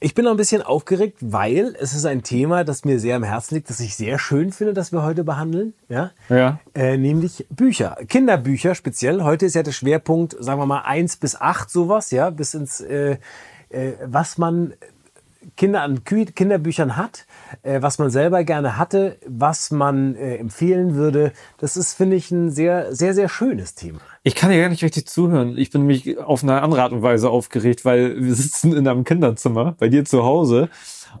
Ich 0.00 0.14
bin 0.14 0.26
noch 0.26 0.30
ein 0.30 0.36
bisschen 0.36 0.62
aufgeregt, 0.62 1.16
weil 1.20 1.74
es 1.80 1.92
ist 1.92 2.04
ein 2.04 2.22
Thema, 2.22 2.62
das 2.62 2.84
mir 2.84 3.00
sehr 3.00 3.16
am 3.16 3.24
Herzen 3.24 3.56
liegt, 3.56 3.68
das 3.68 3.80
ich 3.80 3.96
sehr 3.96 4.20
schön 4.20 4.52
finde, 4.52 4.72
dass 4.72 4.92
wir 4.92 5.02
heute 5.02 5.24
behandeln. 5.24 5.74
Ja. 5.88 6.12
Ja. 6.28 6.60
Äh, 6.72 6.96
nämlich 6.96 7.46
Bücher, 7.50 7.96
Kinderbücher 8.08 8.76
speziell. 8.76 9.24
Heute 9.24 9.46
ist 9.46 9.54
ja 9.54 9.64
der 9.64 9.72
Schwerpunkt, 9.72 10.36
sagen 10.38 10.60
wir 10.60 10.66
mal, 10.66 10.82
eins 10.82 11.16
bis 11.16 11.34
acht 11.34 11.68
sowas, 11.68 12.12
ja, 12.12 12.30
bis 12.30 12.54
ins, 12.54 12.80
äh, 12.80 13.16
äh, 13.70 13.92
was 14.04 14.38
man 14.38 14.74
Kinder 15.56 15.82
an 15.82 16.00
Kü- 16.00 16.32
Kinderbüchern 16.32 16.96
hat, 16.96 17.26
äh, 17.62 17.80
was 17.82 17.98
man 17.98 18.10
selber 18.10 18.44
gerne 18.44 18.76
hatte, 18.76 19.18
was 19.26 19.70
man 19.70 20.14
äh, 20.16 20.36
empfehlen 20.36 20.94
würde. 20.94 21.32
Das 21.58 21.76
ist, 21.76 21.94
finde 21.94 22.16
ich, 22.16 22.30
ein 22.30 22.50
sehr, 22.50 22.94
sehr, 22.94 23.14
sehr 23.14 23.28
schönes 23.28 23.74
Thema. 23.74 24.00
Ich 24.22 24.34
kann 24.34 24.50
dir 24.50 24.60
gar 24.60 24.68
nicht 24.68 24.84
richtig 24.84 25.08
zuhören. 25.08 25.56
Ich 25.56 25.70
bin 25.70 25.82
nämlich 25.86 26.18
auf 26.18 26.42
eine 26.42 26.60
andere 26.60 26.82
Art 26.82 26.92
und 26.92 27.02
Weise 27.02 27.30
aufgeregt, 27.30 27.84
weil 27.84 28.22
wir 28.22 28.34
sitzen 28.34 28.76
in 28.76 28.86
einem 28.86 29.04
Kinderzimmer 29.04 29.72
bei 29.78 29.88
dir 29.88 30.04
zu 30.04 30.24
Hause 30.24 30.68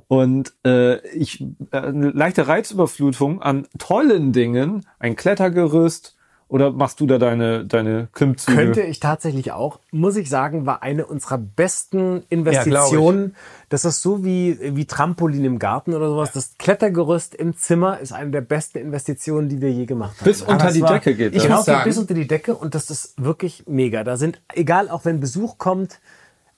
und 0.08 0.52
äh, 0.66 0.98
ich 1.16 1.40
äh, 1.70 1.78
eine 1.78 2.10
leichte 2.10 2.46
Reizüberflutung 2.46 3.40
an 3.40 3.66
tollen 3.78 4.32
Dingen, 4.32 4.84
ein 4.98 5.16
Klettergerüst 5.16 6.16
oder 6.48 6.70
machst 6.72 6.98
du 7.00 7.06
da 7.06 7.18
deine 7.18 7.66
deine 7.66 8.08
Klimmzüge? 8.12 8.56
Könnte 8.56 8.80
ich 8.82 9.00
tatsächlich 9.00 9.52
auch, 9.52 9.80
muss 9.90 10.16
ich 10.16 10.30
sagen, 10.30 10.64
war 10.66 10.82
eine 10.82 11.04
unserer 11.06 11.36
besten 11.38 12.22
Investitionen. 12.30 13.36
das 13.68 13.84
ist 13.84 14.00
so 14.00 14.24
wie, 14.24 14.58
wie 14.76 14.86
Trampolin 14.86 15.44
im 15.44 15.58
Garten 15.58 15.92
oder 15.94 16.08
sowas. 16.08 16.32
Das 16.32 16.56
Klettergerüst 16.58 17.34
im 17.34 17.56
Zimmer 17.56 17.98
ist 18.00 18.12
eine 18.12 18.30
der 18.30 18.40
besten 18.40 18.78
Investitionen, 18.78 19.48
die 19.50 19.60
wir 19.60 19.70
je 19.70 19.84
gemacht 19.84 20.16
haben. 20.18 20.24
Bis 20.24 20.40
unter 20.42 20.72
die 20.72 20.80
Decke 20.80 21.14
geht 21.14 21.32
Ich 21.34 21.38
das. 21.42 21.46
glaube, 21.46 21.64
sagen- 21.64 21.84
bis 21.84 21.98
unter 21.98 22.14
die 22.14 22.26
Decke 22.26 22.54
und 22.54 22.74
das 22.74 22.90
ist 22.90 23.22
wirklich 23.22 23.64
mega. 23.66 24.02
Da 24.04 24.16
sind, 24.16 24.40
egal, 24.54 24.88
auch 24.88 25.04
wenn 25.04 25.20
Besuch 25.20 25.58
kommt, 25.58 26.00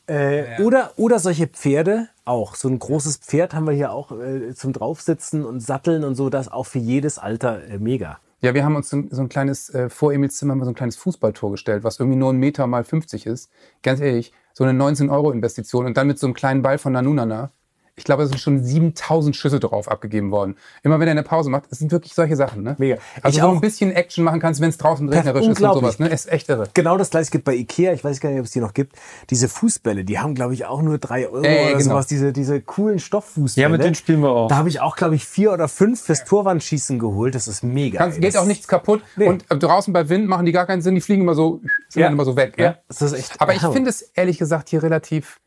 äh, 0.07 0.61
oder, 0.63 0.93
oder 0.97 1.19
solche 1.19 1.47
Pferde 1.47 2.09
auch. 2.25 2.55
So 2.55 2.69
ein 2.69 2.79
großes 2.79 3.19
Pferd 3.19 3.55
haben 3.55 3.67
wir 3.67 3.75
hier 3.75 3.93
auch 3.93 4.13
äh, 4.13 4.55
zum 4.55 4.73
Draufsitzen 4.73 5.45
und 5.45 5.61
Satteln 5.61 6.05
und 6.05 6.15
so. 6.15 6.31
Das 6.31 6.47
ist 6.47 6.53
auch 6.53 6.67
für 6.67 6.79
jedes 6.79 7.19
Alter 7.19 7.63
äh, 7.69 7.79
mega. 7.79 8.19
Ja, 8.43 8.55
wir 8.55 8.65
haben 8.65 8.75
uns 8.75 8.89
so, 8.89 8.97
ein 8.97 9.29
kleines, 9.29 9.69
äh, 9.71 9.91
vor 9.91 10.13
Emils 10.15 10.39
Zimmer 10.39 10.53
haben 10.53 10.61
wir 10.61 10.65
so 10.65 10.71
ein 10.71 10.75
kleines 10.75 10.97
Fußballtor 10.97 11.51
gestellt, 11.51 11.85
was 11.85 11.99
irgendwie 12.01 12.19
nur 12.19 12.33
ein 12.33 12.39
Meter 12.39 12.67
mal 12.67 12.85
50 12.85 13.27
ist. 13.27 13.51
Ganz 13.83 14.01
ehrlich, 14.01 14.33
so 14.55 14.65
eine 14.65 14.83
19-Euro-Investition 14.83 15.85
und 15.87 15.97
dann 15.97 16.07
mit 16.07 16.19
so 16.19 16.27
einem 16.27 16.35
kleinen 16.35 16.63
Ball 16.63 16.79
von 16.79 16.95
Nanunana. 16.95 17.53
Ich 18.01 18.05
glaube, 18.05 18.23
es 18.23 18.31
sind 18.31 18.39
schon 18.39 18.65
7000 18.65 19.37
Schüsse 19.37 19.61
drauf 19.61 19.89
abgegeben 19.91 20.31
worden. 20.31 20.57
Immer 20.83 20.99
wenn 21.01 21.07
er 21.09 21.13
eine 21.13 21.23
Pause 21.23 21.51
macht, 21.51 21.65
es 21.71 21.79
sind 21.81 21.93
wirklich 21.93 22.15
solche 22.15 22.35
Sachen, 22.35 22.63
ne? 22.63 22.75
Mega. 22.79 22.97
Also 23.23 23.37
Ich 23.37 23.43
wo 23.43 23.49
auch. 23.49 23.51
du 23.53 23.59
ein 23.59 23.61
bisschen 23.61 23.93
Action 23.93 24.25
machen 24.25 24.41
kannst, 24.41 24.61
wenn 24.63 24.71
es 24.71 24.79
draußen 24.79 25.07
regnerisch 25.09 25.47
ist 25.47 25.61
und 25.61 25.73
sowas, 25.75 25.99
ne? 25.99 26.09
Ist 26.09 26.33
echt 26.33 26.49
irre. 26.49 26.69
Genau 26.73 26.97
das 26.97 27.11
gleiche 27.11 27.31
gibt 27.31 27.45
bei 27.45 27.55
Ikea. 27.55 27.93
Ich 27.93 28.03
weiß 28.03 28.19
gar 28.21 28.31
nicht, 28.31 28.39
ob 28.39 28.47
es 28.47 28.53
die 28.53 28.61
noch 28.61 28.73
gibt. 28.73 28.97
Diese 29.29 29.49
Fußbälle, 29.49 30.05
die 30.05 30.19
haben, 30.19 30.35
glaube 30.35 30.55
ich, 30.55 30.65
auch 30.65 30.81
nur 30.83 30.97
drei 30.99 31.29
Euro 31.29 31.45
Ja, 31.45 31.51
ja, 31.51 31.61
oder 31.69 31.71
genau. 31.79 31.91
sowas. 31.91 32.07
Diese, 32.07 32.33
diese 32.33 32.61
coolen 32.63 32.99
Stofffußbälle. 32.99 33.63
Ja, 33.63 33.69
mit 33.69 33.83
denen 33.85 33.95
spielen 33.95 34.23
wir 34.23 34.31
auch. 34.31 34.49
Da 34.49 34.57
habe 34.57 34.71
ich 34.71 34.81
auch, 34.81 34.97
glaube 34.97 35.15
ich, 35.15 35.27
vier 35.27 35.53
oder 35.53 35.69
fünf 35.69 36.01
fürs 36.01 36.25
Torwandschießen 36.25 36.99
geholt. 36.99 37.35
Das 37.35 37.49
ist 37.49 37.63
mega. 37.63 37.99
Kannst, 37.99 38.21
geht 38.21 38.35
Das- 38.35 38.41
auch 38.43 38.47
nichts 38.47 38.67
kaputt. 38.67 39.03
Nee. 39.17 39.29
Und 39.29 39.45
äh, 39.51 39.59
draußen 39.59 39.93
bei 39.93 40.09
Wind 40.09 40.27
machen 40.27 40.47
die 40.47 40.53
gar 40.53 40.67
keinen 40.67 40.81
Sinn, 40.81 40.95
die 40.95 41.01
fliegen 41.03 41.23
immer 41.23 41.35
so, 41.35 41.61
sind 41.89 42.03
Ja. 42.03 42.09
immer 42.09 42.25
so 42.25 42.35
weg. 42.37 42.57
Ne? 42.57 42.65
Ja, 42.65 42.79
das 42.89 43.03
ist 43.03 43.13
echt. 43.13 43.41
Aber 43.41 43.53
ich 43.55 43.61
finde 43.61 43.91
es 43.91 44.01
ehrlich 44.01 44.39
gesagt 44.39 44.71
hier 44.71 44.83
relativ 44.83 45.39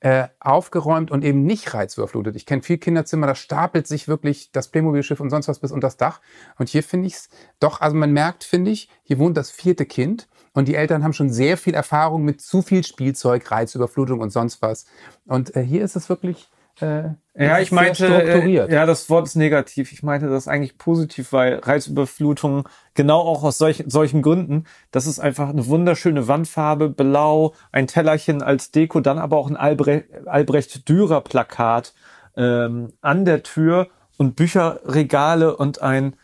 äh, 0.00 0.28
aufgeräumt 0.38 1.10
und 1.10 1.24
eben 1.24 1.42
nicht 1.42 1.74
reizüberflutet. 1.74 2.36
Ich 2.36 2.46
kenne 2.46 2.62
viel 2.62 2.78
Kinderzimmer, 2.78 3.26
da 3.26 3.34
stapelt 3.34 3.86
sich 3.86 4.06
wirklich 4.06 4.52
das 4.52 4.68
Playmobil-Schiff 4.68 5.20
und 5.20 5.30
sonst 5.30 5.48
was 5.48 5.58
bis 5.58 5.72
unter 5.72 5.88
das 5.88 5.96
Dach. 5.96 6.20
Und 6.56 6.68
hier 6.68 6.82
finde 6.82 7.08
ich 7.08 7.14
es 7.14 7.28
doch, 7.58 7.80
also 7.80 7.96
man 7.96 8.12
merkt, 8.12 8.44
finde 8.44 8.70
ich, 8.70 8.88
hier 9.02 9.18
wohnt 9.18 9.36
das 9.36 9.50
vierte 9.50 9.86
Kind 9.86 10.28
und 10.52 10.68
die 10.68 10.76
Eltern 10.76 11.02
haben 11.02 11.12
schon 11.12 11.30
sehr 11.30 11.56
viel 11.56 11.74
Erfahrung 11.74 12.24
mit 12.24 12.40
zu 12.40 12.62
viel 12.62 12.84
Spielzeug, 12.84 13.50
Reizüberflutung 13.50 14.20
und 14.20 14.30
sonst 14.30 14.62
was. 14.62 14.86
Und 15.26 15.56
äh, 15.56 15.62
hier 15.62 15.82
ist 15.82 15.96
es 15.96 16.08
wirklich 16.08 16.48
äh, 16.82 17.10
Ja, 17.34 17.60
ich 17.60 17.72
meinte, 17.72 18.06
äh, 18.06 18.48
ja, 18.48 18.86
das 18.86 19.08
Wort 19.10 19.26
ist 19.26 19.36
negativ. 19.36 19.92
Ich 19.92 20.02
meinte 20.02 20.28
das 20.28 20.48
eigentlich 20.48 20.78
positiv, 20.78 21.32
weil 21.32 21.56
Reizüberflutung 21.56 22.68
genau 22.94 23.20
auch 23.20 23.42
aus 23.44 23.58
solch, 23.58 23.84
solchen 23.86 24.22
Gründen, 24.22 24.64
das 24.90 25.06
ist 25.06 25.20
einfach 25.20 25.48
eine 25.48 25.66
wunderschöne 25.66 26.28
Wandfarbe, 26.28 26.88
blau, 26.88 27.54
ein 27.72 27.86
Tellerchen 27.86 28.42
als 28.42 28.70
Deko, 28.70 29.00
dann 29.00 29.18
aber 29.18 29.36
auch 29.36 29.48
ein 29.48 29.56
Albrecht, 29.56 30.06
Albrecht 30.26 30.88
Dürer 30.88 31.20
Plakat 31.20 31.94
ähm, 32.36 32.92
an 33.00 33.24
der 33.24 33.42
Tür 33.42 33.88
und 34.16 34.36
Bücherregale 34.36 35.56
und 35.56 35.80
ein 35.80 36.16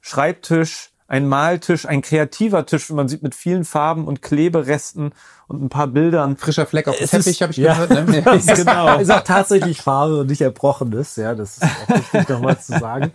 Schreibtisch, 0.00 0.90
ein 1.08 1.28
Maltisch, 1.28 1.86
ein 1.86 2.02
kreativer 2.02 2.66
Tisch, 2.66 2.90
wie 2.90 2.94
man 2.94 3.08
sieht, 3.08 3.22
mit 3.22 3.34
vielen 3.34 3.64
Farben 3.64 4.06
und 4.06 4.22
Kleberesten 4.22 5.12
und 5.46 5.62
ein 5.62 5.68
paar 5.68 5.86
Bildern. 5.86 6.36
Frischer 6.36 6.66
Fleck 6.66 6.88
auf 6.88 6.96
dem 6.96 7.06
Teppich, 7.08 7.26
ist- 7.26 7.40
habe 7.40 7.52
ich 7.52 7.58
ja. 7.58 7.74
gehört. 7.74 7.90
Ne? 7.90 8.22
genau. 8.56 8.98
Ist 8.98 9.10
auch 9.12 9.22
tatsächlich 9.22 9.80
Farbe 9.80 10.20
und 10.20 10.26
nicht 10.26 10.40
Erbrochenes. 10.40 11.16
Ja, 11.16 11.34
das 11.34 11.58
ist 11.58 11.64
auch 11.64 11.96
wichtig 11.96 12.28
nochmal 12.28 12.58
zu 12.58 12.78
sagen. 12.78 13.12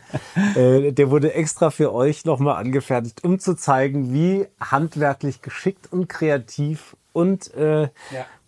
Äh, 0.56 0.94
der 0.94 1.10
wurde 1.10 1.34
extra 1.34 1.70
für 1.70 1.94
euch 1.94 2.24
nochmal 2.24 2.56
angefertigt, 2.56 3.24
um 3.24 3.40
zu 3.40 3.56
zeigen, 3.56 4.14
wie 4.14 4.48
handwerklich 4.60 5.42
geschickt 5.42 5.92
und 5.92 6.08
kreativ 6.08 6.96
und 7.14 7.54
äh, 7.56 7.90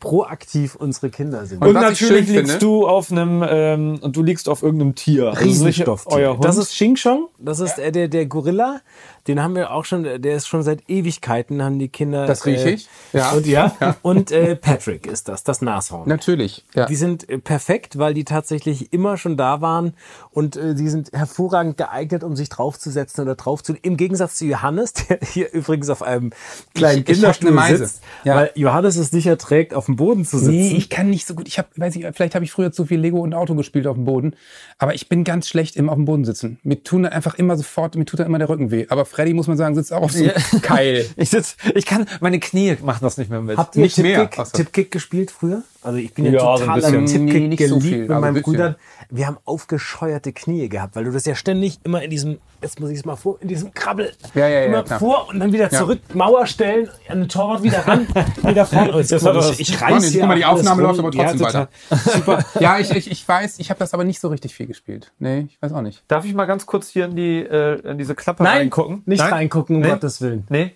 proaktiv 0.04 0.76
unsere 0.76 1.10
Kinder 1.10 1.46
sind. 1.46 1.62
Und, 1.62 1.70
ich 1.70 1.74
natürlich 1.74 2.28
liegst 2.28 2.52
finde- 2.52 2.60
du 2.60 2.88
auf 2.88 3.12
einem 3.12 3.44
ähm, 3.48 4.00
und 4.02 4.16
du 4.16 4.22
liegst 4.22 4.50
auf 4.50 4.62
irgendeinem 4.62 4.96
Tier. 4.96 5.30
Also 5.30 5.40
Riesenstofftier. 5.44 6.38
Das 6.42 6.58
ist 6.58 6.72
Xing 6.72 6.96
Chong, 6.96 7.28
das 7.40 7.60
ist 7.60 7.80
äh, 7.80 7.92
der, 7.92 8.08
der 8.10 8.26
Gorilla. 8.26 8.82
Den 9.30 9.42
haben 9.42 9.56
wir 9.56 9.72
auch 9.72 9.86
schon, 9.86 10.04
der 10.04 10.36
ist 10.36 10.48
schon 10.50 10.64
seit 10.64 10.90
Ewigkeiten, 10.90 11.64
haben 11.64 11.80
die 11.80 11.88
Kinder. 11.88 12.28
Das 12.28 12.46
riech 12.46 12.66
ich. 12.66 12.90
Ja. 13.14 13.32
Und 13.32 13.48
ja. 13.48 13.74
Und 14.02 14.32
äh, 14.34 14.58
Patrick 14.58 15.08
ist 15.08 15.30
das, 15.30 15.46
das 15.46 15.62
Nashorn. 15.62 16.10
Natürlich. 16.10 16.66
Ja. 16.76 16.88
Die 16.88 16.98
sind 16.98 17.30
äh, 17.30 17.38
perfekt, 17.38 17.98
weil 17.98 18.14
die 18.14 18.26
tatsächlich 18.26 18.92
immer 18.92 19.16
schon 19.16 19.38
da 19.38 19.62
waren 19.62 19.94
und 20.32 20.58
äh, 20.58 20.76
die 20.76 20.90
sind 20.90 21.14
hervorragend 21.14 21.78
geeignet, 21.78 22.26
um 22.26 22.36
sich 22.36 22.50
draufzusetzen 22.50 23.24
oder 23.24 23.36
drauf 23.36 23.64
zu. 23.64 23.76
Im 23.82 23.96
Gegensatz 23.96 24.36
zu 24.36 24.46
Johannes, 24.46 24.92
der 25.10 25.20
hier 25.22 25.54
übrigens 25.54 25.90
auf 25.90 26.02
einem 26.04 26.32
kleinen 26.76 27.04
Ich- 27.04 27.10
ich 27.10 27.16
Kinderstuhl 27.16 27.48
eine 27.48 27.56
Meise. 27.56 27.78
sitzt, 27.78 28.02
Ja. 28.26 28.36
weil 28.36 28.52
Johannes 28.56 28.98
es 28.98 29.14
nicht 29.14 29.28
erträgt, 29.28 29.74
auf 29.74 29.86
dem 29.94 29.98
Boden 29.98 30.26
zu 30.26 30.38
sitzen. 30.38 30.52
Nee, 30.52 30.76
ich 30.76 30.90
kann 30.90 31.10
nicht 31.10 31.28
so 31.28 31.36
gut. 31.36 31.48
Ich 31.48 31.58
habe, 31.58 31.70
weiß 31.76 31.96
ich, 31.96 32.06
vielleicht 32.14 32.36
habe 32.36 32.46
ich 32.46 32.52
früher 32.52 32.72
zu 32.72 32.86
viel 32.86 33.00
Lego 33.00 33.20
und 33.20 33.34
Auto 33.34 33.56
gespielt 33.56 33.88
auf 33.88 33.96
dem 33.96 34.06
Boden, 34.06 34.36
aber 34.78 34.96
ich 34.96 35.10
bin 35.10 35.24
ganz 35.24 35.48
schlecht 35.48 35.76
im 35.76 35.90
auf 35.90 35.96
dem 35.96 36.06
Boden 36.06 36.26
sitzen. 36.26 36.60
Mir 36.64 36.84
tun 36.84 37.04
dann 37.04 37.14
einfach 37.14 37.36
immer 37.36 37.56
sofort, 37.58 37.96
mir 37.96 38.06
tut 38.06 38.20
dann 38.20 38.28
immer 38.28 38.40
der 38.40 38.50
Rücken 38.50 38.72
weh. 38.72 38.86
Aber 38.90 39.06
Freddy 39.06 39.34
muss 39.34 39.48
man 39.48 39.58
sagen, 39.58 39.76
sitzt 39.76 39.94
auch 39.94 40.02
auf 40.02 40.12
so 40.12 40.24
einem 40.24 40.62
Keil. 40.62 41.06
ich 41.18 41.30
sitz, 41.30 41.56
ich 41.76 41.86
kann, 41.86 42.08
meine 42.20 42.40
Knie 42.40 42.78
machen 42.82 43.00
das 43.02 43.18
nicht 43.18 43.30
mehr 43.30 43.42
mit. 43.42 43.58
Habt 43.58 43.76
ihr 43.76 43.84
Nicht 43.84 43.98
mehr. 43.98 44.30
Ach 44.38 44.46
so. 44.46 44.58
Tipkick 44.58 44.92
gespielt 44.92 45.32
früher? 45.32 45.64
Also 45.84 45.98
ich 45.98 46.14
bin 46.14 46.26
ja, 46.26 46.32
Ja, 46.32 46.40
so 46.40 46.48
ein 46.52 46.60
total 46.60 46.76
bisschen. 46.76 46.96
an 46.98 47.06
Tipkick 47.06 47.42
Nee, 47.42 47.48
nicht 47.50 47.68
so 47.68 47.78
geliebt 47.78 47.84
viel, 47.94 48.00
mit 48.08 48.10
meinen. 48.20 48.42
Brüdern. 48.42 48.76
Wir 49.10 49.28
haben 49.28 49.38
aufgescheuerte 49.46 50.34
Knie 50.34 50.70
gehabt, 50.70 50.96
weil 50.96 51.04
du 51.04 51.12
das 51.12 51.26
ja 51.26 51.36
ständig 51.36 51.80
immer 51.84 52.02
in 52.02 52.10
diesem, 52.10 52.40
jetzt 52.62 52.80
muss 52.80 52.90
ich 52.90 53.00
es 53.00 53.06
mal 53.06 53.16
vor, 53.16 53.38
in 53.42 53.48
diesem 53.48 53.74
Krabbel 53.74 54.12
Ja, 54.34 54.48
ja, 54.48 54.60
ja, 54.62 54.66
immer 54.66 54.84
klar. 54.84 55.00
vor 55.00 55.28
und 55.30 55.40
dann 55.40 55.52
wieder 55.54 55.72
Ja. 55.72 55.78
zurück, 55.80 56.00
Mauer 56.14 56.48
stellen, 56.48 56.90
an 57.10 57.20
den 57.20 57.30
Torwart 57.30 57.62
wieder 57.64 57.86
ran, 57.88 58.08
wieder 58.44 58.66
vorne. 58.66 58.92
Das 59.08 59.24
war 59.24 59.34
doch- 59.34 59.52
ich, 59.54 59.60
ich 59.60 59.82
reiß 59.82 60.06
hier 60.08 60.22
guck 60.22 60.30
mal, 60.30 60.36
die 60.38 60.46
Aufnahme 60.46 60.82
läuft 60.82 61.00
aber 61.00 61.12
trotzdem 61.12 61.40
ja, 61.40 61.46
weiter. 61.46 61.70
Super. 61.96 62.46
Ja, 62.60 62.80
ich, 62.80 62.90
ich, 62.92 63.12
ich 63.12 63.28
weiß, 63.28 63.60
ich 63.60 63.70
habe 63.70 63.80
das 63.80 63.94
aber 63.94 64.04
nicht 64.04 64.20
so 64.20 64.30
richtig 64.30 64.56
viel 64.56 64.66
gespielt. 64.68 65.12
Nee, 65.20 65.48
ich 65.50 65.62
weiß 65.62 65.74
auch 65.74 65.82
nicht. 65.82 66.04
Darf 66.08 66.26
ich 66.26 66.34
mal 66.34 66.46
ganz 66.46 66.66
kurz 66.66 66.88
hier 66.90 67.06
in 67.06 67.16
die 67.16 67.40
äh, 67.40 67.80
in 67.88 67.98
diese 67.98 68.16
Klappe 68.16 68.44
Nein, 68.44 68.58
reingucken? 68.58 69.04
nicht 69.06 69.20
Nein? 69.20 69.34
reingucken, 69.34 69.76
um 69.76 69.82
Nee? 69.82 69.90
Gottes 69.90 70.22
Willen. 70.22 70.46
Nee. 70.50 70.72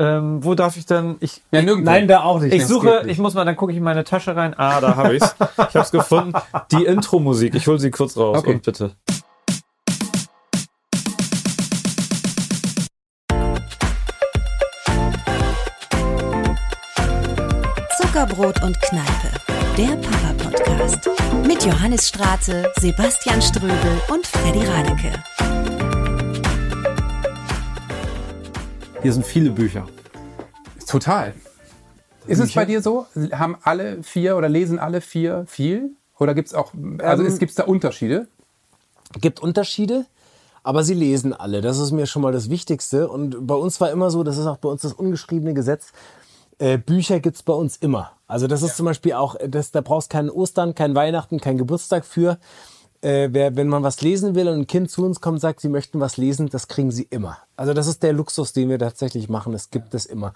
Ähm, 0.00 0.42
wo 0.42 0.54
darf 0.54 0.78
ich 0.78 0.86
denn? 0.86 1.16
Ich, 1.20 1.42
Ja, 1.52 1.60
nirgendwo. 1.60 1.90
Nein, 1.90 2.08
da 2.08 2.22
auch 2.22 2.40
nicht. 2.40 2.54
ich 2.54 2.66
suche, 2.66 3.02
ich 3.06 3.18
muss 3.18 3.34
mal, 3.34 3.44
dann 3.44 3.54
gucke 3.54 3.70
ich 3.72 3.76
in 3.76 3.84
meine 3.84 4.02
Tasche 4.02 4.34
rein. 4.34 4.54
Ah, 4.56 4.80
da 4.80 4.96
habe 4.96 5.14
ich's. 5.16 5.34
Ich 5.58 5.76
habe 5.76 5.80
es 5.80 5.90
gefunden. 5.90 6.32
Die 6.72 6.84
Intro-Musik. 6.84 7.54
Ich 7.54 7.66
hole 7.66 7.78
sie 7.78 7.90
kurz 7.90 8.16
raus. 8.16 8.38
Okay. 8.38 8.54
Und 8.54 8.62
bitte. 8.62 8.92
Zuckerbrot 17.98 18.62
und 18.62 18.80
Kneipe, 18.80 19.30
der 19.76 19.96
Papa-Podcast. 19.96 21.10
Mit 21.46 21.64
Johannes 21.64 22.08
Straße, 22.08 22.70
Sebastian 22.80 23.40
Ströbel 23.42 24.00
und 24.12 24.26
Freddy 24.26 24.64
Radeke. 24.64 25.12
Hier 29.02 29.12
sind 29.14 29.24
viele 29.24 29.50
Bücher. 29.50 29.86
Total. 30.86 31.32
Ist 32.26 32.38
es 32.38 32.52
bei 32.52 32.66
dir 32.66 32.82
so? 32.82 33.06
Haben 33.32 33.56
alle 33.62 34.02
vier 34.02 34.36
oder 34.36 34.48
lesen 34.48 34.78
alle 34.78 35.00
vier 35.00 35.44
viel? 35.46 35.92
Oder 36.18 36.34
gibt's 36.34 36.52
auch, 36.52 36.72
also 36.98 37.22
Ähm, 37.22 37.28
es 37.28 37.38
gibt's 37.38 37.54
da 37.54 37.64
Unterschiede? 37.64 38.28
gibt 39.20 39.40
Unterschiede, 39.40 40.06
aber 40.62 40.84
sie 40.84 40.94
lesen 40.94 41.32
alle. 41.32 41.62
Das 41.62 41.78
ist 41.78 41.90
mir 41.90 42.06
schon 42.06 42.22
mal 42.22 42.32
das 42.32 42.50
Wichtigste. 42.50 43.08
Und 43.08 43.46
bei 43.46 43.54
uns 43.54 43.80
war 43.80 43.90
immer 43.90 44.10
so, 44.10 44.22
das 44.22 44.36
ist 44.36 44.46
auch 44.46 44.58
bei 44.58 44.68
uns 44.68 44.82
das 44.82 44.92
ungeschriebene 44.92 45.54
Gesetz, 45.54 45.92
äh, 46.58 46.78
Bücher 46.78 47.20
gibt's 47.20 47.42
bei 47.42 47.54
uns 47.54 47.76
immer. 47.78 48.12
Also 48.28 48.46
das 48.46 48.62
ist 48.62 48.76
zum 48.76 48.86
Beispiel 48.86 49.14
auch, 49.14 49.34
das, 49.48 49.72
da 49.72 49.80
brauchst 49.80 50.10
keinen 50.10 50.30
Ostern, 50.30 50.74
kein 50.74 50.94
Weihnachten, 50.94 51.40
kein 51.40 51.58
Geburtstag 51.58 52.04
für. 52.04 52.38
Äh, 53.02 53.30
wer, 53.32 53.56
wenn 53.56 53.68
man 53.68 53.82
was 53.82 54.02
lesen 54.02 54.34
will 54.34 54.48
und 54.48 54.60
ein 54.60 54.66
Kind 54.66 54.90
zu 54.90 55.04
uns 55.04 55.20
kommt 55.20 55.36
und 55.36 55.40
sagt, 55.40 55.60
sie 55.60 55.70
möchten 55.70 56.00
was 56.00 56.18
lesen, 56.18 56.50
das 56.50 56.68
kriegen 56.68 56.90
sie 56.90 57.06
immer. 57.08 57.38
Also 57.56 57.72
das 57.72 57.86
ist 57.86 58.02
der 58.02 58.12
Luxus, 58.12 58.52
den 58.52 58.68
wir 58.68 58.78
tatsächlich 58.78 59.30
machen. 59.30 59.52
Das 59.52 59.70
gibt 59.70 59.94
es 59.94 60.04
immer. 60.04 60.34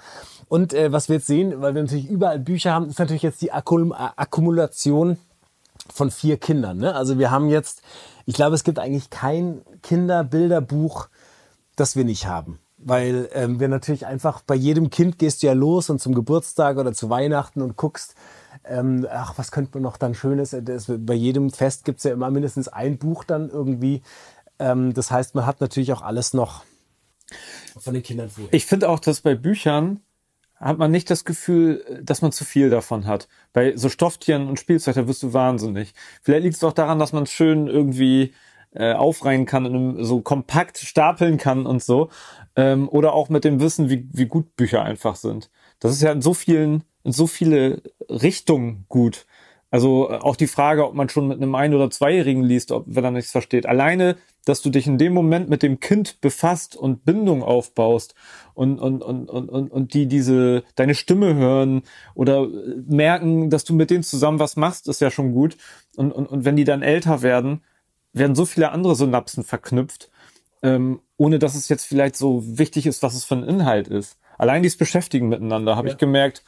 Und 0.49 0.73
äh, 0.73 0.91
was 0.91 1.09
wir 1.09 1.17
jetzt 1.17 1.27
sehen, 1.27 1.61
weil 1.61 1.75
wir 1.75 1.83
natürlich 1.83 2.09
überall 2.09 2.39
Bücher 2.39 2.73
haben, 2.73 2.89
ist 2.89 2.99
natürlich 2.99 3.23
jetzt 3.23 3.43
die 3.43 3.53
Akkum 3.53 3.93
Akkumulation 3.93 5.19
von 5.93 6.11
vier 6.11 6.39
Kindern. 6.39 6.79
Ne? 6.79 6.95
Also 6.95 7.19
wir 7.19 7.31
haben 7.31 7.51
jetzt, 7.51 7.83
ich 8.25 8.35
glaube, 8.35 8.55
es 8.55 8.65
gibt 8.65 8.79
eigentlich 8.79 9.11
kein 9.11 9.61
Kinderbilderbuch, 9.83 11.09
das 11.77 11.97
wir 11.97 12.05
nicht 12.05 12.27
haben. 12.27 12.61
Weil 12.79 13.29
ähm, 13.33 13.61
wir 13.61 13.69
natürlich 13.69 14.07
einfach 14.07 14.41
bei 14.43 14.55
jedem 14.55 14.91
Kind 14.91 15.19
gehst 15.19 15.43
du 15.43 15.47
ja 15.49 15.53
los 15.53 15.91
und 15.91 16.01
zum 16.01 16.15
Geburtstag 16.15 16.79
oder 16.79 16.93
zu 16.93 17.11
Weihnachten 17.11 17.63
und 17.63 17.77
guckst, 17.77 18.15
ähm, 18.67 19.07
ach, 19.11 19.35
was 19.37 19.51
könnte 19.51 19.73
man 19.75 19.83
noch 19.83 19.97
dann 19.97 20.15
Schönes? 20.15 20.57
Das, 20.63 20.87
bei 20.89 21.15
jedem 21.15 21.51
Fest 21.51 21.85
gibt's 21.85 22.05
ja 22.05 22.13
immer 22.13 22.31
mindestens 22.31 22.69
ein 22.69 22.99
Buch 22.99 23.25
dann 23.25 23.51
irgendwie. 23.51 24.03
Ähm, 24.59 24.95
das 24.95 25.11
heißt, 25.11 25.35
man 25.35 25.47
hat 25.47 25.61
natürlich 25.61 25.93
auch 25.93 26.03
alles 26.03 26.35
noch 26.35 26.65
von 27.79 27.95
den 27.95 28.03
Kindern 28.03 28.29
vorher. 28.29 28.53
Ich 28.53 28.67
finde 28.67 28.89
auch, 28.89 29.01
dass 29.01 29.21
bei 29.21 29.35
Büchern 29.35 30.01
hat 30.57 30.79
man 30.79 30.91
nicht 30.91 31.11
das 31.11 31.25
Gefühl, 31.25 32.01
dass 32.03 32.23
man 32.23 32.33
zu 32.33 32.45
viel 32.45 32.71
davon 32.71 33.07
hat. 33.07 33.29
Bei 33.53 33.77
so 33.77 33.89
Stofftieren 33.89 34.49
und 34.49 34.59
Spielzeug, 34.59 34.95
da 34.95 35.09
wirst 35.09 35.23
du 35.23 35.33
wahnsinnig. 35.33 35.95
Vielleicht 36.23 36.45
liegt 36.45 36.57
es 36.57 36.65
auch 36.65 36.73
daran, 36.73 36.99
dass 36.99 37.13
man 37.13 37.25
es 37.25 37.31
schön 37.31 37.67
irgendwie 37.67 38.33
äh, 38.73 38.93
aufreihen 38.93 39.47
kann, 39.47 39.67
einem, 39.67 40.05
so 40.05 40.21
kompakt 40.21 40.79
stapeln 40.79 41.39
kann 41.39 41.67
und 41.67 41.83
so. 41.83 42.11
Ähm, 42.57 42.89
oder 42.89 43.13
auch 43.13 43.29
mit 43.29 43.45
dem 43.45 43.61
Wissen, 43.61 43.91
wie, 43.91 44.09
wie 44.13 44.27
gut 44.27 44.57
Bücher 44.57 44.83
einfach 44.83 45.17
sind. 45.17 45.51
Das 45.81 45.93
ist 45.93 46.03
ja 46.03 46.13
in 46.13 46.23
so 46.23 46.35
vielen, 46.35 46.85
in 47.05 47.13
so 47.13 47.27
viele 47.27 47.83
Richtungen 48.09 48.87
gut. 48.89 49.27
Also 49.71 50.09
äh, 50.09 50.19
auch 50.19 50.37
die 50.37 50.47
Frage, 50.47 50.87
ob 50.87 50.95
man 50.95 51.09
schon 51.09 51.27
mit 51.29 51.39
einem 51.39 51.55
Ein- 51.55 51.75
oder 51.75 51.91
Zweijährigen 51.91 52.45
liest, 52.45 52.71
ob, 52.73 52.85
wenn 52.87 53.05
er 53.05 53.11
nichts 53.11 53.33
versteht. 53.33 53.67
Alleine, 53.67 54.17
dass 54.45 54.63
du 54.63 54.71
dich 54.71 54.87
in 54.87 54.99
dem 54.99 55.13
Moment 55.13 55.49
mit 55.49 55.63
dem 55.63 55.81
Kind 55.81 56.21
befasst 56.21 56.77
und 56.77 57.05
Bindung 57.05 57.43
aufbaust 57.43 58.15
und, 58.55 58.79
und, 58.79 59.03
und, 59.03 59.29
und, 59.29 59.49
und, 59.49 59.73
und 59.73 59.95
die 59.95 60.07
diese, 60.07 60.63
deine 60.77 60.95
Stimme 60.95 61.35
hören 61.35 61.83
oder 62.15 62.47
merken, 62.87 63.51
dass 63.51 63.65
du 63.65 63.75
mit 63.75 63.91
denen 63.91 64.05
zusammen 64.05 64.39
was 64.39 64.57
machst, 64.57 64.87
ist 64.87 65.01
ja 65.01 65.11
schon 65.11 65.33
gut. 65.33 65.57
Und, 65.97 66.13
und, 66.13 66.27
und 66.27 66.45
wenn 66.45 66.57
die 66.57 66.65
dann 66.65 66.83
älter 66.83 67.23
werden, 67.23 67.63
werden 68.13 68.37
so 68.37 68.45
viele 68.45 68.71
andere 68.71 68.95
Synapsen 68.95 69.43
verknüpft, 69.43 70.09
ähm, 70.63 71.01
ohne 71.17 71.39
dass 71.41 71.57
es 71.57 71.69
jetzt 71.69 71.85
vielleicht 71.85 72.17
so 72.17 72.43
wichtig 72.47 72.87
ist, 72.87 73.03
was 73.03 73.15
es 73.15 73.25
für 73.25 73.35
ein 73.35 73.43
Inhalt 73.43 73.89
ist. 73.89 74.19
Allein 74.39 74.63
dieses 74.63 74.79
Beschäftigen 74.79 75.29
miteinander 75.29 75.75
habe 75.75 75.89
Ja. 75.89 75.95
ich 75.95 75.99
gemerkt, 75.99 76.45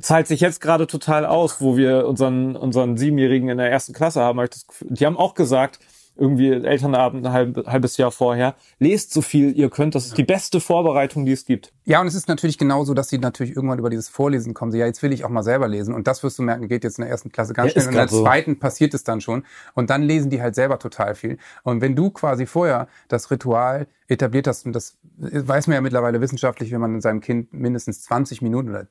zahlt 0.00 0.26
sich 0.26 0.40
jetzt 0.40 0.60
gerade 0.60 0.86
total 0.86 1.26
aus, 1.26 1.60
wo 1.60 1.76
wir 1.76 2.06
unseren, 2.06 2.56
unseren 2.56 2.96
Siebenjährigen 2.96 3.48
in 3.48 3.58
der 3.58 3.70
ersten 3.70 3.92
Klasse 3.92 4.20
haben. 4.20 4.40
Hab 4.40 4.50
das 4.50 4.66
die 4.80 5.06
haben 5.06 5.16
auch 5.16 5.34
gesagt, 5.34 5.78
irgendwie 6.14 6.50
Elternabend 6.50 7.26
ein 7.26 7.32
halb, 7.32 7.66
halbes 7.66 7.96
Jahr 7.96 8.10
vorher, 8.10 8.54
lest 8.78 9.12
so 9.12 9.22
viel 9.22 9.56
ihr 9.56 9.70
könnt, 9.70 9.94
das 9.94 10.06
ist 10.06 10.18
die 10.18 10.24
beste 10.24 10.60
Vorbereitung, 10.60 11.24
die 11.24 11.32
es 11.32 11.46
gibt. 11.46 11.72
Ja, 11.84 12.00
und 12.00 12.06
es 12.06 12.14
ist 12.14 12.28
natürlich 12.28 12.58
genauso, 12.58 12.92
dass 12.92 13.08
sie 13.08 13.18
natürlich 13.18 13.56
irgendwann 13.56 13.78
über 13.78 13.88
dieses 13.88 14.08
Vorlesen 14.08 14.52
kommen. 14.52 14.72
Sie, 14.72 14.78
ja, 14.78 14.86
jetzt 14.86 15.02
will 15.02 15.12
ich 15.12 15.24
auch 15.24 15.30
mal 15.30 15.42
selber 15.42 15.68
lesen. 15.68 15.94
Und 15.94 16.06
das 16.06 16.22
wirst 16.22 16.38
du 16.38 16.42
merken, 16.42 16.68
geht 16.68 16.84
jetzt 16.84 16.98
in 16.98 17.02
der 17.02 17.10
ersten 17.10 17.32
Klasse 17.32 17.54
ganz 17.54 17.74
Ja, 17.74 17.80
schnell. 17.80 17.92
in 17.94 17.98
der 17.98 18.08
so. 18.08 18.22
zweiten 18.22 18.58
passiert 18.58 18.92
es 18.94 19.04
dann 19.04 19.20
schon. 19.20 19.44
Und 19.74 19.88
dann 19.90 20.02
lesen 20.02 20.30
die 20.30 20.42
halt 20.42 20.54
selber 20.54 20.78
total 20.78 21.14
viel. 21.14 21.38
Und 21.64 21.80
wenn 21.80 21.96
du 21.96 22.10
quasi 22.10 22.44
vorher 22.46 22.88
das 23.08 23.30
Ritual 23.30 23.86
etabliert 24.06 24.46
hast, 24.46 24.66
und 24.66 24.74
das 24.74 24.98
weiß 25.16 25.66
man 25.66 25.76
ja 25.76 25.80
mittlerweile 25.80 26.20
wissenschaftlich, 26.20 26.70
wenn 26.72 26.80
man 26.80 27.00
seinem 27.00 27.20
Kind 27.22 27.52
mindestens 27.54 28.02
20 28.02 28.42
Minuten 28.42 28.68
oder 28.68 28.86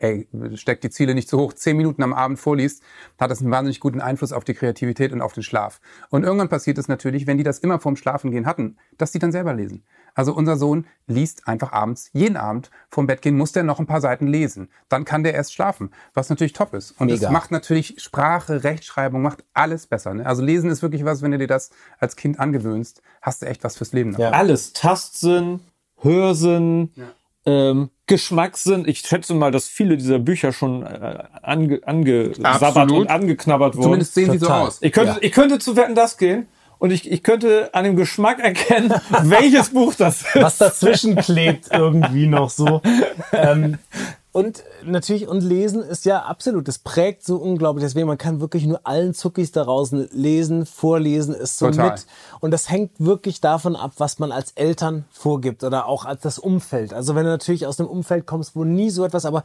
ey, 0.00 0.28
steckt 0.54 0.84
die 0.84 0.90
Ziele 0.90 1.14
nicht 1.14 1.28
zu 1.28 1.38
hoch, 1.38 1.52
10 1.52 1.76
Minuten 1.76 2.02
am 2.02 2.12
Abend 2.12 2.38
vorliest, 2.38 2.82
hat 3.18 3.30
das 3.30 3.40
einen 3.40 3.50
wahnsinnig 3.50 3.80
guten 3.80 4.00
Einfluss 4.00 4.32
auf 4.32 4.44
die 4.44 4.54
Kreativität 4.54 5.12
und 5.12 5.20
auf 5.20 5.32
den 5.32 5.42
Schlaf. 5.42 5.80
Und 6.10 6.24
irgendwann 6.24 6.48
passiert 6.48 6.78
es 6.78 6.88
natürlich, 6.88 7.26
wenn 7.26 7.38
die 7.38 7.44
das 7.44 7.58
immer 7.58 7.80
vorm 7.80 7.96
Schlafengehen 7.96 8.46
hatten, 8.46 8.76
dass 8.98 9.12
die 9.12 9.18
dann 9.18 9.32
selber 9.32 9.54
lesen. 9.54 9.84
Also 10.14 10.34
unser 10.34 10.56
Sohn 10.56 10.86
liest 11.06 11.48
einfach 11.48 11.72
abends, 11.72 12.10
jeden 12.12 12.36
Abend 12.36 12.70
vorm 12.90 13.06
Bett 13.06 13.22
gehen, 13.22 13.36
muss 13.36 13.52
der 13.52 13.62
noch 13.62 13.80
ein 13.80 13.86
paar 13.86 14.00
Seiten 14.00 14.26
lesen. 14.26 14.68
Dann 14.88 15.04
kann 15.04 15.22
der 15.22 15.34
erst 15.34 15.54
schlafen, 15.54 15.90
was 16.12 16.28
natürlich 16.28 16.52
top 16.52 16.74
ist. 16.74 16.92
Und 17.00 17.06
Mega. 17.06 17.26
es 17.26 17.32
macht 17.32 17.50
natürlich 17.50 17.94
Sprache, 17.98 18.62
Rechtschreibung, 18.62 19.22
macht 19.22 19.44
alles 19.54 19.86
besser. 19.86 20.14
Ne? 20.14 20.26
Also 20.26 20.42
lesen 20.42 20.70
ist 20.70 20.82
wirklich 20.82 21.04
was, 21.04 21.22
wenn 21.22 21.30
du 21.30 21.38
dir 21.38 21.46
das 21.46 21.70
als 21.98 22.16
Kind 22.16 22.38
angewöhnst, 22.38 23.02
hast 23.22 23.42
du 23.42 23.46
echt 23.46 23.64
was 23.64 23.78
fürs 23.78 23.92
Leben. 23.92 24.14
Ja. 24.18 24.30
Alles, 24.30 24.74
Tastsinn, 24.74 25.60
Hörsinn, 26.00 26.90
ähm, 27.46 27.90
Geschmackssinn. 28.16 28.86
Ich 28.86 29.00
schätze 29.00 29.32
mal, 29.34 29.50
dass 29.50 29.68
viele 29.68 29.96
dieser 29.96 30.18
Bücher 30.18 30.52
schon 30.52 30.82
äh, 30.84 31.18
ange, 31.42 31.80
angesabbert 31.86 32.90
und 32.92 33.08
angeknabbert 33.08 33.74
wurden. 33.74 33.84
Zumindest 33.84 34.14
sehen 34.14 34.30
sie 34.32 34.38
so 34.38 34.48
aus. 34.48 34.78
Ich 34.82 34.92
könnte, 34.92 35.12
Ja. 35.12 35.18
ich 35.22 35.32
könnte 35.32 35.58
zu 35.58 35.76
Wetten 35.76 35.94
das 35.94 36.18
gehen 36.18 36.46
und 36.78 36.90
ich, 36.90 37.10
ich 37.10 37.22
könnte 37.22 37.70
an 37.72 37.84
dem 37.84 37.96
Geschmack 37.96 38.38
erkennen, 38.38 38.92
welches 39.22 39.70
Buch 39.70 39.94
das 39.94 40.22
ist. 40.22 40.34
was 40.42 40.58
dazwischen 40.58 41.16
klebt 41.16 41.68
irgendwie 41.72 42.26
noch 42.26 42.50
so. 42.50 42.82
Ähm, 43.32 43.78
und 44.32 44.64
natürlich, 44.82 45.28
und 45.28 45.42
lesen 45.42 45.82
ist 45.82 46.06
ja 46.06 46.22
absolut, 46.22 46.66
das 46.66 46.78
prägt 46.78 47.22
so 47.22 47.36
unglaublich. 47.36 47.84
Deswegen, 47.84 48.06
man 48.06 48.16
kann 48.16 48.40
wirklich 48.40 48.64
nur 48.64 48.80
allen 48.84 49.12
Zuckis 49.12 49.52
daraus 49.52 49.92
lesen, 49.92 50.64
vorlesen, 50.64 51.34
ist 51.34 51.58
so 51.58 51.66
Total. 51.66 51.90
mit. 51.90 52.06
Und 52.40 52.50
das 52.50 52.70
hängt 52.70 52.92
wirklich 52.98 53.42
davon 53.42 53.76
ab, 53.76 53.92
was 53.98 54.18
man 54.18 54.32
als 54.32 54.52
Eltern 54.52 55.04
vorgibt 55.12 55.64
oder 55.64 55.86
auch 55.86 56.06
als 56.06 56.22
das 56.22 56.38
Umfeld. 56.38 56.94
Also 56.94 57.14
wenn 57.14 57.24
du 57.24 57.30
natürlich 57.30 57.66
aus 57.66 57.78
einem 57.78 57.90
Umfeld 57.90 58.26
kommst, 58.26 58.56
wo 58.56 58.64
nie 58.64 58.88
so 58.88 59.04
etwas, 59.04 59.26
aber 59.26 59.42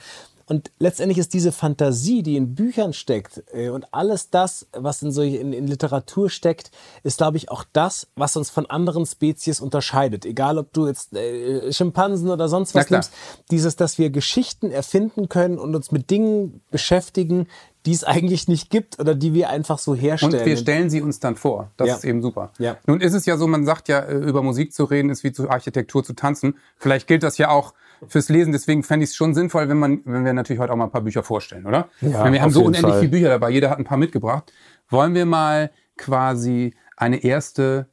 und 0.49 0.71
letztendlich 0.79 1.17
ist 1.17 1.33
diese 1.33 1.51
Fantasie, 1.51 2.23
die 2.23 2.38
in 2.38 2.55
Büchern 2.55 2.94
steckt 2.94 3.44
äh, 3.51 3.69
und 3.69 3.94
alles 3.94 4.29
das, 4.29 4.65
was 4.71 5.01
in, 5.01 5.11
so, 5.11 5.21
in, 5.21 5.51
in 5.51 5.67
Literatur 5.67 6.29
steckt, 6.29 6.71
ist, 7.03 7.17
glaube 7.17 7.35
ich, 7.35 7.51
auch 7.51 7.65
das, 7.73 8.07
was 8.15 8.38
uns 8.38 8.49
von 8.49 8.65
anderen 8.65 9.05
Spezies 9.05 9.59
unterscheidet. 9.59 10.25
Egal, 10.25 10.57
ob 10.57 10.71
du 10.71 10.88
jetzt 10.88 11.13
äh, 11.13 11.73
Schimpansen 11.73 12.29
oder 12.29 12.47
sonst 12.47 12.75
was 12.75 12.89
nimmst. 12.89 13.11
Dieses, 13.51 13.75
dass 13.75 13.97
wir 13.97 14.09
Geschichten 14.09 14.71
erfinden 14.71 15.27
können 15.27 15.59
und 15.59 15.75
uns 15.75 15.91
mit 15.91 16.09
Dingen 16.09 16.61
beschäftigen, 16.71 17.47
die 17.85 17.91
es 17.91 18.03
eigentlich 18.05 18.47
nicht 18.47 18.69
gibt 18.69 19.00
oder 19.00 19.15
die 19.15 19.33
wir 19.33 19.50
einfach 19.50 19.79
so 19.79 19.95
herstellen. 19.95 20.33
Und 20.33 20.45
wir 20.45 20.55
stellen 20.55 20.89
sie 20.89 21.01
uns 21.01 21.19
dann 21.19 21.35
vor. 21.35 21.71
Das 21.75 21.89
Ja. 21.89 21.95
ist 21.95 22.05
eben 22.05 22.21
super. 22.21 22.51
Ja. 22.57 22.77
Nun 22.85 23.01
ist 23.01 23.13
es 23.13 23.25
ja 23.25 23.35
so, 23.35 23.47
man 23.47 23.65
sagt 23.65 23.89
ja, 23.89 24.00
äh, 24.00 24.15
über 24.15 24.41
Musik 24.43 24.73
zu 24.73 24.85
reden 24.85 25.09
ist 25.09 25.25
wie 25.25 25.33
zu 25.33 25.50
Architektur 25.50 26.05
zu 26.05 26.13
tanzen. 26.13 26.55
Vielleicht 26.77 27.07
gilt 27.07 27.23
das 27.23 27.38
ja 27.38 27.50
auch 27.50 27.73
fürs 28.07 28.29
Lesen. 28.29 28.51
Deswegen 28.51 28.83
fände 28.83 29.03
ich 29.03 29.11
es 29.11 29.15
schon 29.15 29.33
sinnvoll, 29.33 29.69
wenn 29.69 29.77
man, 29.77 30.01
wenn 30.05 30.25
wir 30.25 30.33
natürlich 30.33 30.59
heute 30.59 30.73
auch 30.73 30.77
mal 30.77 30.85
ein 30.85 30.91
paar 30.91 31.01
Bücher 31.01 31.23
vorstellen, 31.23 31.65
oder? 31.65 31.89
Ja, 32.01 32.23
Wenn 32.23 32.33
wir 32.33 32.41
haben 32.41 32.51
so 32.51 32.61
unendlich 32.63 32.91
Fall. 32.91 32.99
viele 32.99 33.11
Bücher 33.11 33.29
dabei. 33.29 33.49
Jeder 33.49 33.69
hat 33.69 33.79
ein 33.79 33.85
paar 33.85 33.97
mitgebracht. 33.97 34.51
Wollen 34.89 35.13
wir 35.15 35.25
mal 35.25 35.71
quasi 35.97 36.73
eine 36.95 37.23
erste 37.23 37.88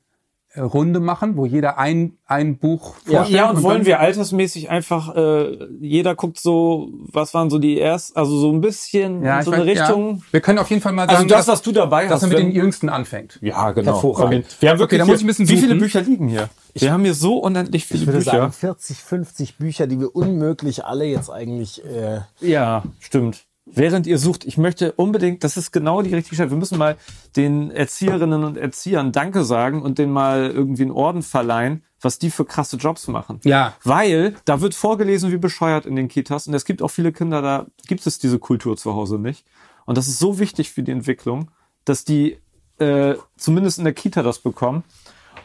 Runde 0.57 1.01
machen, 1.01 1.37
wo 1.37 1.47
jeder 1.47 1.79
ein, 1.79 2.17
ein 2.27 2.59
Buch 2.59 2.95
Ja. 3.07 3.19
vorstellt? 3.19 3.37
Ja, 3.39 3.51
und 3.51 3.63
wollen 3.63 3.79
dann- 3.79 3.87
wir 3.87 4.01
altersmäßig 4.01 4.71
einfach, 4.71 5.15
äh, 5.17 5.59
jeder 5.81 6.15
guckt 6.15 6.39
so, 6.39 6.91
was 7.13 7.35
waren 7.35 7.51
so 7.51 7.59
die 7.59 7.77
erst, 7.79 8.17
also 8.17 8.39
so 8.39 8.53
ein 8.53 8.61
bisschen 8.61 9.23
ja, 9.25 9.35
in 9.35 9.39
ich 9.41 9.45
so 9.47 9.51
eine 9.53 9.67
weiß, 9.67 9.81
Richtung. 9.81 10.17
Ja. 10.17 10.23
Wir 10.33 10.41
können 10.41 10.59
auf 10.59 10.71
jeden 10.71 10.81
Fall 10.83 10.93
mal 10.93 11.03
Also 11.03 11.17
sagen, 11.17 11.29
das, 11.29 11.47
dass, 11.47 11.49
was 11.55 11.63
du 11.63 11.73
dabei 11.73 12.05
dass 12.05 12.13
hast. 12.15 12.21
man 12.23 12.31
mit 12.31 12.39
wenn- 12.39 12.47
den 12.49 12.55
Jüngsten 12.57 12.89
anfängt. 12.89 13.39
ja, 13.43 13.73
genau. 13.73 13.93
Hervorragend. 13.95 14.47
Wir 14.61 14.71
haben 14.71 14.79
wirklich 14.79 14.99
Okay, 15.01 15.07
da 15.07 15.13
muss 15.13 15.21
hier, 15.21 15.31
ich 15.31 15.39
ein 15.39 15.45
bisschen 15.45 15.49
wie 15.49 15.57
viele. 15.61 15.75
Bücher 15.77 16.01
liegen 16.03 16.29
hier? 16.29 16.49
Wir 16.75 16.93
haben 16.93 17.03
hier 17.05 17.15
so 17.15 17.39
unendlich 17.39 17.87
viele 17.87 18.01
ich 18.01 18.07
würde 18.07 18.19
Bücher. 18.19 18.31
sagen, 18.33 18.53
40, 18.53 18.99
50 18.99 19.57
Bücher, 19.59 19.87
die 19.87 19.99
wir 20.01 20.15
unmöglich 20.15 20.85
alle 20.85 21.05
jetzt 21.05 21.31
eigentlich. 21.31 21.83
Äh, 21.85 22.21
Ja, 22.41 22.83
stimmt. 23.01 23.45
Während 23.67 24.07
ihr 24.07 24.19
sucht, 24.19 24.45
ich 24.45 24.59
möchte 24.59 24.93
unbedingt, 24.93 25.43
das 25.43 25.57
ist 25.57 25.73
genau 25.73 26.03
die 26.03 26.15
richtige 26.15 26.37
Stelle. 26.37 26.51
Wir 26.51 26.59
müssen 26.59 26.77
mal 26.77 26.97
den 27.35 27.71
Erzieherinnen 27.71 28.45
und 28.45 28.59
Erziehern 28.59 29.11
Danke 29.11 29.43
sagen 29.43 29.81
und 29.81 29.99
denen 29.99 30.13
mal 30.13 30.51
irgendwie 30.51 30.83
einen 30.83 30.91
Orden 30.91 31.23
verleihen, 31.23 31.83
was 31.99 32.19
die 32.19 32.31
für 32.31 32.45
krasse 32.45 32.77
Jobs 32.77 33.09
machen. 33.09 33.41
Ja. 33.45 33.75
Weil 33.83 34.35
da 34.45 34.61
wird 34.61 34.75
vorgelesen 34.75 35.33
wie 35.33 35.39
bescheuert 35.39 35.87
in 35.87 35.97
den 35.97 36.09
Kitas 36.09 36.47
und 36.47 36.53
es 36.53 36.67
gibt 36.67 36.83
auch 36.83 36.89
viele 36.89 37.11
Kinder, 37.11 37.41
da 37.41 37.67
gibt 37.87 38.07
es 38.07 38.19
diese 38.19 38.39
Kultur 38.39 38.77
zu 38.77 38.95
Hause 38.95 39.19
nicht. 39.19 39.47
Und 39.87 39.97
das 39.97 40.09
ist 40.09 40.19
so 40.19 40.39
wichtig 40.39 40.71
für 40.71 40.83
die 40.83 40.93
Entwicklung, 40.93 41.51
dass 41.87 42.05
die 42.05 42.39
äh, 42.79 43.15
zumindest 43.39 43.79
in 43.79 43.85
der 43.85 43.95
Kita 43.95 44.23
das 44.23 44.41
bekommen. 44.41 44.85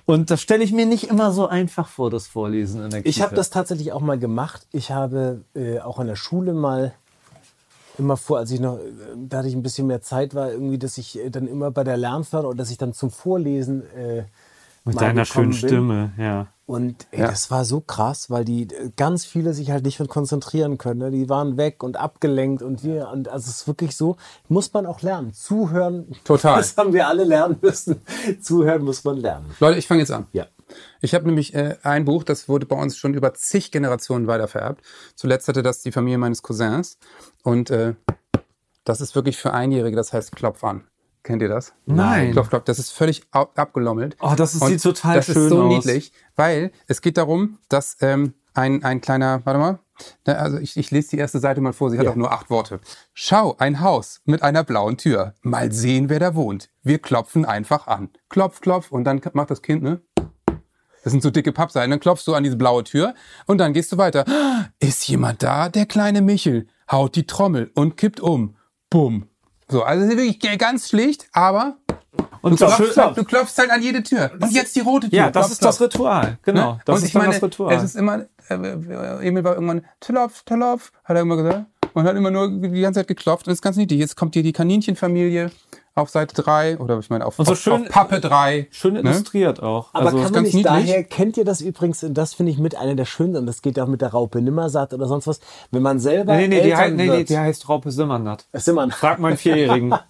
Und 0.06 0.32
das 0.32 0.42
stelle 0.42 0.64
ich 0.64 0.72
mir 0.72 0.86
nicht 0.86 1.10
immer 1.10 1.32
so 1.32 1.48
einfach 1.48 1.88
vor, 1.88 2.10
das 2.10 2.28
Vorlesen 2.28 2.84
in 2.84 2.90
der 2.90 3.04
Kita. 3.04 3.10
Ich 3.10 3.22
habe 3.22 3.36
das 3.36 3.50
tatsächlich 3.50 3.92
auch 3.92 4.02
mal 4.02 4.18
gemacht. 4.18 4.68
Ich 4.72 4.92
habe 4.92 5.46
äh, 5.54 5.80
auch 5.80 6.00
in 6.00 6.08
der 6.08 6.16
Schule 6.16 6.54
mal 6.54 6.96
immer 8.00 8.18
vor, 8.18 8.38
als 8.40 8.52
ich 8.52 8.60
noch, 8.60 8.78
äh, 8.78 8.82
da 9.16 9.40
hatte 9.40 9.48
ich 9.48 9.56
ein 9.56 9.64
bisschen 9.64 9.88
mehr 9.88 10.02
Zeit, 10.02 10.34
war 10.34 10.52
irgendwie, 10.52 10.78
dass 10.80 10.98
ich 10.98 11.20
äh, 11.20 11.30
dann 11.30 11.48
immer 11.48 11.72
bei 11.72 11.84
der 11.84 11.98
Lernförderung 11.98 12.52
oder 12.52 12.58
dass 12.64 12.72
ich 12.72 12.78
dann 12.78 12.94
zum 12.94 13.12
Vorlesen 13.12 13.84
äh, 13.96 14.24
mit 14.86 14.96
mal 14.96 15.02
deiner 15.02 15.26
schönen 15.26 15.50
bin. 15.50 15.58
Stimme, 15.58 16.14
ja. 16.18 16.48
Und 16.66 17.08
ey, 17.12 17.22
Ja. 17.22 17.28
das 17.28 17.50
war 17.50 17.66
so 17.66 17.82
krass, 17.82 18.30
weil 18.30 18.46
die 18.46 18.64
äh, 18.64 18.92
ganz 18.96 19.26
viele 19.26 19.54
sich 19.54 19.72
halt 19.72 19.84
nicht 19.84 20.00
mehr 20.00 20.08
konzentrieren 20.08 20.78
können. 20.78 21.00
Ne? 21.00 21.12
Die 21.12 21.28
waren 21.28 21.58
weg 21.58 21.84
und 21.84 21.98
abgelenkt 21.98 22.62
und 22.62 22.84
wir 22.84 23.10
und 23.10 23.28
also 23.28 23.50
es 23.50 23.62
ist 23.62 23.68
wirklich 23.68 23.96
so, 23.96 24.18
muss 24.50 24.72
man 24.74 24.86
auch 24.86 25.02
lernen. 25.02 25.34
Zuhören. 25.34 26.08
Total. 26.24 26.58
Das 26.58 26.78
haben 26.78 26.94
wir 26.94 27.08
alle 27.08 27.24
lernen 27.24 27.58
müssen. 27.62 28.02
Zuhören 28.42 28.84
muss 28.84 29.04
man 29.04 29.18
lernen. 29.18 29.48
Leute, 29.60 29.80
ich 29.80 29.88
fange 29.88 30.02
jetzt 30.02 30.12
an. 30.12 30.28
Ja. 30.32 30.46
Ich 31.02 31.14
habe 31.16 31.26
nämlich 31.26 31.54
äh, 31.54 31.78
ein 31.84 32.06
Buch, 32.06 32.24
das 32.24 32.50
wurde 32.50 32.66
bei 32.66 32.76
uns 32.76 32.98
schon 32.98 33.14
über 33.14 33.34
zig 33.34 33.72
Generationen 33.72 34.28
weitervererbt. 34.28 34.82
Zuletzt 35.16 35.48
hatte 35.48 35.64
das 35.64 35.82
die 35.82 35.92
Familie 35.92 36.18
meines 36.18 36.42
Cousins. 36.44 36.98
Und 37.44 37.70
äh, 37.70 37.96
das 38.84 39.02
ist 39.02 39.16
wirklich 39.16 39.38
für 39.38 39.54
Einjährige, 39.54 39.96
das 39.96 40.14
heißt 40.14 40.36
Klopf 40.36 40.64
an. 40.64 40.84
Kennt 41.24 41.42
ihr 41.42 41.50
das? 41.50 41.74
Nein. 41.86 42.32
Klopf, 42.32 42.50
klopf. 42.50 42.64
Das 42.64 42.80
ist 42.80 42.92
völlig 42.92 43.24
ab 43.32 43.52
abgelommelt. 43.60 44.16
Oh, 44.22 44.34
das 44.36 44.56
ist- 44.56 44.66
sieht 44.66 44.82
total 44.82 45.18
das 45.18 45.26
schön 45.26 45.36
ist 45.44 45.50
so 45.50 45.64
aus. 45.64 45.70
niedlich, 45.74 46.12
weil 46.36 46.72
es 46.88 47.02
geht 47.02 47.18
darum, 47.18 47.60
dass 47.70 47.98
ähm, 48.02 48.34
ein, 48.54 48.84
ein 48.84 49.00
kleiner, 49.02 49.42
warte 49.46 49.60
mal, 49.60 49.80
Also 50.26 50.58
ich, 50.58 50.76
ich 50.78 50.92
lese 50.92 51.10
die 51.12 51.18
erste 51.18 51.40
Seite 51.40 51.62
mal 51.62 51.74
vor, 51.74 51.92
sie 51.92 52.00
hat 52.00 52.08
auch 52.08 52.16
nur 52.16 52.32
acht 52.32 52.50
Worte. 52.50 52.80
Schau, 53.14 53.56
ein 53.60 53.82
Haus 53.82 54.22
mit 54.26 54.42
einer 54.44 54.64
blauen 54.64 54.98
Tür. 54.98 55.34
Mal 55.42 55.72
sehen, 55.72 56.10
wer 56.10 56.20
da 56.20 56.36
wohnt. 56.36 56.70
Wir 56.84 57.00
klopfen 57.00 57.46
einfach 57.46 57.88
an. 57.88 58.10
Klopf, 58.30 58.62
klopf 58.62 58.92
und 58.92 59.04
dann 59.04 59.22
macht 59.34 59.52
das 59.52 59.62
Kind, 59.62 59.84
ne? 59.84 60.02
Das 61.04 61.12
sind 61.12 61.24
so 61.24 61.30
dicke 61.30 61.52
Pappseiten. 61.52 61.90
Dann 61.92 62.00
klopfst 62.00 62.26
du 62.28 62.34
an 62.36 62.44
diese 62.44 62.58
blaue 62.58 62.84
Tür 62.84 63.14
und 63.46 63.58
dann 63.60 63.74
gehst 63.74 63.92
du 63.92 63.98
weiter. 63.98 64.26
Ist 64.80 65.08
jemand 65.08 65.42
da? 65.44 65.70
Der 65.70 65.86
kleine 65.86 66.22
Michel 66.22 66.68
haut 66.92 67.16
die 67.16 67.26
Trommel 67.26 67.72
und 67.76 67.96
kippt 67.98 68.20
um. 68.20 68.56
Bumm. 68.90 69.28
So, 69.70 69.84
also 69.84 70.08
wirklich 70.10 70.40
ganz 70.58 70.90
schlicht, 70.90 71.28
aber 71.32 71.78
Und 72.42 72.52
du 72.60 72.66
das 72.66 72.76
klopfst, 72.76 72.94
schön- 72.96 73.04
halt, 73.04 73.18
du 73.18 73.24
klopfst 73.24 73.58
halt 73.60 73.70
an 73.72 73.82
jede 73.84 74.02
Tür. 74.04 74.32
Und 74.40 74.52
jetzt 74.52 74.76
die 74.76 74.80
rote 74.80 75.10
Tür. 75.10 75.18
ja, 75.20 75.26
das 75.32 75.44
Klopf, 75.46 75.52
ist 75.52 75.64
das 75.66 75.78
klopf. 75.78 75.94
Ritual. 75.94 76.38
Genau. 76.44 76.74
Ne? 76.74 76.80
Das 76.86 76.96
und 76.98 77.02
ist 77.04 77.10
ich 77.10 77.14
meine, 77.14 77.34
das 77.34 77.44
Ritual. 77.44 77.74
es 77.76 77.84
ist 77.84 77.96
immer, 77.96 78.26
äh, 78.50 78.54
Emil 78.56 79.44
war 79.44 79.54
irgendwann, 79.54 79.86
Tolopf, 80.00 80.44
Tolopf, 80.44 80.92
hat 81.04 81.16
er 81.16 81.22
immer 81.22 81.36
gesagt. 81.38 81.66
Und 81.94 82.04
hat 82.06 82.16
immer 82.16 82.32
nur 82.32 82.50
die 82.50 82.82
ganze 82.82 83.00
Zeit 83.00 83.08
geklopft. 83.08 83.46
Und 83.46 83.52
das 83.52 83.58
ist 83.58 83.62
ganz 83.62 83.76
niedlich. 83.78 84.00
Jetzt 84.00 84.16
kommt 84.16 84.34
hier 84.34 84.44
die 84.44 84.54
Kaninchenfamilie 84.54 85.52
auf 86.00 86.10
Seite 86.10 86.42
3 86.42 86.78
oder 86.80 86.98
ich 87.00 87.10
meine 87.10 87.26
auf, 87.26 87.36
so 87.38 87.44
auf, 87.44 87.60
schön- 87.60 87.84
auf 87.84 87.90
Pappe 87.90 88.20
3. 88.20 88.68
Schön 88.72 88.94
ne? 88.94 89.00
illustriert 89.02 89.62
auch. 89.62 89.90
Aber 89.94 90.06
also, 90.08 90.18
kann 90.18 90.24
man 90.26 90.34
ganz 90.34 90.46
nicht 90.46 90.54
niedlich. 90.66 90.86
daher, 90.88 91.04
kennt 91.04 91.38
ihr 91.38 91.46
das 91.46 91.62
übrigens, 91.62 92.04
und 92.04 92.14
das 92.16 92.34
finde 92.34 92.52
ich 92.52 92.58
mit 92.58 92.76
einer 92.76 92.96
der 92.96 93.06
schönen, 93.06 93.36
und 93.36 93.46
das 93.46 93.62
geht 93.62 93.80
auch 93.80 93.88
mit 93.88 94.02
der 94.02 94.10
Raupe 94.10 94.42
Nimmersatt 94.42 94.94
oder 94.94 95.08
sonst 95.08 95.28
was, 95.28 95.40
wenn 95.72 95.82
man 95.82 96.00
selber 96.00 96.36
nee, 96.36 96.48
nee, 96.48 96.62
die, 96.62 96.72
Eltern 96.72 96.80
heißt, 96.80 96.96
nee, 96.96 97.08
nee, 97.08 97.24
die 97.24 97.38
heißt 97.38 97.70
Raupe 97.70 97.92
Simmernatt. 97.92 98.46
ist 98.52 98.68
immer 98.68 98.82
ein 98.84 98.92
Frag 98.92 99.20
mal 99.20 99.30
einen 99.30 99.38
Vierjährigen. 99.38 99.94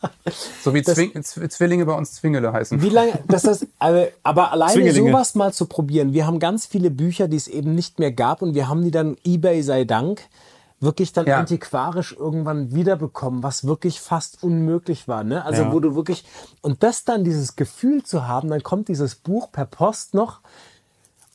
So 0.61 0.73
wie 0.75 0.83
Zwing, 0.83 1.11
Z- 1.23 1.51
Zwillinge 1.51 1.85
bei 1.85 1.93
uns 1.93 2.13
Zwingele 2.13 2.53
heißen. 2.53 2.81
Wie 2.81 2.89
lange, 2.89 3.13
das 3.27 3.45
ist, 3.45 3.65
aber, 3.79 4.09
aber 4.23 4.51
alleine 4.51 4.91
sowas 4.93 5.33
mal 5.35 5.53
zu 5.53 5.65
probieren. 5.65 6.13
Wir 6.13 6.27
haben 6.27 6.39
ganz 6.39 6.65
viele 6.67 6.91
Bücher, 6.91 7.27
die 7.27 7.37
es 7.37 7.47
eben 7.47 7.73
nicht 7.73 7.97
mehr 7.97 8.11
gab 8.11 8.41
und 8.41 8.53
wir 8.53 8.67
haben 8.67 8.83
die 8.83 8.91
dann, 8.91 9.17
eBay 9.25 9.63
sei 9.63 9.85
Dank, 9.85 10.21
wirklich 10.79 11.11
dann 11.13 11.27
Ja. 11.27 11.37
antiquarisch 11.39 12.15
irgendwann 12.17 12.73
wiederbekommen, 12.73 13.43
was 13.43 13.65
wirklich 13.67 13.99
fast 13.99 14.41
unmöglich 14.43 15.07
war. 15.07 15.23
Ne? 15.23 15.43
Also 15.43 15.63
Ja. 15.63 15.71
wo 15.73 15.79
du 15.79 15.95
wirklich, 15.95 16.23
und 16.61 16.83
das 16.83 17.03
dann, 17.03 17.23
dieses 17.23 17.55
Gefühl 17.55 18.03
zu 18.03 18.27
haben, 18.27 18.49
dann 18.49 18.63
kommt 18.63 18.87
dieses 18.87 19.15
Buch 19.15 19.51
per 19.51 19.65
Post 19.65 20.13
noch 20.13 20.39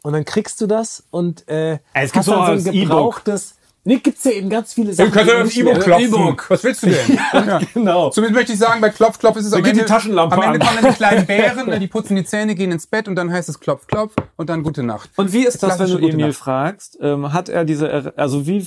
und 0.03 0.13
dann 0.13 0.25
kriegst 0.25 0.61
du 0.61 0.67
das 0.67 1.05
und 1.11 1.47
äh, 1.49 1.75
Es 1.93 2.13
gibt's 2.13 2.17
hast 2.17 2.29
dann 2.29 2.39
auch 2.41 2.47
so 2.47 2.53
ein 2.53 2.65
gebrauchtes, 2.65 3.57
nee, 3.85 3.97
gibt's 3.97 4.25
ja 4.25 4.33
eben 4.33 4.49
ganz 4.51 4.73
viele 4.75 4.93
Sachen. 4.93 5.13
kannst 5.13 5.31
du 5.31 5.35
die 5.35 5.41
auf 5.41 5.47
nicht 5.47 5.59
E-Book 5.59 5.81
klopfen. 5.81 6.07
E-Book. 6.07 6.47
Was 6.51 6.65
willst 6.65 6.83
du 6.83 6.87
denn? 6.87 7.19
ja. 7.33 7.61
genau. 7.73 8.11
Zumindest 8.11 8.35
möchte 8.37 8.53
ich 8.53 8.59
sagen, 8.59 8.81
bei 8.81 8.91
Klopf, 8.91 9.19
Klopf 9.19 9.37
ist 9.37 9.47
es 9.47 9.53
am 9.53 9.63
geht 9.63 9.77
die 9.77 9.81
Ende, 9.81 9.91
Taschenlampe 9.91 10.37
am 10.37 10.43
Ende 10.43 10.61
an. 10.61 10.67
kommen 10.67 10.83
dann 10.83 10.93
die 10.93 10.97
kleinen 10.97 11.27
Bären, 11.27 11.69
ne, 11.69 11.79
die 11.79 11.87
putzen 11.87 12.17
die 12.17 12.25
Zähne, 12.25 12.55
gehen 12.55 12.73
ins 12.73 12.87
Bett 12.87 13.09
und 13.09 13.17
dann 13.17 13.33
heißt 13.33 13.49
es 13.49 13.61
Klopf, 13.61 13.87
Klopf 13.87 14.15
und 14.37 14.49
dann 14.51 14.63
gute 14.63 14.83
Nacht. 14.83 15.11
Und 15.17 15.33
wie 15.33 15.47
ist 15.47 15.63
das, 15.63 15.79
wenn 15.79 15.91
du 15.91 15.99
Emil 15.99 16.29
Nacht. 16.29 16.37
fragst? 16.37 16.99
Ähm, 17.01 17.33
hat 17.33 17.49
er 17.49 17.65
diese, 17.65 18.13
also 18.17 18.47
wie, 18.47 18.67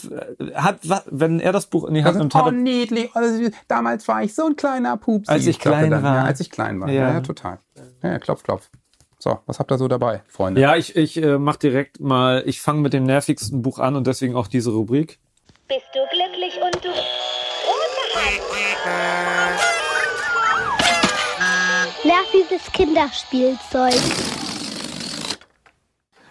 hat, 0.55 0.79
wenn 1.09 1.39
er 1.39 1.51
das 1.51 1.67
Buch 1.67 1.85
in 1.87 1.93
die 1.93 2.01
Hand 2.03 2.07
Also, 2.15 2.19
nimmt, 2.19 2.35
oh, 2.35 2.39
hat 2.39 2.45
er, 2.47 2.51
niedlich. 2.51 3.09
Oh, 3.15 3.19
damals 3.67 4.07
war 4.07 4.23
ich 4.23 4.33
so 4.35 4.45
ein 4.45 4.55
kleiner 4.55 4.97
Pups. 4.97 5.29
Als 5.29 5.45
ich 5.45 5.59
klein 5.59 5.91
war. 5.91 6.01
Ja, 6.03 6.23
als 6.23 6.39
ich 6.39 6.49
klein 6.51 6.79
war. 6.79 6.89
Ja, 6.89 6.93
Ja. 7.07 7.13
ja 7.13 7.19
total. 7.21 7.59
Ja, 8.03 8.11
ja, 8.11 8.19
klopf, 8.19 8.43
klopf. 8.43 8.69
So, 9.27 9.39
was 9.45 9.59
habt 9.59 9.69
ihr 9.73 9.77
so 9.77 9.89
dabei, 9.89 10.23
Freunde? 10.29 10.61
ja, 10.61 10.77
ich, 10.77 10.95
ich 10.95 11.21
äh, 11.21 11.37
mach 11.37 11.57
direkt 11.57 11.99
mal, 11.99 12.43
ich 12.45 12.61
fange 12.61 12.79
mit 12.79 12.93
dem 12.93 13.03
nervigsten 13.03 13.61
Buch 13.61 13.77
an 13.77 13.97
und 13.97 14.07
deswegen 14.07 14.37
auch 14.37 14.47
diese 14.47 14.69
Rubrik. 14.69 15.19
Bist 15.67 15.81
du 15.93 15.99
glücklich 16.15 16.53
und 16.63 16.85
du 16.85 16.87
Nerviges 22.07 22.71
Kinderspielzeug. 22.71 23.99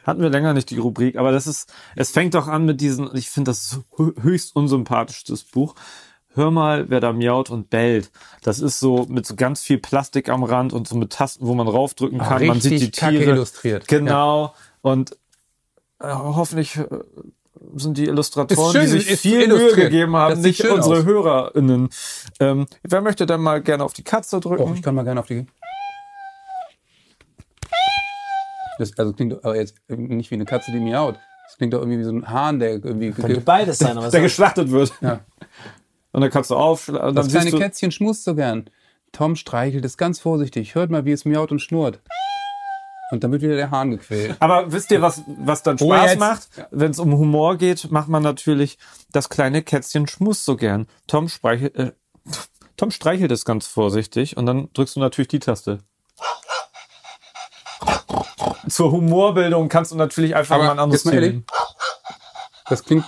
Hatten 0.04 0.22
wir 0.22 0.30
länger 0.30 0.54
nicht 0.54 0.70
die 0.70 0.78
Rubrik, 0.78 1.16
aber 1.16 1.32
das 1.32 1.46
ist, 1.46 1.70
es 1.96 2.12
fängt 2.12 2.32
doch 2.34 2.48
an 2.48 2.64
mit 2.64 2.80
diesen, 2.80 3.14
ich 3.14 3.28
finde 3.28 3.50
das 3.50 3.80
hö- 3.98 4.22
höchst 4.22 4.56
unsympathischstes 4.56 5.44
Buch. 5.44 5.74
Hör 6.36 6.50
mal, 6.50 6.90
wer 6.90 7.00
da 7.00 7.12
miaut 7.12 7.48
und 7.50 7.70
bellt. 7.70 8.10
Das 8.42 8.60
ist 8.60 8.78
so 8.78 9.06
mit 9.08 9.24
so 9.26 9.34
ganz 9.36 9.62
viel 9.62 9.78
Plastik 9.78 10.28
am 10.28 10.44
Rand 10.44 10.72
und 10.74 10.86
so 10.86 10.94
mit 10.96 11.10
Tasten, 11.12 11.46
wo 11.46 11.54
man 11.54 11.66
raufdrücken 11.66 12.20
Ah, 12.20 12.28
kann. 12.28 12.46
man 12.46 12.60
sieht 12.60 12.72
die 12.72 12.76
richtig 12.84 13.00
kacke 13.00 13.18
Tiere. 13.18 13.30
illustriert. 13.32 13.88
Genau. 13.88 14.54
Und 14.82 15.12
äh, 15.98 16.08
hoffentlich 16.12 16.76
äh, 16.76 16.84
sind 17.74 17.96
die 17.96 18.04
Illustratoren, 18.04 18.72
schön, 18.72 18.82
die 18.82 19.00
sich 19.00 19.18
viel 19.18 19.48
Mühe 19.48 19.74
gegeben 19.74 20.14
haben, 20.14 20.40
nicht 20.42 20.62
unsere 20.64 20.98
aus. 20.98 21.04
HörerInnen. 21.06 21.88
Ähm, 22.38 22.66
wer 22.82 23.00
möchte 23.00 23.24
denn 23.24 23.40
mal 23.40 23.62
gerne 23.62 23.82
auf 23.82 23.94
die 23.94 24.04
Katze 24.04 24.38
drücken? 24.38 24.62
Oh, 24.62 24.72
ich 24.74 24.82
kann 24.82 24.94
mal 24.94 25.04
gerne 25.04 25.20
auf 25.20 25.26
die. 25.26 25.46
Das 28.78 28.96
also 28.98 29.12
klingt 29.14 29.32
doch 29.32 29.42
aber 29.42 29.56
jetzt 29.56 29.74
nicht 29.88 30.30
wie 30.30 30.34
eine 30.34 30.44
Katze, 30.44 30.70
die 30.70 30.80
miaut. 30.80 31.18
Das 31.46 31.56
klingt 31.56 31.72
doch 31.72 31.78
irgendwie 31.80 31.98
wie 32.00 32.04
so 32.04 32.10
ein 32.12 32.28
Hahn, 32.28 32.58
der 32.58 32.72
irgendwie. 32.72 33.10
Könnte 33.12 33.40
beides 33.40 33.78
sein, 33.78 33.92
aber 33.96 34.10
der 34.10 34.20
es- 34.20 34.24
geschlachtet 34.24 34.70
wird. 34.70 34.92
Ja. 35.00 35.20
Und 36.16 36.22
dann 36.22 36.30
kannst 36.30 36.48
du 36.50 36.56
aufschlagen. 36.56 37.14
Das 37.14 37.26
Dann 37.26 37.30
kleine 37.30 37.42
siehst 37.50 37.54
du, 37.54 37.58
Kätzchen 37.58 37.90
schmust 37.92 38.24
so 38.24 38.34
gern. 38.34 38.70
Tom 39.12 39.36
streichelt 39.36 39.84
es 39.84 39.98
ganz 39.98 40.18
vorsichtig. 40.18 40.74
Hört 40.74 40.90
mal, 40.90 41.04
wie 41.04 41.12
es 41.12 41.26
miaut 41.26 41.52
und 41.52 41.58
schnurrt. 41.60 42.00
Und 43.10 43.22
dann 43.22 43.32
wird 43.32 43.42
wieder 43.42 43.56
der 43.56 43.70
Hahn 43.70 43.90
gequält. 43.90 44.34
Aber 44.40 44.72
wisst 44.72 44.90
ihr, 44.92 45.02
was, 45.02 45.20
was 45.26 45.62
dann 45.62 45.76
Oh, 45.78 45.92
Spaß 45.92 46.10
jetzt. 46.12 46.18
macht? 46.18 46.48
Wenn 46.70 46.90
es 46.90 46.98
um 47.00 47.12
Humor 47.12 47.58
geht, 47.58 47.90
macht 47.90 48.08
man 48.08 48.22
natürlich 48.22 48.78
das 49.12 49.28
kleine 49.28 49.62
Kätzchen 49.62 50.06
schmust 50.08 50.46
so 50.46 50.56
gern. 50.56 50.86
Tom 51.06 51.28
streichelt, 51.28 51.76
äh, 51.76 51.92
Tom 52.78 52.90
streichelt 52.90 53.30
es 53.30 53.44
ganz 53.44 53.66
vorsichtig 53.66 54.38
und 54.38 54.46
dann 54.46 54.70
drückst 54.72 54.96
du 54.96 55.00
natürlich 55.00 55.28
die 55.28 55.38
Taste. 55.40 55.80
Zur 58.70 58.90
Humorbildung 58.90 59.68
kannst 59.68 59.92
du 59.92 59.96
natürlich 59.96 60.34
einfach 60.34 60.54
Aber 60.54 60.64
mal 60.64 60.70
ein 60.72 60.78
anderes 60.78 61.04
jetzt 61.04 61.12
mal 61.12 61.14
ehrlich, 61.14 61.30
Ziel. 61.32 61.44
Das 62.68 62.82
klingt 62.84 63.04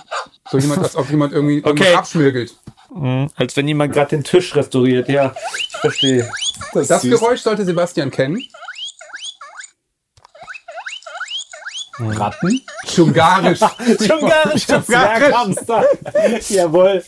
so 0.51 0.57
jemand, 0.57 0.83
als 0.83 0.95
ob 0.95 1.09
jemand 1.09 1.33
irgendwie 1.33 1.63
Okay. 1.63 1.93
abschmirgelt. 1.93 2.55
Mhm, 2.93 3.29
als 3.35 3.55
wenn 3.55 3.67
jemand 3.67 3.93
gerade 3.93 4.09
den 4.09 4.23
Tisch 4.23 4.55
restauriert. 4.55 5.07
Ja, 5.09 5.33
ich 5.57 5.77
verstehe. 5.77 6.29
Das, 6.73 6.87
Das. 6.87 7.01
Geräusch 7.03 7.41
sollte 7.41 7.63
Sebastian 7.65 8.09
kennen. 8.11 8.41
Ratten. 12.01 12.61
Schungarisch. 12.87 13.59
Ungarisch, 13.89 14.65
das 14.67 14.87
Hamster. 14.87 15.83
Jawohl. 16.47 17.03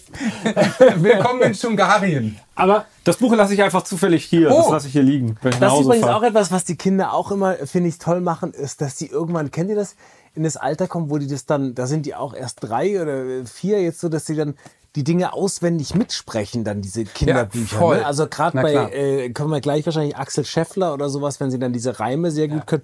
Willkommen 0.97 1.41
in 1.43 1.55
Schungarien. 1.55 2.37
Aber 2.55 2.85
das 3.05 3.15
Buch 3.15 3.33
lasse 3.33 3.53
ich 3.53 3.63
einfach 3.63 3.83
zufällig 3.83 4.25
hier. 4.25 4.49
Das 4.49 4.67
Oh. 4.67 4.71
lasse 4.73 4.87
ich 4.87 4.93
hier 4.93 5.03
liegen. 5.03 5.37
Das 5.41 5.55
ist 5.73 5.79
übrigens 5.79 6.05
fahre. 6.05 6.17
auch 6.17 6.23
etwas, 6.23 6.51
was 6.51 6.65
die 6.65 6.75
Kinder 6.75 7.13
auch 7.13 7.31
immer, 7.31 7.55
finde 7.65 7.87
ich, 7.87 7.99
toll 7.99 8.19
machen, 8.19 8.53
ist, 8.53 8.81
dass 8.81 8.97
sie 8.97 9.07
irgendwann, 9.07 9.49
kennt 9.49 9.69
ihr 9.69 9.77
das, 9.77 9.95
in 10.33 10.43
das 10.43 10.57
Alter 10.57 10.87
kommen, 10.87 11.09
wo 11.09 11.17
die 11.17 11.27
das 11.27 11.45
dann, 11.45 11.75
da 11.75 11.87
sind 11.87 12.05
die 12.05 12.15
auch 12.15 12.33
erst 12.33 12.57
drei 12.61 13.01
oder 13.01 13.45
vier 13.45 13.81
jetzt 13.81 13.99
so, 13.99 14.09
dass 14.09 14.25
sie 14.25 14.35
dann 14.35 14.55
die 14.95 15.03
Dinge 15.03 15.33
auswendig 15.33 15.95
mitsprechen, 15.95 16.63
dann 16.63 16.81
diese 16.81 17.05
Kinderbücher. 17.05 17.77
voll. 17.77 17.97
ne? 17.97 18.05
Also 18.05 18.27
gerade 18.27 18.61
bei, 18.61 18.73
äh, 18.91 19.29
kommen 19.29 19.51
wir 19.51 19.61
gleich 19.61 19.85
wahrscheinlich 19.85 20.17
Axel 20.17 20.45
Scheffler 20.45 20.93
oder 20.93 21.09
sowas, 21.09 21.39
wenn 21.39 21.49
sie 21.49 21.59
dann 21.59 21.71
diese 21.71 21.99
Reime 21.99 22.31
sehr 22.31 22.47
gut 22.47 22.67
können. 22.67 22.83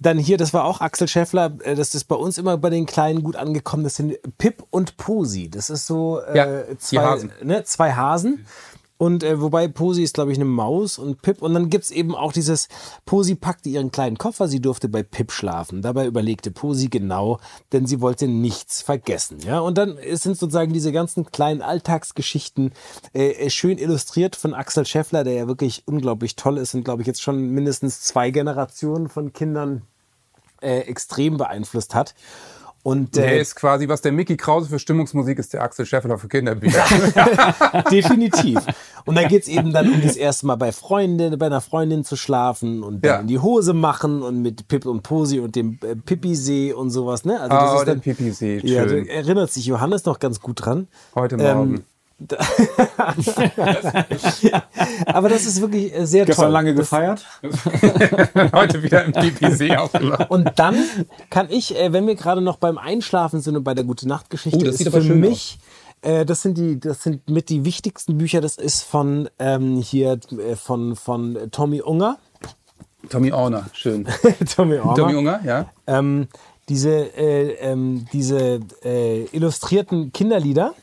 Dann 0.00 0.18
hier, 0.18 0.36
das 0.38 0.52
war 0.52 0.64
auch 0.64 0.80
Axel 0.80 1.08
Scheffler, 1.08 1.52
äh, 1.62 1.74
das 1.74 1.94
ist 1.94 2.04
bei 2.04 2.14
uns 2.14 2.38
immer 2.38 2.56
bei 2.56 2.70
den 2.70 2.86
Kleinen 2.86 3.22
gut 3.22 3.36
angekommen, 3.36 3.82
das 3.82 3.96
sind 3.96 4.16
Pip 4.38 4.64
und 4.70 4.96
Posi. 4.96 5.50
Das 5.50 5.70
ist 5.70 5.86
so 5.86 6.20
äh, 6.20 6.36
Ja, 6.36 6.78
zwei, 6.78 7.02
Hasen. 7.02 7.32
Ne, 7.42 7.64
zwei 7.64 7.92
Hasen. 7.92 8.46
Und 8.96 9.24
äh, 9.24 9.40
wobei 9.40 9.66
Posi 9.66 10.04
ist, 10.04 10.14
glaube 10.14 10.30
ich, 10.30 10.38
eine 10.38 10.44
Maus 10.44 10.98
und 10.98 11.20
Pip. 11.20 11.42
Und 11.42 11.54
dann 11.54 11.68
gibt's 11.68 11.90
eben 11.90 12.14
auch 12.14 12.32
dieses, 12.32 12.68
Posi 13.04 13.34
packte 13.34 13.68
ihren 13.68 13.90
kleinen 13.90 14.18
Koffer, 14.18 14.46
sie 14.46 14.60
durfte 14.60 14.88
bei 14.88 15.02
Pip 15.02 15.32
schlafen. 15.32 15.82
Dabei 15.82 16.06
überlegte 16.06 16.52
Posi 16.52 16.88
genau, 16.88 17.38
denn 17.72 17.86
sie 17.86 18.00
wollte 18.00 18.28
nichts 18.28 18.82
vergessen. 18.82 19.38
Ja? 19.40 19.58
Und 19.58 19.78
dann 19.78 19.98
sind 20.12 20.38
sozusagen 20.38 20.72
diese 20.72 20.92
ganzen 20.92 21.26
kleinen 21.26 21.60
Alltagsgeschichten 21.60 22.72
äh, 23.12 23.30
äh, 23.30 23.50
schön 23.50 23.78
illustriert 23.78 24.36
von 24.36 24.54
Axel 24.54 24.86
Scheffler, 24.86 25.24
der 25.24 25.34
ja 25.34 25.48
wirklich 25.48 25.82
unglaublich 25.86 26.36
toll 26.36 26.58
ist 26.58 26.74
und, 26.74 26.84
glaube 26.84 27.02
ich, 27.02 27.08
jetzt 27.08 27.22
schon 27.22 27.50
mindestens 27.50 28.02
zwei 28.02 28.30
Generationen 28.30 29.08
von 29.08 29.32
Kindern 29.32 29.82
äh, 30.60 30.80
extrem 30.80 31.36
beeinflusst 31.36 31.94
hat. 31.94 32.14
Und 32.84 33.16
Der 33.16 33.32
äh, 33.32 33.40
ist 33.40 33.56
quasi, 33.56 33.88
was 33.88 34.02
der 34.02 34.12
Mickey 34.12 34.36
Krause 34.36 34.68
für 34.68 34.78
Stimmungsmusik 34.78 35.38
ist, 35.38 35.54
der 35.54 35.62
Axel 35.62 35.86
Scheffler 35.86 36.18
für 36.18 36.28
Kinderbücher. 36.28 36.84
Definitiv. 37.90 38.58
Und 39.06 39.14
da 39.16 39.26
geht's 39.26 39.48
eben 39.48 39.72
dann 39.72 39.90
um 39.90 40.02
das 40.02 40.16
erste 40.16 40.46
Mal 40.46 40.56
bei 40.56 40.70
Freundin, 40.70 41.38
bei 41.38 41.46
einer 41.46 41.62
Freundin 41.62 42.04
zu 42.04 42.14
schlafen 42.16 42.82
und 42.82 43.02
dann 43.02 43.10
Ja. 43.10 43.20
in 43.20 43.26
die 43.26 43.38
Hose 43.38 43.72
machen 43.72 44.22
und 44.22 44.42
mit 44.42 44.68
Pip 44.68 44.84
und 44.84 45.02
Posi 45.02 45.40
und 45.40 45.56
dem 45.56 45.78
äh, 45.82 45.96
Pippi-See 45.96 46.74
und 46.74 46.90
sowas. 46.90 47.24
Ne? 47.24 47.40
Also 47.40 47.56
Oh, 47.56 47.78
ist 47.78 47.86
der 47.86 47.94
dann, 47.94 48.02
Ja, 48.68 48.82
da 48.84 48.88
schön. 48.90 49.06
erinnert 49.06 49.50
sich 49.50 49.64
Johannes 49.64 50.04
noch 50.04 50.18
ganz 50.18 50.40
gut 50.40 50.64
dran. 50.66 50.86
Heute 51.14 51.36
Ähm, 51.36 51.56
Morgen. 51.56 51.84
Aber 55.06 55.28
das 55.28 55.46
ist 55.46 55.60
wirklich 55.60 55.94
äh, 55.94 56.06
sehr 56.06 56.24
Gestern 56.24 56.44
toll. 56.44 56.52
lange 56.52 56.74
gefeiert. 56.74 57.24
Heute 58.52 58.82
wieder 58.82 59.04
im 59.04 59.12
Pipi-See 59.12 59.76
aufgeladen. 59.76 60.26
Und 60.28 60.52
dann 60.56 60.76
kann 61.30 61.48
ich, 61.50 61.76
äh, 61.76 61.92
wenn 61.92 62.06
wir 62.06 62.14
gerade 62.14 62.40
noch 62.40 62.56
beim 62.56 62.78
Einschlafen 62.78 63.40
sind 63.40 63.56
und 63.56 63.64
bei 63.64 63.74
der 63.74 63.84
Gute 63.84 64.08
Nacht 64.08 64.30
Geschichte, 64.30 64.58
Oh, 64.60 64.64
das 64.64 64.80
ist 64.80 64.90
für 64.90 65.14
mich 65.14 65.58
äh, 66.02 66.24
das 66.24 66.42
sind 66.42 66.58
die, 66.58 66.78
das 66.78 67.02
sind 67.02 67.28
mit 67.30 67.48
die 67.48 67.64
wichtigsten 67.64 68.18
Bücher. 68.18 68.40
Das 68.40 68.56
ist 68.58 68.82
von 68.82 69.28
ähm, 69.38 69.78
hier 69.78 70.20
von 70.56 70.96
von 70.96 71.38
Tommy 71.50 71.80
Unger. 71.82 72.18
Tommy 73.08 73.32
Orner, 73.32 73.66
schön. 73.72 74.06
Tommy 74.54 74.78
Unger. 74.78 74.94
Tommy 74.94 75.14
Unger, 75.14 75.40
ja. 75.44 75.70
Ähm, 75.86 76.28
diese, 76.68 77.16
äh, 77.16 77.52
ähm, 77.60 78.06
diese 78.12 78.60
äh, 78.82 79.24
illustrierten 79.32 80.12
Kinderlieder. 80.12 80.74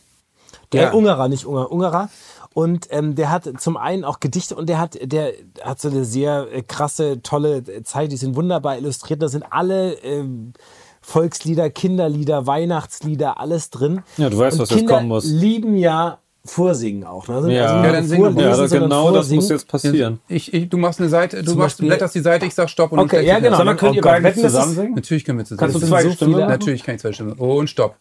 Der 0.73 0.83
Ja. 0.83 0.93
Ungarer, 0.93 1.27
nicht 1.27 1.45
Ungar, 1.45 1.71
Ungarer. 1.71 2.09
Und 2.53 2.87
ähm, 2.91 3.15
der 3.15 3.29
hat 3.29 3.49
zum 3.59 3.77
einen 3.77 4.03
auch 4.03 4.19
Gedichte 4.19 4.55
und 4.55 4.67
der 4.67 4.77
hat, 4.79 4.97
der 5.01 5.31
hat 5.63 5.79
so 5.79 5.89
eine 5.89 6.03
sehr 6.03 6.47
äh, 6.51 6.61
krasse, 6.61 7.21
tolle 7.21 7.63
Zeit. 7.83 8.11
Die 8.11 8.17
sind 8.17 8.35
wunderbar 8.35 8.77
illustriert. 8.77 9.21
Da 9.21 9.29
sind 9.29 9.45
alle 9.51 9.93
ähm, 10.03 10.53
Volkslieder, 11.01 11.69
Kinderlieder, 11.69 12.45
Weihnachtslieder, 12.47 13.39
alles 13.39 13.69
drin. 13.69 14.03
Ja, 14.17 14.29
du 14.29 14.37
weißt, 14.37 14.55
und 14.57 14.63
was 14.63 14.69
jetzt 14.69 14.79
Kinder 14.79 14.95
kommen 14.95 15.07
muss. 15.07 15.25
lieben 15.25 15.75
ja 15.77 16.19
Vorsingen 16.43 17.05
auch. 17.05 17.27
Ne? 17.27 17.35
Also 17.35 17.49
Ja. 17.49 17.75
nicht 17.75 17.85
Ja, 17.85 17.91
dann 17.91 18.05
sing 18.07 18.19
vorlesen, 18.19 18.37
doch 18.37 18.43
mal. 18.43 18.49
Ja, 18.49 18.67
sondern 18.67 18.89
genau 18.89 19.11
das 19.11 19.29
muss 19.29 19.49
jetzt 19.49 19.67
passieren. 19.67 20.19
Ich, 20.27 20.53
ich, 20.53 20.69
du 20.69 20.77
machst 20.77 20.99
eine 20.99 21.09
Seite, 21.09 21.43
du 21.43 21.55
machst, 21.55 21.77
blätterst 21.77 22.15
die 22.15 22.19
Seite, 22.19 22.45
ich 22.47 22.55
sag 22.55 22.69
Stopp 22.69 22.91
und 22.91 22.99
Okay, 22.99 23.17
dann 23.17 23.25
ja, 23.25 23.39
genau. 23.39 23.57
an. 23.57 23.67
Dann 23.67 23.77
können 23.77 23.91
Oh 23.91 23.95
ihr 23.95 24.21
das 24.21 24.35
zusammen 24.35 24.73
singen? 24.75 24.93
Natürlich 24.95 25.23
können 25.23 25.37
wir 25.37 25.45
zusammen. 25.45 25.71
Kannst 25.71 25.83
du 25.83 25.87
zwei 25.87 26.03
so 26.03 26.11
Stimmen? 26.11 26.39
Natürlich 26.39 26.83
kann 26.83 26.95
ich 26.95 27.01
zwei 27.01 27.13
Stimmen. 27.13 27.33
Und 27.33 27.69
Stopp. 27.69 27.95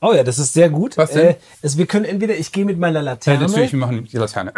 Oh 0.00 0.12
ja, 0.12 0.22
das 0.22 0.38
ist 0.38 0.52
sehr 0.52 0.68
gut. 0.68 0.98
Was 0.98 1.12
denn? 1.12 1.28
Äh, 1.28 1.34
es, 1.62 1.78
wir 1.78 1.86
können 1.86 2.04
entweder, 2.04 2.34
ich 2.36 2.52
gehe 2.52 2.64
mit 2.66 2.78
meiner 2.78 2.98
Ja, 3.00 3.04
Laterne. 3.12 3.40
natürlich, 3.40 3.72
wir 3.72 3.78
machen 3.78 4.04
die 4.04 4.16
Laterne. 4.16 4.52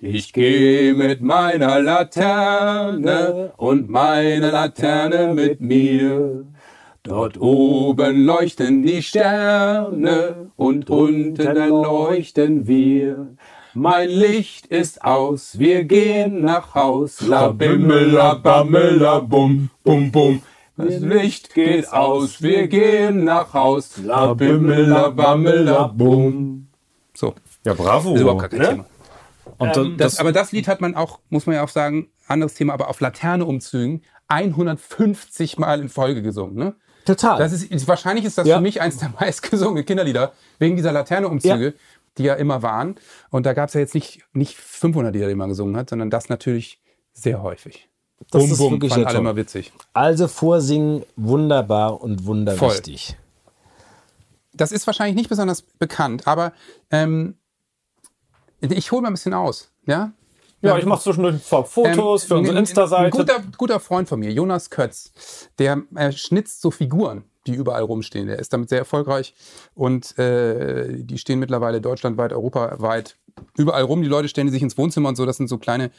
Ich 0.00 0.32
gehe 0.32 0.94
mit 0.94 1.20
meiner 1.20 1.80
Laterne 1.80 3.52
und 3.56 3.88
meine 3.90 4.50
Laterne 4.50 5.34
mit 5.34 5.60
mir. 5.60 6.44
Dort 7.02 7.38
oben 7.40 8.24
leuchten 8.24 8.82
die 8.82 9.02
Sterne 9.02 10.50
und 10.56 10.88
unten 10.88 11.54
leuchten 11.68 12.66
wir. 12.66 13.36
Mein 13.74 14.08
Licht 14.08 14.66
ist 14.66 15.04
aus, 15.04 15.58
wir 15.58 15.84
gehen 15.84 16.42
nach 16.42 16.74
Haus. 16.76 17.20
La 17.20 17.48
bimmela 17.48 18.34
bammela 18.34 19.18
bum 19.18 19.70
bum 19.82 20.10
bum. 20.12 20.42
Das 20.76 20.98
Licht 21.00 21.54
geht 21.54 21.88
aus, 21.92 22.42
wir 22.42 22.66
gehen 22.68 23.24
nach 23.24 23.54
Haus. 23.54 23.96
La 24.02 24.34
bimmela 24.34 25.10
bammela 25.10 25.86
bum. 25.86 26.68
So, 27.14 27.34
Ja, 27.64 27.74
bravo. 27.74 28.14
ist 28.14 28.20
überhaupt 28.22 28.40
gar 28.40 28.48
kein 28.48 28.58
Ne? 28.60 28.68
Thema. 28.68 28.84
Und 29.58 29.76
dann, 29.76 29.96
Das, 29.96 30.12
das, 30.14 30.20
aber 30.20 30.32
das 30.32 30.50
Lied 30.52 30.66
hat 30.66 30.80
man 30.80 30.96
auch, 30.96 31.20
muss 31.30 31.46
man 31.46 31.54
ja 31.56 31.62
auch 31.62 31.68
sagen, 31.68 32.08
anderes 32.26 32.54
Thema, 32.54 32.72
aber 32.72 32.88
auf 32.88 32.98
Laterne-Umzügen 33.00 34.02
150 34.26 35.58
Mal 35.58 35.80
in 35.80 35.88
Folge 35.88 36.22
gesungen. 36.22 36.56
Ne? 36.56 36.74
Total. 37.04 37.38
Das 37.38 37.52
ist, 37.52 37.86
wahrscheinlich 37.86 38.24
ist 38.24 38.38
das 38.38 38.46
Ja. 38.48 38.56
für 38.56 38.62
mich 38.62 38.80
eins 38.80 38.96
der 38.98 39.12
meistgesungenen 39.20 39.84
Kinderlieder, 39.86 40.32
wegen 40.58 40.76
dieser 40.76 40.92
Laterne-Umzüge, 40.92 41.74
die 42.18 42.24
ja 42.24 42.34
immer 42.34 42.62
waren. 42.62 42.96
Und 43.30 43.46
da 43.46 43.52
gab 43.52 43.68
es 43.68 43.74
ja 43.74 43.80
jetzt 43.80 43.94
nicht, 43.94 44.22
nicht 44.32 44.56
500 44.56 45.14
Lieder, 45.14 45.28
die 45.28 45.34
man 45.34 45.50
gesungen 45.50 45.76
hat, 45.76 45.90
sondern 45.90 46.10
das 46.10 46.28
natürlich 46.28 46.80
sehr 47.12 47.42
häufig. 47.42 47.88
Das 48.30 48.42
bum, 48.42 48.50
ist 48.52 48.58
bum, 48.58 48.72
wirklich 48.72 48.92
sehr 48.92 49.06
alle 49.06 49.14
toll. 49.14 49.20
immer 49.22 49.36
witzig. 49.36 49.72
Also 49.92 50.28
vorsingen, 50.28 51.04
wunderbar 51.16 52.00
und 52.00 52.26
wunderwichtig. 52.26 53.16
Das 54.52 54.72
ist 54.72 54.86
wahrscheinlich 54.86 55.16
nicht 55.16 55.28
besonders 55.28 55.62
bekannt, 55.62 56.26
aber 56.26 56.52
ähm, 56.90 57.36
ich 58.60 58.92
hole 58.92 59.02
mal 59.02 59.08
ein 59.08 59.14
bisschen 59.14 59.34
aus. 59.34 59.70
Ja, 59.86 60.12
ja, 60.62 60.78
ich 60.78 60.86
mache 60.86 61.02
zwischendurch 61.02 61.42
Fotos 61.42 62.22
Ähm, 62.22 62.28
für 62.28 62.34
unsere 62.36 62.54
ein- 62.54 62.56
Ein 62.56 62.62
Insta-Seite. 62.62 63.10
guter, 63.16 63.42
guter 63.58 63.80
Freund 63.80 64.08
von 64.08 64.18
mir, 64.20 64.32
Jonas 64.32 64.70
Kötz, 64.70 65.12
der 65.58 65.82
äh, 65.94 66.10
schnitzt 66.12 66.62
so 66.62 66.70
Figuren, 66.70 67.24
die 67.46 67.54
überall 67.54 67.82
rumstehen. 67.82 68.26
Der 68.26 68.38
ist 68.38 68.52
damit 68.52 68.68
sehr 68.68 68.78
erfolgreich 68.78 69.34
und 69.74 70.18
äh, 70.18 71.02
die 71.02 71.18
stehen 71.18 71.38
mittlerweile 71.38 71.80
deutschlandweit, 71.80 72.32
europaweit 72.32 73.16
überall 73.56 73.82
rum. 73.82 74.02
Die 74.02 74.08
Leute 74.08 74.28
stellen 74.28 74.46
die 74.46 74.52
sich 74.52 74.62
ins 74.62 74.78
Wohnzimmer 74.78 75.08
und 75.08 75.16
so. 75.16 75.26
Das 75.26 75.36
sind 75.36 75.48
so 75.48 75.58
kleine, 75.58 75.90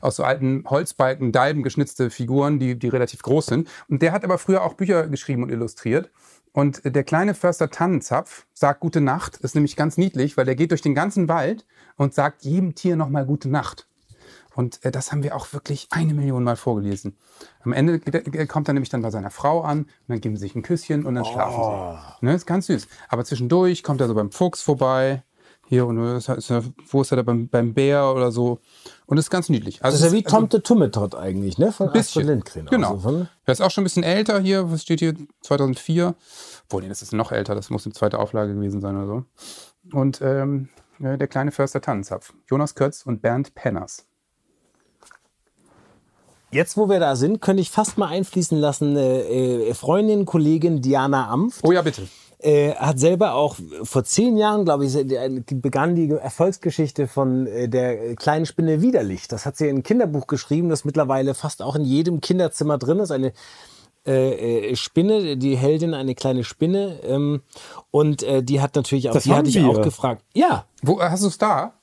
aus 0.00 0.16
so 0.16 0.24
alten 0.24 0.64
Holzbalken, 0.68 1.32
Dalben 1.32 1.62
geschnitzte 1.62 2.10
Figuren, 2.10 2.58
die, 2.58 2.78
die 2.78 2.88
relativ 2.88 3.22
groß 3.22 3.46
sind. 3.46 3.68
Und 3.88 4.02
der 4.02 4.12
hat 4.12 4.24
aber 4.24 4.38
früher 4.38 4.62
auch 4.62 4.74
Bücher 4.74 5.06
geschrieben 5.08 5.42
und 5.42 5.50
illustriert. 5.50 6.10
Und 6.52 6.82
der 6.84 7.04
kleine 7.04 7.34
Förster 7.34 7.70
Tannenzapf 7.70 8.46
sagt 8.52 8.80
Gute 8.80 9.00
Nacht. 9.00 9.36
Ist 9.38 9.54
nämlich 9.54 9.76
ganz 9.76 9.96
niedlich, 9.96 10.36
weil 10.36 10.46
der 10.46 10.56
geht 10.56 10.72
durch 10.72 10.82
den 10.82 10.94
ganzen 10.94 11.28
Wald 11.28 11.64
und 11.96 12.14
sagt 12.14 12.44
jedem 12.44 12.74
Tier 12.74 12.96
nochmal 12.96 13.24
Gute 13.24 13.48
Nacht. 13.48 13.86
Und 14.54 14.84
äh, 14.84 14.90
das 14.90 15.12
haben 15.12 15.22
wir 15.22 15.36
auch 15.36 15.52
wirklich 15.52 15.86
eine 15.90 16.12
Million 16.14 16.42
Mal 16.44 16.56
vorgelesen. 16.56 17.16
Am 17.62 17.72
Ende 17.72 18.00
kommt 18.46 18.68
er 18.68 18.74
nämlich 18.74 18.90
dann 18.90 19.02
bei 19.02 19.10
seiner 19.10 19.30
Frau 19.30 19.60
an 19.62 19.80
und 19.82 19.88
dann 20.08 20.20
geben 20.20 20.36
sie 20.36 20.40
sich 20.42 20.54
ein 20.54 20.62
Küsschen 20.62 21.06
und 21.06 21.14
dann 21.14 21.24
schlafen 21.24 21.62
sie. 22.20 22.26
Ne, 22.26 22.34
ist 22.34 22.46
ganz 22.46 22.66
süß. 22.66 22.88
Aber 23.08 23.24
zwischendurch 23.24 23.82
kommt 23.82 24.00
er 24.00 24.08
so 24.08 24.14
beim 24.14 24.30
Fuchs 24.32 24.62
vorbei. 24.62 25.22
Hier 25.68 25.86
und 25.86 25.98
äh, 26.04 26.16
ist 26.16 26.28
er- 26.28 26.36
ist 26.38 26.52
wo 26.88 27.02
ist 27.02 27.12
er 27.12 27.16
da 27.18 27.22
beim, 27.22 27.46
beim 27.46 27.74
Bär 27.74 28.12
oder 28.12 28.32
so. 28.32 28.58
Und 29.06 29.18
ist 29.18 29.30
ganz 29.30 29.48
niedlich. 29.48 29.84
Also 29.84 29.94
Das 29.96 30.00
ist 30.04 30.12
ja 30.12 30.18
wie 30.18 30.24
also 30.24 30.36
Tomte 30.38 30.62
Tummetot 30.64 31.14
eigentlich, 31.14 31.58
ne? 31.58 31.70
Von 31.70 31.86
ein 31.86 31.92
bisschen. 31.92 32.22
Astrid 32.22 32.26
Lindgren. 32.26 32.66
Genau. 32.66 32.94
Also 32.94 33.26
Er 33.46 33.52
ist 33.52 33.60
auch 33.60 33.70
schon 33.70 33.82
ein 33.82 33.84
bisschen 33.84 34.02
älter 34.02 34.40
hier. 34.40 34.72
Was 34.72 34.82
steht 34.82 34.98
hier? 34.98 35.14
2004. 35.42 36.16
Obwohl, 36.64 36.82
nee, 36.82 36.88
das 36.88 37.02
ist 37.02 37.12
noch 37.12 37.30
älter. 37.30 37.54
Das 37.54 37.70
muss 37.70 37.86
eine 37.86 37.92
zweite 37.94 38.18
Auflage 38.18 38.52
gewesen 38.54 38.80
sein 38.80 38.96
oder 38.96 39.06
so. 39.06 39.24
Und 39.96 40.20
ähm, 40.22 40.70
ja, 40.98 41.16
der 41.16 41.28
kleine 41.28 41.52
Förster 41.52 41.80
Tannenzapf. 41.80 42.32
Jonas 42.50 42.74
Kötz 42.74 43.06
und 43.06 43.22
Bernd 43.22 43.54
Penners. 43.54 44.06
Jetzt, 46.52 46.76
wo 46.76 46.88
wir 46.88 46.98
da 47.00 47.16
sind, 47.16 47.40
könnte 47.40 47.60
ich 47.62 47.70
fast 47.70 47.96
mal 47.98 48.08
einfließen 48.08 48.58
lassen, 48.58 48.96
äh, 48.96 49.68
äh, 49.68 49.74
Freundin, 49.74 50.26
Kollegin 50.26 50.82
Diana 50.82 51.28
Amf. 51.28 51.60
Oh 51.62 51.70
ja, 51.72 51.82
bitte. 51.82 52.02
äh, 52.40 52.74
hat 52.74 52.98
selber 52.98 53.34
auch 53.34 53.56
vor 53.84 54.02
zehn 54.04 54.36
Jahren, 54.36 54.64
glaube 54.64 54.84
ich, 54.86 54.96
äh, 54.96 55.42
begann 55.52 55.94
die 55.94 56.10
Erfolgsgeschichte 56.10 57.06
von 57.06 57.46
äh, 57.46 57.68
der 57.68 58.16
kleinen 58.16 58.46
Spinne 58.46 58.82
Widerlich. 58.82 59.28
Das 59.28 59.46
hat 59.46 59.56
sie 59.56 59.68
in 59.68 59.76
ein 59.78 59.82
Kinderbuch 59.84 60.26
geschrieben, 60.26 60.68
das 60.70 60.84
mittlerweile 60.84 61.34
fast 61.34 61.62
auch 61.62 61.76
in 61.76 61.84
jedem 61.84 62.20
Kinderzimmer 62.20 62.78
drin 62.78 62.98
ist. 62.98 63.12
Eine 63.12 63.32
äh, 64.06 64.70
äh, 64.70 64.76
Spinne, 64.76 65.36
die 65.36 65.56
Heldin, 65.56 65.94
eine 65.94 66.14
kleine 66.16 66.42
Spinne. 66.42 66.98
Ähm, 67.04 67.42
und 67.92 68.24
die 68.26 68.60
hat 68.60 68.74
natürlich 68.74 69.08
auch, 69.08 69.14
Das 69.14 69.24
die 69.24 69.32
hatte 69.34 69.48
ich 69.50 69.56
wir. 69.56 69.68
auch 69.68 69.82
gefragt. 69.82 70.22
Ja, 70.34 70.64
Wo, 70.82 71.00
hast 71.00 71.22
du 71.22 71.28
es 71.28 71.38
da? 71.38 71.74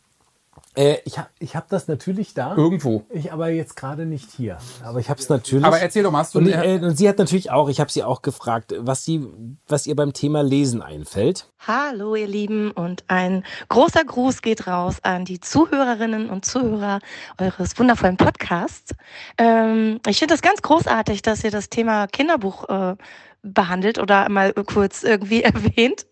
Äh, 0.77 0.99
ich 1.05 1.17
habe 1.17 1.29
ich 1.39 1.55
hab 1.55 1.67
das 1.69 1.87
natürlich 1.87 2.33
da. 2.33 2.55
Irgendwo. 2.55 3.03
Ich 3.09 3.33
aber 3.33 3.49
jetzt 3.49 3.75
gerade 3.75 4.05
nicht 4.05 4.29
hier. 4.31 4.59
Aber 4.83 4.99
ich 4.99 5.09
habe 5.09 5.19
es 5.19 5.27
natürlich. 5.27 5.65
Aber 5.65 5.79
erzähl 5.79 6.03
doch 6.03 6.11
mal, 6.11 6.19
hast 6.19 6.35
du 6.35 6.39
und, 6.39 6.47
äh, 6.47 6.79
und 6.81 6.95
sie 6.95 7.09
hat 7.09 7.17
natürlich 7.17 7.49
auch, 7.49 7.67
ich 7.67 7.79
habe 7.79 7.91
sie 7.91 8.03
auch 8.03 8.21
gefragt, 8.21 8.73
was 8.77 9.03
sie, 9.03 9.25
was 9.67 9.87
ihr 9.87 9.95
beim 9.95 10.13
Thema 10.13 10.43
Lesen 10.43 10.83
einfällt. 10.83 11.49
Hallo 11.65 12.15
ihr 12.15 12.27
Lieben 12.27 12.71
und 12.71 13.03
ein 13.07 13.43
großer 13.69 14.05
Gruß 14.05 14.43
geht 14.43 14.67
raus 14.67 14.97
an 15.01 15.25
die 15.25 15.39
Zuhörerinnen 15.39 16.29
und 16.29 16.45
Zuhörer 16.45 16.99
eures 17.39 17.77
wundervollen 17.79 18.17
Podcasts. 18.17 18.93
Ähm, 19.39 19.99
ich 20.07 20.19
finde 20.19 20.35
es 20.35 20.41
ganz 20.43 20.61
großartig, 20.61 21.23
dass 21.23 21.43
ihr 21.43 21.51
das 21.51 21.69
Thema 21.69 22.05
Kinderbuch 22.05 22.69
äh, 22.69 22.95
behandelt 23.41 23.97
oder 23.97 24.29
mal 24.29 24.53
kurz 24.53 25.03
irgendwie 25.03 25.41
erwähnt. 25.43 26.05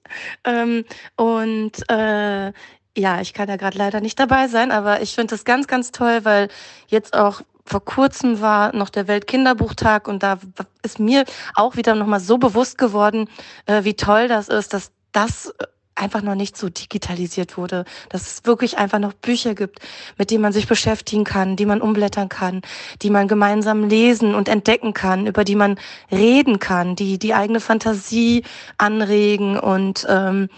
Ähm, 0.44 0.86
und 1.18 1.88
äh, 1.90 2.52
ja, 2.98 3.22
ich 3.22 3.34
kann 3.34 3.50
ja 3.50 3.58
gerade 3.58 3.78
leider 3.78 4.02
nicht 4.02 4.20
dabei 4.20 4.48
sein, 4.48 4.72
aber 4.72 5.02
ich 5.02 5.16
finde 5.16 5.36
das 5.36 5.46
ganz, 5.46 5.68
ganz 5.68 5.92
toll, 5.92 6.24
weil 6.24 6.50
jetzt 6.88 7.16
auch 7.16 7.42
vor 7.66 7.84
kurzem 7.84 8.42
war 8.42 8.76
noch 8.76 8.90
der 8.90 9.08
Weltkinderbuchtag 9.08 10.08
und 10.08 10.22
da 10.22 10.38
ist 10.84 11.00
mir 11.00 11.26
auch 11.56 11.76
wieder 11.76 11.96
nochmal 11.96 12.20
so 12.20 12.38
bewusst 12.38 12.78
geworden, 12.78 13.28
äh, 13.66 13.84
wie 13.84 13.96
toll 13.96 14.28
das 14.28 14.50
ist, 14.50 14.74
dass 14.74 14.92
das 15.12 15.48
äh, 15.48 15.66
einfach 15.96 16.22
noch 16.22 16.36
nicht 16.36 16.58
so 16.58 16.70
digitalisiert 16.70 17.58
wurde, 17.58 17.86
dass 18.10 18.24
es 18.24 18.46
wirklich 18.46 18.78
einfach 18.78 19.00
noch 19.00 19.14
Bücher 19.14 19.56
gibt, 19.56 19.80
mit 20.18 20.30
denen 20.30 20.42
man 20.42 20.52
sich 20.52 20.68
beschäftigen 20.68 21.24
kann, 21.24 21.56
die 21.56 21.66
man 21.66 21.82
umblättern 21.82 22.28
kann, 22.28 22.62
die 23.02 23.10
man 23.10 23.28
gemeinsam 23.28 23.88
lesen 23.88 24.36
und 24.36 24.50
entdecken 24.50 24.94
kann, 24.94 25.26
über 25.26 25.46
die 25.46 25.56
man 25.56 25.80
reden 26.12 26.60
kann, 26.60 26.96
die 26.96 27.18
die 27.18 27.34
eigene 27.34 27.62
Fantasie 27.62 28.44
anregen 28.78 29.58
und 29.58 30.06
ähm, 30.10 30.50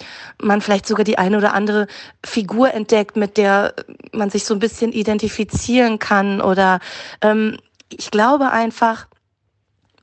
man 0.42 0.62
vielleicht 0.62 0.88
sogar 0.88 1.04
die 1.04 1.20
eine 1.20 1.38
oder 1.38 1.54
andere 1.54 1.88
Figur 2.26 2.74
entdeckt, 2.74 3.16
mit 3.16 3.38
der 3.38 3.76
man 4.12 4.32
sich 4.32 4.44
so 4.44 4.56
ein 4.56 4.60
bisschen 4.60 4.92
identifizieren 4.92 6.00
kann 6.00 6.42
oder 6.42 6.80
ähm, 7.22 7.58
ich 7.90 8.12
glaube 8.12 8.52
einfach, 8.52 9.08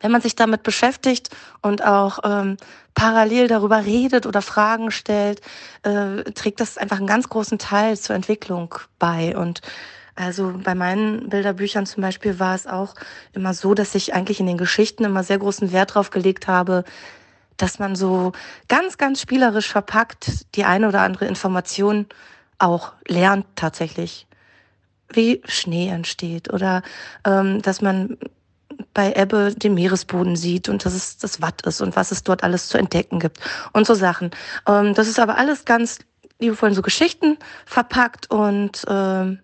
wenn 0.05 0.13
man 0.13 0.21
sich 0.21 0.37
damit 0.37 0.63
beschäftigt 0.63 1.31
und 1.63 1.83
auch 1.83 2.19
ähm, 2.25 2.59
parallel 2.93 3.49
darüber 3.49 3.87
redet 3.87 4.27
oder 4.27 4.43
Fragen 4.43 4.91
stellt, 4.91 5.41
äh, 5.83 6.25
trägt 6.33 6.61
das 6.61 6.77
einfach 6.77 6.99
einen 6.99 7.07
ganz 7.07 7.31
großen 7.31 7.59
Teil 7.59 7.97
zur 7.97 8.15
Entwicklung 8.15 8.75
bei. 8.99 9.35
Und 9.35 9.63
also 10.15 10.61
bei 10.63 10.75
meinen 10.75 11.31
Bilderbüchern 11.31 11.87
zum 11.87 12.03
Beispiel 12.03 12.39
war 12.39 12.55
es 12.55 12.67
auch 12.67 12.95
immer 13.33 13.55
so, 13.55 13.73
dass 13.73 13.95
ich 13.95 14.13
eigentlich 14.13 14.41
in 14.41 14.47
den 14.47 14.59
Geschichten 14.59 15.05
immer 15.05 15.25
sehr 15.25 15.39
großen 15.39 15.73
Wert 15.73 15.95
drauf 15.95 16.11
gelegt 16.11 16.49
habe, 16.49 16.85
dass 17.57 17.79
man 17.79 17.97
so 17.97 18.33
ganz, 18.69 18.99
ganz 18.99 19.23
spielerisch 19.23 19.73
verpackt 19.73 20.55
die 20.55 20.65
eine 20.65 20.87
oder 20.87 21.01
andere 21.01 21.25
Information 21.25 22.05
auch 22.59 22.93
lernt 23.09 23.47
tatsächlich 23.57 24.27
wie 25.11 25.41
Schnee 25.47 25.89
entsteht 25.89 26.53
oder 26.53 26.83
ähm, 27.25 27.63
dass 27.63 27.81
man 27.81 28.19
bei 28.95 29.13
Ebbe 29.13 29.55
den 29.55 29.75
Meeresboden 29.75 30.37
sieht 30.37 30.69
und 30.69 30.85
dass 30.87 30.95
es 30.95 31.19
das 31.19 31.43
Watt 31.43 31.63
ist 31.67 31.81
und 31.81 31.97
was 31.97 32.13
es 32.13 32.23
dort 32.23 32.43
alles 32.45 32.69
zu 32.69 32.79
entdecken 32.79 33.19
gibt 33.19 33.41
und 33.73 33.87
so 33.87 33.95
Sachen. 33.95 34.31
Ähm, 34.67 34.95
das 34.95 35.09
ist 35.09 35.19
aber 35.19 35.37
alles 35.37 35.65
ganz 35.65 35.99
liebevoll 36.39 36.71
in 36.71 36.75
so 36.75 36.83
Geschichten 36.83 37.39
verpackt 37.67 38.31
und 38.31 38.85
ähm, 38.89 39.41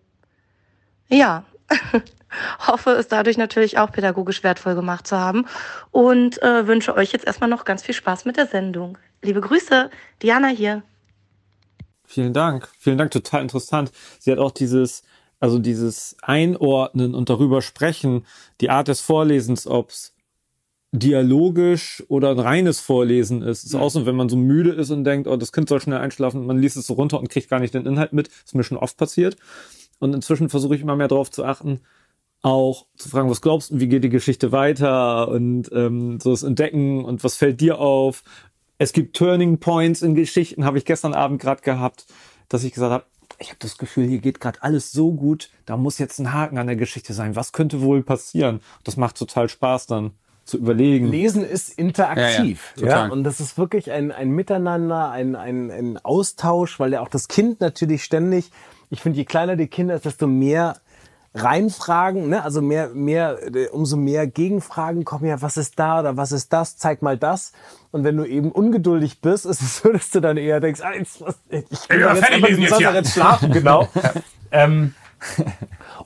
ja, 1.08 1.44
hoffe 2.66 2.90
es 2.92 3.08
dadurch 3.08 3.36
natürlich 3.36 3.78
auch 3.78 3.90
pädagogisch 3.90 4.42
wertvoll 4.42 4.74
gemacht 4.74 5.06
zu 5.06 5.18
haben 5.18 5.46
und 5.90 6.40
äh, 6.42 6.66
wünsche 6.66 6.94
euch 6.94 7.12
jetzt 7.12 7.26
erstmal 7.26 7.50
noch 7.50 7.64
ganz 7.64 7.82
viel 7.82 7.94
Spaß 7.94 8.24
mit 8.24 8.36
der 8.36 8.46
Sendung. 8.46 8.98
Liebe 9.22 9.40
Grüße, 9.40 9.90
Diana 10.22 10.48
hier. 10.48 10.82
Vielen 12.04 12.32
Dank. 12.32 12.68
Vielen 12.78 12.98
Dank, 12.98 13.10
total 13.10 13.42
interessant. 13.42 13.92
Sie 14.18 14.32
hat 14.32 14.38
auch 14.38 14.50
dieses, 14.50 15.02
also 15.40 15.58
dieses 15.58 16.16
Einordnen 16.22 17.14
und 17.14 17.30
darüber 17.30 17.62
sprechen, 17.62 18.26
die 18.60 18.70
Art 18.70 18.88
des 18.88 19.00
Vorlesens, 19.00 19.66
ob's 19.66 20.14
dialogisch 20.92 22.02
oder 22.08 22.30
ein 22.30 22.38
reines 22.38 22.80
Vorlesen 22.80 23.42
ist. 23.42 23.64
Ist 23.64 23.74
auch 23.74 23.90
so, 23.90 24.06
wenn 24.06 24.16
man 24.16 24.28
so 24.28 24.36
müde 24.36 24.72
ist 24.72 24.90
und 24.90 25.04
denkt, 25.04 25.28
oh, 25.28 25.36
das 25.36 25.52
Kind 25.52 25.68
soll 25.68 25.80
schnell 25.80 25.98
einschlafen, 25.98 26.46
man 26.46 26.58
liest 26.58 26.76
es 26.76 26.86
so 26.86 26.94
runter 26.94 27.20
und 27.20 27.30
kriegt 27.30 27.48
gar 27.48 27.60
nicht 27.60 27.74
den 27.74 27.86
Inhalt 27.86 28.12
mit. 28.12 28.28
Ist 28.28 28.54
mir 28.54 28.64
schon 28.64 28.78
oft 28.78 28.96
passiert. 28.96 29.36
Und 29.98 30.14
inzwischen 30.14 30.48
versuche 30.48 30.74
ich 30.74 30.82
immer 30.82 30.96
mehr 30.96 31.08
darauf 31.08 31.30
zu 31.30 31.44
achten, 31.44 31.80
auch 32.42 32.86
zu 32.96 33.08
fragen, 33.08 33.30
was 33.30 33.42
glaubst 33.42 33.70
du, 33.70 33.80
wie 33.80 33.88
geht 33.88 34.02
die 34.02 34.08
Geschichte 34.08 34.50
weiter 34.50 35.28
und 35.28 35.70
ähm, 35.72 36.18
so 36.20 36.30
das 36.30 36.42
Entdecken 36.42 37.04
und 37.04 37.22
was 37.22 37.36
fällt 37.36 37.60
dir 37.60 37.78
auf. 37.78 38.22
Es 38.78 38.92
gibt 38.92 39.14
Turning 39.16 39.58
Points 39.58 40.02
in 40.02 40.14
Geschichten, 40.14 40.64
habe 40.64 40.78
ich 40.78 40.86
gestern 40.86 41.12
Abend 41.12 41.40
gerade 41.40 41.60
gehabt, 41.60 42.06
dass 42.48 42.64
ich 42.64 42.72
gesagt 42.72 42.92
habe, 42.92 43.04
ich 43.40 43.48
habe 43.48 43.58
das 43.58 43.78
Gefühl, 43.78 44.06
hier 44.06 44.18
geht 44.18 44.38
gerade 44.38 44.62
alles 44.62 44.92
so 44.92 45.12
gut, 45.12 45.50
da 45.64 45.76
muss 45.76 45.98
jetzt 45.98 46.18
ein 46.18 46.32
Haken 46.32 46.58
an 46.58 46.66
der 46.66 46.76
Geschichte 46.76 47.14
sein. 47.14 47.36
Was 47.36 47.52
könnte 47.52 47.80
wohl 47.80 48.02
passieren? 48.02 48.60
Das 48.84 48.96
macht 48.96 49.16
total 49.16 49.48
Spaß 49.48 49.86
dann 49.86 50.12
zu 50.44 50.58
überlegen. 50.58 51.06
Lesen 51.06 51.44
ist 51.44 51.70
interaktiv. 51.78 52.74
Ja, 52.76 52.86
Ja, 52.86 53.06
ja, 53.06 53.12
und 53.12 53.24
das 53.24 53.40
ist 53.40 53.56
wirklich 53.56 53.90
ein, 53.90 54.12
ein 54.12 54.30
Miteinander, 54.30 55.10
ein, 55.10 55.36
ein, 55.36 55.70
ein 55.70 55.98
Austausch, 55.98 56.78
weil 56.78 56.92
ja 56.92 57.00
auch 57.00 57.08
das 57.08 57.28
Kind 57.28 57.60
natürlich 57.60 58.04
ständig, 58.04 58.50
ich 58.90 59.00
finde, 59.00 59.18
je 59.18 59.24
kleiner 59.24 59.56
die 59.56 59.68
Kinder 59.68 59.94
ist, 59.94 60.04
desto 60.04 60.26
mehr 60.26 60.76
reinfragen, 61.34 62.28
ne? 62.28 62.42
also 62.42 62.60
mehr, 62.60 62.88
mehr, 62.88 63.38
äh, 63.54 63.68
umso 63.68 63.96
mehr 63.96 64.26
Gegenfragen 64.26 65.04
kommen 65.04 65.26
ja, 65.26 65.40
was 65.40 65.56
ist 65.56 65.78
da 65.78 66.00
oder 66.00 66.16
was 66.16 66.32
ist 66.32 66.52
das, 66.52 66.76
zeig 66.76 67.02
mal 67.02 67.16
das. 67.16 67.52
Und 67.92 68.04
wenn 68.04 68.16
du 68.16 68.24
eben 68.24 68.50
ungeduldig 68.50 69.20
bist, 69.20 69.46
ist 69.46 69.62
es 69.62 69.78
so, 69.78 69.92
dass 69.92 70.10
du 70.10 70.20
dann 70.20 70.36
eher 70.36 70.60
denkst, 70.60 70.80
ah, 70.82 70.92
jetzt, 70.92 71.20
was, 71.20 71.36
ich 71.48 71.88
will 71.88 72.00
Ja, 72.00 72.14
jetzt 72.14 72.58
jetzt 72.58 72.76
hier. 72.76 72.92
jetzt 72.92 73.12
schlafen, 73.12 73.52
genau. 73.52 73.88
ähm, 74.50 74.94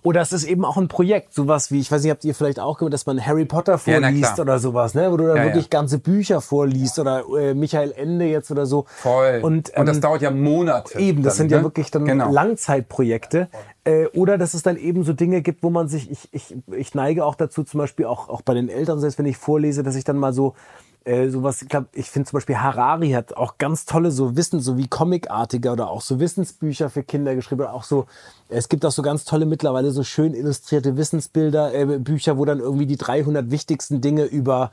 oder 0.03 0.20
es 0.20 0.33
ist 0.33 0.44
eben 0.44 0.64
auch 0.64 0.77
ein 0.77 0.88
Projekt, 0.88 1.35
sowas 1.35 1.70
wie, 1.70 1.81
ich 1.81 1.90
weiß 1.90 2.03
nicht, 2.03 2.11
habt 2.11 2.24
ihr 2.24 2.35
vielleicht 2.35 2.61
auch 2.61 2.79
gehört, 2.79 2.92
dass 2.92 3.07
man 3.07 3.24
Harry 3.24 3.44
Potter 3.44 3.72
Ja, 3.72 3.79
vorliest 3.79 4.35
klar. 4.35 4.40
oder 4.40 4.59
sowas, 4.59 4.94
ne? 4.94 5.11
wo 5.11 5.16
du 5.16 5.27
dann 5.29 5.37
Ja, 5.37 5.44
wirklich 5.44 5.64
ja. 5.64 5.70
ganze 5.70 5.98
Bücher 5.98 6.40
vorliest 6.40 6.98
oder 6.98 7.24
äh, 7.38 7.55
Michael 7.55 7.92
Ende 7.92 8.27
jetzt 8.27 8.50
oder 8.50 8.66
so. 8.66 8.87
Voll. 8.88 9.40
Und, 9.42 9.70
Und, 9.77 9.87
das 9.87 9.96
ähm, 9.96 10.03
dauert 10.03 10.22
ja 10.22 10.31
Monate. 10.31 10.98
Eben, 10.98 11.22
das 11.22 11.35
dann, 11.35 11.44
sind 11.44 11.53
ja 11.53 11.59
ne? 11.59 11.64
wirklich 11.64 11.90
dann 11.90 12.05
genau. 12.05 12.31
Langzeitprojekte. 12.31 13.48
Äh, 13.85 14.07
oder 14.09 14.38
dass 14.38 14.55
es 14.55 14.62
dann 14.62 14.77
eben 14.77 15.05
so 15.05 15.12
Dinge 15.12 15.42
gibt, 15.42 15.62
wo 15.62 15.70
man 15.70 15.88
sich, 15.88 16.11
ich, 16.11 16.29
ich, 16.33 16.57
ich 16.77 16.94
neige 16.94 17.24
auch 17.24 17.35
dazu, 17.35 17.64
zum 17.64 17.79
Beispiel 17.79 18.07
auch, 18.07 18.29
auch 18.29 18.42
bei 18.42 18.55
den 18.55 18.68
Eltern, 18.68 18.98
selbst 19.00 19.18
wenn 19.18 19.27
ich 19.27 19.37
vorlese, 19.37 19.83
dass 19.83 19.94
ich 19.96 20.05
dann 20.05 20.16
mal 20.16 20.33
so 20.33 20.55
äh, 21.04 21.28
sowas, 21.28 21.60
ich 21.60 21.68
glaube, 21.68 21.88
ich 21.92 22.10
finde 22.10 22.30
zum 22.30 22.38
Beispiel 22.38 22.56
Harari 22.56 23.10
hat 23.10 23.36
auch 23.36 23.58
ganz 23.58 23.84
tolle 23.84 24.10
so 24.10 24.36
Wissen, 24.36 24.60
so 24.60 24.78
wie 24.78 24.88
Comicartige 24.88 25.70
oder 25.70 25.90
auch 25.90 26.00
so 26.00 26.18
Wissensbücher 26.18 26.88
für 26.88 27.02
Kinder 27.02 27.34
geschrieben. 27.34 27.60
Oder 27.60 27.74
auch 27.74 27.84
so, 27.84 28.06
es 28.48 28.68
gibt 28.70 28.86
auch 28.86 28.90
so 28.90 29.02
ganz 29.02 29.24
tolle 29.24 29.44
mittlerweile 29.44 29.90
so 29.90 30.02
schön 30.02 30.32
illustrierte 30.32 30.96
Wissensbilder, 30.96 31.74
äh, 31.74 31.98
Bücher, 31.98 32.38
wo 32.38 32.46
dann 32.46 32.60
irgendwie 32.60 32.86
die 32.86 32.96
300 32.96 33.50
wichtigsten 33.50 34.00
Dinge 34.00 34.24
über 34.24 34.70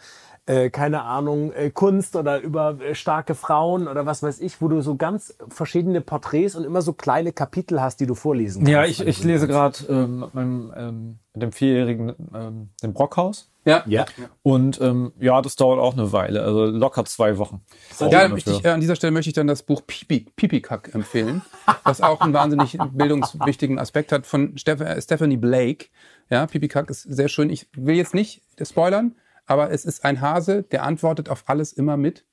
äh, 0.47 0.69
keine 0.69 1.03
Ahnung, 1.03 1.51
äh, 1.53 1.69
Kunst 1.69 2.15
oder 2.15 2.39
über 2.41 2.79
äh, 2.81 2.95
starke 2.95 3.35
Frauen 3.35 3.87
oder 3.87 4.05
was 4.05 4.23
weiß 4.23 4.39
ich, 4.39 4.61
wo 4.61 4.67
du 4.67 4.81
so 4.81 4.95
ganz 4.95 5.35
verschiedene 5.49 6.01
Porträts 6.01 6.55
und 6.55 6.63
immer 6.63 6.81
so 6.81 6.93
kleine 6.93 7.31
Kapitel 7.31 7.81
hast, 7.81 7.99
die 7.99 8.07
du 8.07 8.15
vorlesen 8.15 8.63
kannst. 8.63 8.71
Ja, 8.71 8.85
ich, 8.85 9.05
ich 9.05 9.23
lese 9.23 9.47
gerade 9.47 9.77
ähm, 9.87 10.19
mit, 10.21 10.33
meinem, 10.33 10.73
ähm, 10.75 11.19
mit 11.33 11.43
dem 11.43 11.51
Vierjährigen 11.51 12.13
ähm, 12.33 12.69
den 12.81 12.93
Brockhaus. 12.93 13.51
Ja. 13.65 13.83
Ja. 13.85 14.05
Und 14.41 14.81
ähm, 14.81 15.13
ja, 15.19 15.39
das 15.41 15.55
dauert 15.55 15.79
auch 15.79 15.93
eine 15.93 16.11
Weile, 16.11 16.41
also 16.41 16.65
locker 16.65 17.05
zwei 17.05 17.37
Wochen. 17.37 17.61
Ja, 17.99 18.27
dafür. 18.27 18.65
äh, 18.65 18.69
an 18.69 18.81
dieser 18.81 18.95
Stelle 18.95 19.11
möchte 19.11 19.29
ich 19.29 19.35
dann 19.35 19.45
das 19.45 19.61
Buch 19.61 19.83
Pipi, 19.85 20.25
Pipikack 20.35 20.95
empfehlen, 20.95 21.43
was 21.83 22.01
auch 22.01 22.21
einen 22.21 22.33
wahnsinnig 22.33 22.77
bildungswichtigen 22.91 23.77
Aspekt 23.77 24.11
hat 24.11 24.25
von 24.25 24.57
Steff 24.57 24.81
äh, 24.81 24.99
Stephanie 24.99 25.37
Blake. 25.37 25.87
Ja, 26.31 26.47
Pipikack 26.47 26.89
ist 26.89 27.03
sehr 27.03 27.27
schön. 27.27 27.51
Ich 27.51 27.67
will 27.75 27.95
jetzt 27.95 28.15
nicht 28.15 28.41
spoilern, 28.59 29.15
aber 29.51 29.71
es 29.71 29.83
ist 29.85 30.05
ein 30.05 30.21
Hase, 30.21 30.63
der 30.63 30.83
antwortet 30.83 31.27
auf 31.29 31.43
alles 31.47 31.73
immer 31.73 31.97
mit 31.97 32.25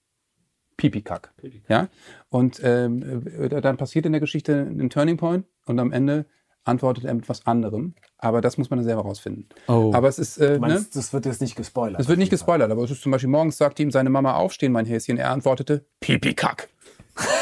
Pipikack. 0.76 1.32
Ja, 1.68 1.88
und 2.28 2.60
ähm, 2.62 3.26
äh, 3.26 3.60
dann 3.60 3.76
passiert 3.76 4.06
in 4.06 4.12
der 4.12 4.20
Geschichte 4.20 4.54
ein 4.70 4.88
Turning 4.90 5.16
Point 5.16 5.44
und 5.66 5.78
am 5.80 5.90
Ende 5.92 6.26
antwortet 6.64 7.04
er 7.04 7.14
mit 7.14 7.28
was 7.28 7.46
anderem. 7.46 7.94
Aber 8.18 8.40
das 8.40 8.58
muss 8.58 8.70
man 8.70 8.78
dann 8.78 8.84
selber 8.84 9.02
rausfinden. 9.02 9.48
Oh. 9.66 9.90
Aber 9.94 10.06
es 10.08 10.18
ist, 10.20 10.38
äh, 10.38 10.46
Du 10.46 10.52
ne? 10.54 10.58
meinst, 10.60 10.94
das 10.94 11.12
wird 11.12 11.26
jetzt 11.26 11.40
nicht 11.40 11.56
gespoilert. 11.56 12.00
Es 12.00 12.08
wird 12.08 12.18
nicht 12.18 12.30
gespoilert, 12.30 12.70
aber 12.70 12.84
es 12.84 12.90
ist 12.92 13.02
zum 13.02 13.10
Beispiel 13.10 13.30
morgens 13.30 13.56
sagte 13.56 13.82
ihm 13.82 13.90
seine 13.90 14.10
Mama 14.10 14.34
aufstehen, 14.34 14.70
mein 14.70 14.86
Häschen. 14.86 15.16
Er 15.18 15.30
antwortete 15.32 15.84
Pipikack. 16.00 16.68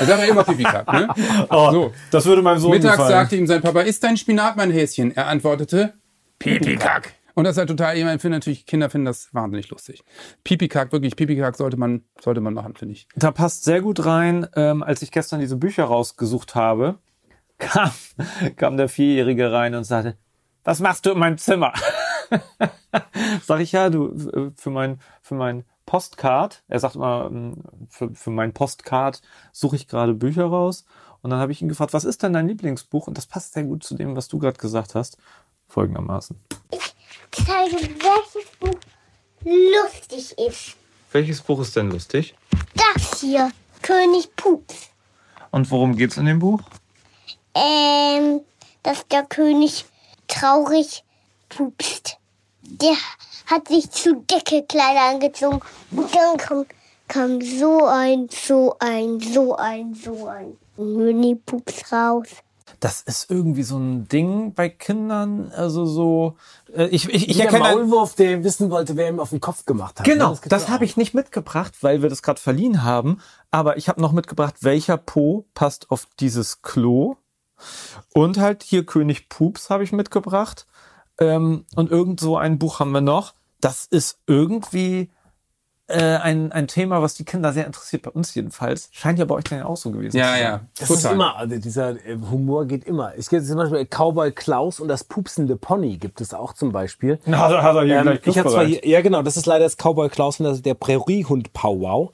Er 0.01 0.07
sagt 0.07 0.23
ja 0.23 0.29
immer 0.29 0.45
Pipikack, 0.45 0.91
ne? 0.93 1.09
Oh, 1.51 1.71
So. 1.71 1.93
Das 2.11 2.25
würde 2.25 2.41
meinem 2.41 2.59
Sohn 2.61 2.71
Mittags 2.71 2.93
gefallen. 2.97 3.11
sagte 3.12 3.37
ihm 3.37 3.47
sein 3.47 3.61
Papa, 3.61 3.81
ist 3.83 4.03
dein 4.03 4.17
Spinat, 4.17 4.57
mein 4.57 4.71
Häschen? 4.71 5.15
Er 5.15 5.27
antwortete 5.27 5.93
Pipikack. 6.39 7.12
Und 7.37 7.44
das 7.44 7.53
ist 7.53 7.59
halt 7.59 7.68
total, 7.68 7.99
ich 7.99 8.03
meine, 8.03 8.18
finde 8.18 8.38
natürlich, 8.38 8.64
Kinder 8.64 8.88
finden 8.88 9.05
das 9.05 9.33
wahnsinnig 9.35 9.68
lustig. 9.68 10.03
Pipikack, 10.42 10.90
wirklich, 10.90 11.16
Pipikack 11.16 11.55
sollte 11.55 11.77
man, 11.77 12.03
sollte 12.18 12.40
man 12.40 12.55
machen, 12.55 12.75
finde 12.75 12.94
ich. 12.94 13.07
da 13.14 13.31
passt 13.31 13.64
sehr 13.64 13.83
gut 13.83 14.07
rein, 14.07 14.46
ähm, 14.57 14.83
als 14.83 15.03
ich 15.03 15.12
gestern 15.12 15.40
diese 15.40 15.57
Bücher 15.57 15.85
rausgesucht 15.85 16.55
habe, 16.55 16.99
kam, 17.59 17.90
kam 18.57 18.79
der 18.79 18.88
Vierjährige 18.88 19.53
rein 19.53 19.75
und 19.75 19.85
sagte, 19.85 20.16
was 20.64 20.81
machst 20.81 21.05
du 21.05 21.11
in 21.11 21.18
meinem 21.18 21.37
Zimmer? 21.37 21.75
Sag 23.42 23.61
ich, 23.61 23.72
ja, 23.72 23.90
du, 23.90 24.14
äh, 24.33 24.51
für 24.57 24.70
mein, 24.70 24.99
für 25.20 25.35
mein 25.35 25.64
Postcard, 25.85 26.64
er 26.68 26.81
sagt 26.81 26.96
immer, 26.96 27.29
ähm, 27.31 27.62
für, 27.90 28.14
für 28.14 28.31
mein 28.31 28.55
Postcard 28.55 29.20
suche 29.53 29.77
ich 29.77 29.88
gerade 29.88 30.14
Bücher 30.14 30.46
raus. 30.46 30.87
Und 31.20 31.29
dann 31.29 31.38
habe 31.38 31.53
ich 31.53 31.61
ihn 31.61 31.68
gefragt, 31.68 31.92
was 31.92 32.05
ist 32.05 32.22
denn 32.22 32.33
dein 32.33 32.49
Lieblingsbuch? 32.49 33.09
Und 33.09 33.18
das 33.18 33.27
passt 33.27 33.53
sehr 33.53 33.64
gut 33.64 33.85
zu 33.85 33.94
dem, 33.94 34.16
was 34.16 34.29
du 34.29 34.38
gerade 34.38 34.59
gesagt 34.59 34.94
hast. 34.94 35.18
Folgendermaßen. 35.68 36.40
Zeige, 37.44 37.77
welches 37.77 38.51
Buch 38.59 38.79
lustig 39.44 40.38
ist. 40.38 40.77
Welches 41.12 41.40
Buch 41.40 41.61
ist 41.61 41.77
denn 41.77 41.90
lustig? 41.90 42.35
Das 42.75 43.20
hier, 43.20 43.51
König 43.83 44.35
Pups. 44.37 44.88
Und 45.51 45.70
worum 45.70 45.96
geht's 45.96 46.16
in 46.16 46.27
dem 46.27 46.38
Buch? 46.38 46.61
Ähm, 47.55 48.40
dass 48.83 49.07
der 49.09 49.25
König 49.25 49.85
traurig 50.29 51.05
pupst. 51.49 52.18
Der 52.62 52.96
hat 53.46 53.68
sich 53.68 53.90
zu 53.90 54.16
dicke 54.16 54.64
Kleider 54.64 55.03
angezogen 55.11 55.61
und 55.92 56.14
dann 56.14 56.37
kam, 56.37 56.66
kam 57.09 57.40
so 57.40 57.85
ein, 57.87 58.29
so 58.31 58.77
ein, 58.81 59.20
so 59.20 59.57
ein, 59.57 59.94
so 59.94 60.27
ein 60.27 60.57
Mini-Pups 60.77 61.92
raus. 61.92 62.29
Das 62.81 63.01
ist 63.03 63.31
irgendwie 63.31 63.62
so 63.62 63.79
ein 63.79 64.09
Ding 64.09 64.55
bei 64.55 64.69
Kindern, 64.69 65.51
also 65.53 65.87
so. 65.87 66.37
Äh, 66.75 66.87
ich 66.87 67.09
ich, 67.09 67.29
ich 67.29 67.37
der 67.37 67.47
erkenne. 67.47 67.65
Maulwurf, 67.77 68.15
der 68.15 68.45
wissen 68.45 68.71
wollte, 68.71 68.97
wer 68.97 69.09
ihm 69.09 69.21
auf 69.21 69.31
den 69.31 69.41
Kopf 69.41 69.65
gemacht 69.65 69.99
hat. 69.99 70.07
Genau, 70.07 70.31
Ne? 70.31 70.35
gibt's 70.35 70.49
das 70.49 70.62
ja 70.65 70.69
habe 70.71 70.85
ich 70.85 70.97
nicht 70.97 71.15
mitgebracht, 71.15 71.75
weil 71.83 72.03
wir 72.03 72.11
das 72.11 72.23
gerade 72.23 72.41
verliehen 72.41 72.83
haben. 72.83 73.21
Aber 73.51 73.77
ich 73.77 73.89
habe 73.89 74.01
noch 74.01 74.12
mitgebracht, 74.12 74.57
welcher 74.61 74.97
Po 74.99 75.47
passt 75.55 75.91
auf 75.91 76.07
dieses 76.21 76.62
Klo. 76.62 77.17
Und 78.12 78.39
halt 78.39 78.62
hier 78.62 78.85
König 78.85 79.29
Pups 79.29 79.71
habe 79.71 79.83
ich 79.85 79.93
mitgebracht. 79.93 80.67
Ähm, 81.19 81.65
und 81.75 81.91
irgend 81.91 82.21
so 82.21 82.37
ein 82.37 82.59
Buch 82.59 82.81
haben 82.81 82.93
wir 82.93 83.01
noch. 83.01 83.33
Das 83.61 83.87
ist 83.87 84.19
irgendwie 84.27 85.11
äh, 85.88 86.16
ein, 86.16 86.51
ein 86.53 86.66
Thema, 86.66 87.01
was 87.01 87.14
die 87.14 87.25
Kinder 87.25 87.53
sehr 87.53 87.64
interessiert, 87.66 88.03
bei 88.03 88.11
uns 88.11 88.35
jedenfalls. 88.35 88.88
Scheint 88.92 89.18
ja 89.20 89.25
bei 89.25 89.35
euch 89.37 89.44
dann 89.44 89.62
auch 89.62 89.77
so 89.77 89.90
gewesen 89.92 90.16
Ja, 90.16 90.25
zu 90.25 90.31
sein. 90.33 90.42
ja. 90.42 90.61
Das 90.81 90.90
ist 90.90 91.05
immer, 91.05 91.37
also 91.37 91.57
dieser 91.59 91.90
äh, 92.05 92.16
Humor 92.31 92.66
geht 92.66 92.85
immer. 92.85 93.12
Es 93.16 93.29
gibt 93.31 93.46
zum 93.46 93.57
Beispiel 93.57 93.87
Cowboy 93.87 94.33
Klaus 94.33 94.81
und 94.81 94.88
das 94.88 95.05
pupsende 95.05 95.57
Pony 95.57 95.96
gibt 95.99 96.20
es 96.20 96.35
auch 96.35 96.55
zum 96.55 96.72
Beispiel. 96.72 97.20
Na, 97.25 97.38
hat 97.40 97.53
er- 97.53 97.62
hat 97.62 97.77
er 97.77 97.85
hier 97.85 97.96
Ähm, 97.99 98.03
gleich 98.05 98.27
ich 98.27 98.38
habe 98.38 98.51
zwar 98.51 98.64
hier, 98.64 98.87
ja 98.87 99.01
genau, 99.01 99.22
das 99.22 99.37
ist 99.37 99.46
leider 99.46 99.64
das 99.64 99.77
Cowboy 99.77 100.09
Klaus 100.09 100.40
und 100.40 100.44
das 100.46 100.57
ist 100.57 100.66
der 100.66 100.75
Präriehund 100.75 101.53
Powwow. 101.53 102.11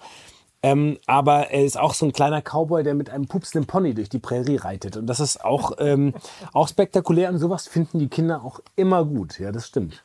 Ähm, 0.65 0.99
aber 1.07 1.51
er 1.51 1.65
ist 1.65 1.77
auch 1.77 1.93
so 1.95 2.07
ein 2.07 2.13
kleiner 2.13 2.41
Cowboy, 2.41 2.85
der 2.85 2.95
mit 2.95 3.11
einem 3.11 3.27
pupsenden 3.27 3.67
Pony 3.67 3.95
durch 3.95 4.09
die 4.11 4.21
Prärie 4.21 4.57
reitet. 4.59 4.97
Und 4.97 5.07
das 5.09 5.19
ist 5.19 5.45
auch, 5.45 5.73
ähm, 5.79 6.15
auch 6.53 6.69
spektakulär 6.69 7.31
und 7.31 7.39
sowas 7.39 7.67
finden 7.67 7.99
die 7.99 8.07
Kinder 8.09 8.45
auch 8.45 8.61
immer 8.77 9.05
gut. 9.05 9.41
Ja, 9.41 9.51
das 9.51 9.67
stimmt. 9.67 10.05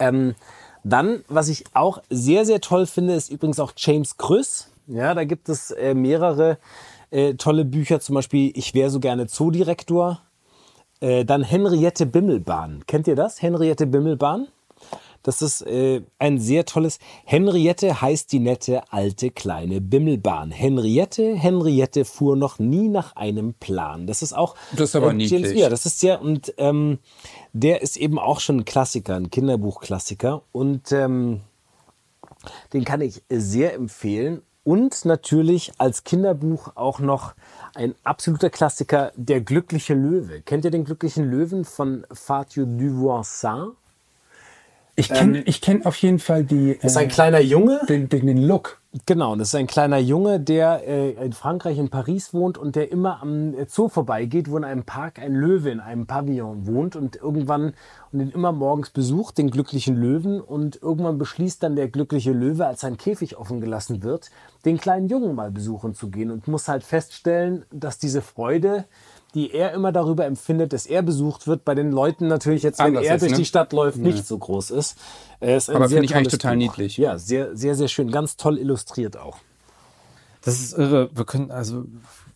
Ähm, 0.00 0.34
dann, 0.88 1.24
was 1.28 1.48
ich 1.48 1.64
auch 1.74 2.02
sehr, 2.10 2.44
sehr 2.44 2.60
toll 2.60 2.86
finde, 2.86 3.14
ist 3.14 3.30
übrigens 3.30 3.60
auch 3.60 3.72
James 3.76 4.16
Krüss. 4.16 4.68
Ja, 4.86 5.14
da 5.14 5.24
gibt 5.24 5.48
es 5.48 5.70
äh, 5.70 5.94
mehrere 5.94 6.58
äh, 7.10 7.34
tolle 7.34 7.64
Bücher, 7.64 8.00
zum 8.00 8.14
Beispiel 8.14 8.52
Ich 8.54 8.74
wäre 8.74 8.90
so 8.90 9.00
gerne 9.00 9.26
Zoodirektor. 9.26 10.20
Äh, 11.00 11.24
dann 11.24 11.42
Henriette 11.42 12.06
Bimmelbahn. 12.06 12.84
Kennt 12.86 13.06
ihr 13.06 13.16
das? 13.16 13.40
Henriette 13.40 13.86
Bimmelbahn? 13.86 14.48
Das 15.28 15.42
ist 15.42 15.60
äh, 15.60 16.00
ein 16.18 16.38
sehr 16.38 16.64
tolles. 16.64 16.98
Henriette 17.26 18.00
heißt 18.00 18.32
die 18.32 18.38
nette 18.38 18.90
alte 18.90 19.30
kleine 19.30 19.82
Bimmelbahn. 19.82 20.50
Henriette, 20.50 21.34
Henriette 21.34 22.06
fuhr 22.06 22.34
noch 22.34 22.58
nie 22.58 22.88
nach 22.88 23.14
einem 23.14 23.52
Plan. 23.52 24.06
Das 24.06 24.22
ist 24.22 24.32
auch. 24.32 24.54
Das 24.72 24.88
ist 24.88 24.96
aber 24.96 25.08
James, 25.08 25.30
niedlich. 25.30 25.58
Ja, 25.58 25.68
das 25.68 25.84
ist 25.84 26.02
ja 26.02 26.16
und 26.16 26.54
ähm, 26.56 26.98
der 27.52 27.82
ist 27.82 27.98
eben 27.98 28.18
auch 28.18 28.40
schon 28.40 28.60
ein 28.60 28.64
Klassiker, 28.64 29.16
ein 29.16 29.30
Kinderbuchklassiker 29.30 30.44
und 30.50 30.92
ähm, 30.92 31.42
den 32.72 32.86
kann 32.86 33.02
ich 33.02 33.22
sehr 33.28 33.74
empfehlen. 33.74 34.40
Und 34.64 35.04
natürlich 35.04 35.72
als 35.76 36.04
Kinderbuch 36.04 36.72
auch 36.74 37.00
noch 37.00 37.34
ein 37.74 37.94
absoluter 38.02 38.48
Klassiker, 38.48 39.12
Der 39.14 39.42
glückliche 39.42 39.92
Löwe. 39.92 40.40
Kennt 40.40 40.64
ihr 40.64 40.70
den 40.70 40.86
glücklichen 40.86 41.30
Löwen 41.30 41.66
von 41.66 42.06
Fatio 42.14 42.64
Duvoisin? 42.64 43.72
Ich 44.98 45.08
kenne 45.08 45.42
ich 45.42 45.60
kenn 45.60 45.86
auf 45.86 45.96
jeden 45.96 46.18
Fall 46.18 46.44
die, 46.44 46.76
Das 46.82 46.92
ist 46.92 46.96
ein 46.96 47.06
äh, 47.06 47.12
kleiner 47.12 47.40
Junge. 47.40 47.80
den, 47.88 48.08
den, 48.08 48.26
den 48.26 48.38
Look. 48.38 48.80
Genau, 49.06 49.36
das 49.36 49.48
ist 49.48 49.54
ein 49.54 49.66
kleiner 49.66 49.98
Junge, 49.98 50.40
der 50.40 50.82
äh, 50.88 51.10
in 51.24 51.32
Frankreich, 51.32 51.78
in 51.78 51.88
Paris 51.88 52.34
wohnt 52.34 52.58
und 52.58 52.74
der 52.74 52.90
immer 52.90 53.22
am 53.22 53.54
Zoo 53.68 53.88
vorbeigeht, 53.88 54.50
wo 54.50 54.56
in 54.56 54.64
einem 54.64 54.84
Park 54.84 55.18
ein 55.18 55.34
Löwe 55.34 55.70
in 55.70 55.78
einem 55.78 56.06
Pavillon 56.06 56.66
wohnt 56.66 56.96
und 56.96 57.14
irgendwann 57.14 57.74
und 58.10 58.18
den 58.18 58.30
immer 58.30 58.50
morgens 58.50 58.90
besucht, 58.90 59.38
den 59.38 59.50
glücklichen 59.50 59.94
Löwen 59.94 60.40
und 60.40 60.80
irgendwann 60.82 61.18
beschließt 61.18 61.62
dann 61.62 61.76
der 61.76 61.88
glückliche 61.88 62.32
Löwe, 62.32 62.66
als 62.66 62.80
sein 62.80 62.96
Käfig 62.96 63.36
offen 63.36 63.60
gelassen 63.60 64.02
wird, 64.02 64.30
den 64.64 64.78
kleinen 64.78 65.08
Jungen 65.08 65.34
mal 65.34 65.50
besuchen 65.50 65.94
zu 65.94 66.10
gehen 66.10 66.30
und 66.30 66.48
muss 66.48 66.66
halt 66.66 66.82
feststellen, 66.82 67.66
dass 67.70 67.98
diese 67.98 68.22
Freude, 68.22 68.86
die 69.34 69.52
er 69.52 69.72
immer 69.72 69.92
darüber 69.92 70.24
empfindet, 70.24 70.72
dass 70.72 70.86
er 70.86 71.02
besucht 71.02 71.46
wird, 71.46 71.64
bei 71.64 71.74
den 71.74 71.92
Leuten 71.92 72.28
natürlich 72.28 72.62
jetzt, 72.62 72.78
wenn 72.78 72.86
Anders 72.86 73.04
er 73.04 73.16
ist, 73.16 73.20
durch 73.22 73.32
ne? 73.32 73.38
die 73.38 73.44
Stadt 73.44 73.72
läuft, 73.72 73.98
nicht 73.98 74.26
so 74.26 74.38
groß 74.38 74.70
ist. 74.70 74.96
Ist 75.40 75.70
Aber 75.70 75.88
finde 75.88 76.04
ich 76.06 76.14
eigentlich 76.14 76.32
total 76.32 76.54
Buch. 76.54 76.58
niedlich. 76.62 76.96
Ja, 76.96 77.18
sehr, 77.18 77.56
sehr, 77.56 77.74
sehr 77.74 77.88
schön. 77.88 78.10
Ganz 78.10 78.36
toll 78.36 78.58
illustriert 78.58 79.16
auch. 79.16 79.38
Das 80.42 80.60
ist 80.60 80.72
irre. 80.76 81.10
Wir 81.14 81.24
können 81.24 81.50
also 81.50 81.84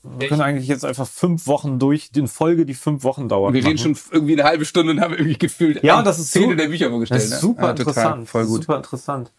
wir 0.05 0.29
können 0.29 0.41
eigentlich 0.41 0.67
jetzt 0.67 0.85
einfach 0.85 1.07
fünf 1.07 1.47
Wochen 1.47 1.79
durch, 1.79 2.11
in 2.17 2.27
Folge, 2.27 2.67
die 2.67 2.75
fünf 2.75 3.05
Wochen 3.05 3.29
dauert. 3.29 3.55
Wir 3.55 3.65
reden 3.65 3.79
schon 3.79 3.97
irgendwie 4.11 4.33
eine 4.33 4.43
halbe 4.45 4.65
Stunde 4.65 4.93
und 4.93 5.01
haben 5.01 5.15
irgendwie 5.15 5.39
gefühlt 5.39 5.83
Ja, 5.85 6.03
das 6.03 6.19
ist 6.19 6.33
so- 6.33 6.53
der 6.55 6.67
Bücher 6.67 6.91
vorgestellt. 6.91 7.21
Das 7.21 7.27
ist 7.27 7.35
ne? 7.35 7.39
super 7.39 7.63
Ja, 7.67 7.71
interessant. 7.71 8.29
Voll 8.29 8.47
gut. 8.47 8.63
Super 8.63 8.77
interessant. 8.79 9.31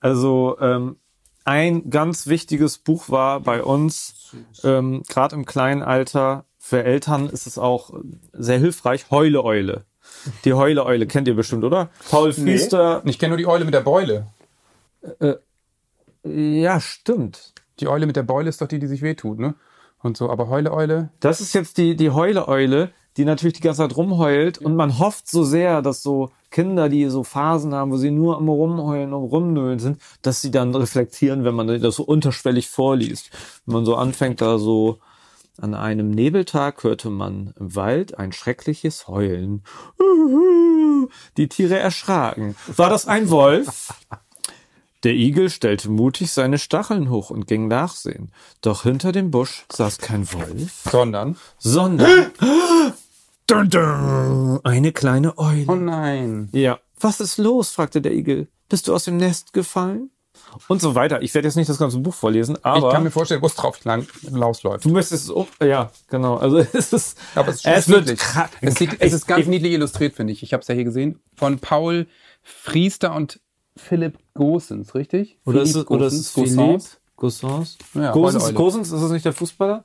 Also 0.00 0.56
ähm, 0.60 0.96
ein 1.44 1.88
ganz 1.88 2.26
wichtiges 2.26 2.78
Buch 2.78 3.08
war 3.10 3.40
bei 3.40 3.62
uns, 3.62 4.34
ähm, 4.64 5.02
gerade 5.08 5.36
im 5.36 5.44
kleinen 5.46 5.82
Alter, 5.82 6.44
für 6.68 6.84
Eltern 6.84 7.30
ist 7.30 7.46
es 7.46 7.56
auch 7.56 7.94
sehr 8.34 8.58
hilfreich, 8.58 9.10
Heule 9.10 9.42
Eule. 9.42 9.84
Die 10.44 10.52
Heule 10.52 10.84
Eule 10.84 11.06
kennt 11.06 11.26
ihr 11.26 11.34
bestimmt, 11.34 11.64
oder? 11.64 11.88
Paul 12.10 12.30
Priester. 12.34 13.00
Ich 13.06 13.18
kenne 13.18 13.30
nur 13.30 13.38
die 13.38 13.46
Eule 13.46 13.64
mit 13.64 13.72
der 13.72 13.80
Beule. 13.80 14.26
Ja, 16.24 16.78
stimmt. 16.78 17.54
Die 17.80 17.88
Eule 17.88 18.06
mit 18.06 18.16
der 18.16 18.22
Beule 18.22 18.50
ist 18.50 18.60
doch 18.60 18.68
die, 18.68 18.78
die 18.78 18.86
sich 18.86 19.00
wehtut, 19.00 19.38
ne? 19.38 19.54
Und 20.02 20.18
so, 20.18 20.28
aber 20.28 20.50
Heule 20.50 20.72
Eule. 20.72 21.08
Das 21.20 21.40
ist 21.40 21.54
jetzt 21.54 21.78
die, 21.78 21.96
die 21.96 22.10
Heule-Eule, 22.10 22.90
die 23.16 23.24
natürlich 23.24 23.54
die 23.54 23.62
ganze 23.62 23.78
Zeit 23.78 23.96
rumheult 23.96 24.58
und 24.58 24.76
man 24.76 24.98
hofft 24.98 25.26
so 25.26 25.44
sehr, 25.44 25.80
dass 25.80 26.02
so 26.02 26.30
Kinder, 26.50 26.90
die 26.90 27.06
so 27.06 27.24
Phasen 27.24 27.74
haben, 27.74 27.90
wo 27.90 27.96
sie 27.96 28.10
nur 28.10 28.36
am 28.36 28.48
Rumheulen 28.50 29.14
und 29.14 29.24
Rumnölen 29.24 29.78
sind, 29.78 30.02
dass 30.20 30.42
sie 30.42 30.50
dann 30.50 30.74
reflektieren, 30.74 31.44
wenn 31.44 31.54
man 31.54 31.80
das 31.80 31.96
so 31.96 32.02
unterschwellig 32.02 32.68
vorliest. 32.68 33.30
Wenn 33.64 33.76
man 33.76 33.86
so 33.86 33.96
anfängt, 33.96 34.42
da 34.42 34.58
so 34.58 34.98
an 35.60 35.74
einem 35.74 36.10
Nebeltag 36.10 36.84
hörte 36.84 37.10
man 37.10 37.52
im 37.58 37.74
Wald 37.74 38.18
ein 38.18 38.32
schreckliches 38.32 39.08
Heulen. 39.08 39.64
Die 41.36 41.48
Tiere 41.48 41.78
erschraken. 41.78 42.56
War 42.76 42.90
das 42.90 43.06
ein 43.06 43.30
Wolf? 43.30 43.88
Der 45.04 45.14
Igel 45.14 45.50
stellte 45.50 45.90
mutig 45.90 46.32
seine 46.32 46.58
Stacheln 46.58 47.10
hoch 47.10 47.30
und 47.30 47.46
ging 47.46 47.68
nachsehen. 47.68 48.32
Doch 48.62 48.82
hinter 48.82 49.12
dem 49.12 49.30
Busch 49.30 49.64
saß 49.72 49.98
kein 49.98 50.30
Wolf, 50.32 50.82
Sondern. 50.90 51.36
sondern 51.58 52.32
eine 54.64 54.92
kleine 54.92 55.38
Eule. 55.38 55.64
Oh 55.68 55.74
nein. 55.74 56.48
Ja. 56.52 56.78
Was 57.00 57.20
ist 57.20 57.38
los? 57.38 57.70
fragte 57.70 58.02
der 58.02 58.12
Igel. 58.12 58.48
Bist 58.68 58.88
du 58.88 58.94
aus 58.94 59.04
dem 59.04 59.16
Nest 59.16 59.52
gefallen? 59.52 60.10
Und 60.68 60.80
so 60.80 60.94
weiter. 60.94 61.22
Ich 61.22 61.34
werde 61.34 61.48
jetzt 61.48 61.56
nicht 61.56 61.68
das 61.68 61.78
ganze 61.78 61.98
Buch 61.98 62.14
vorlesen, 62.14 62.62
aber 62.64 62.88
ich 62.88 62.92
kann 62.92 63.02
mir 63.02 63.10
vorstellen, 63.10 63.42
wo 63.42 63.46
es 63.46 63.54
drauf 63.54 63.82
lang 63.84 64.06
rausläuft. 64.34 64.84
du 64.84 64.90
möchtest 64.90 65.24
es 65.24 65.30
um, 65.30 65.46
ja, 65.62 65.90
genau. 66.08 66.36
Also 66.36 66.58
es 66.72 66.92
ist, 66.92 67.18
Aber 67.34 67.48
es 67.48 67.56
ist, 67.56 67.66
es 67.66 67.88
niedlich. 67.88 68.20
es, 68.60 68.74
sieht, 68.74 68.96
es 69.00 69.12
ist 69.12 69.26
ganz 69.26 69.42
ich- 69.42 69.48
niedlich 69.48 69.72
illustriert, 69.72 70.14
finde 70.14 70.32
ich. 70.32 70.42
Ich 70.42 70.52
habe 70.52 70.60
es 70.62 70.68
ja 70.68 70.74
hier 70.74 70.84
gesehen. 70.84 71.20
Von 71.36 71.58
Paul 71.58 72.06
Friester 72.42 73.14
und 73.14 73.40
Philipp 73.76 74.18
Gosens, 74.34 74.94
richtig? 74.94 75.38
oder 75.44 75.62
ist 75.62 75.72
Philipp 75.72 75.90
oder 75.90 76.06
ist 76.06 76.14
es 76.14 76.32
Gosens, 76.32 76.54
Philipp? 76.56 76.68
Gosens. 77.16 77.40
Gosens? 77.40 77.78
Ja, 77.94 78.12
Gosens. 78.12 78.54
Gosens, 78.54 78.92
ist 78.92 79.02
das 79.02 79.10
nicht 79.10 79.24
der 79.24 79.32
Fußballer? 79.32 79.84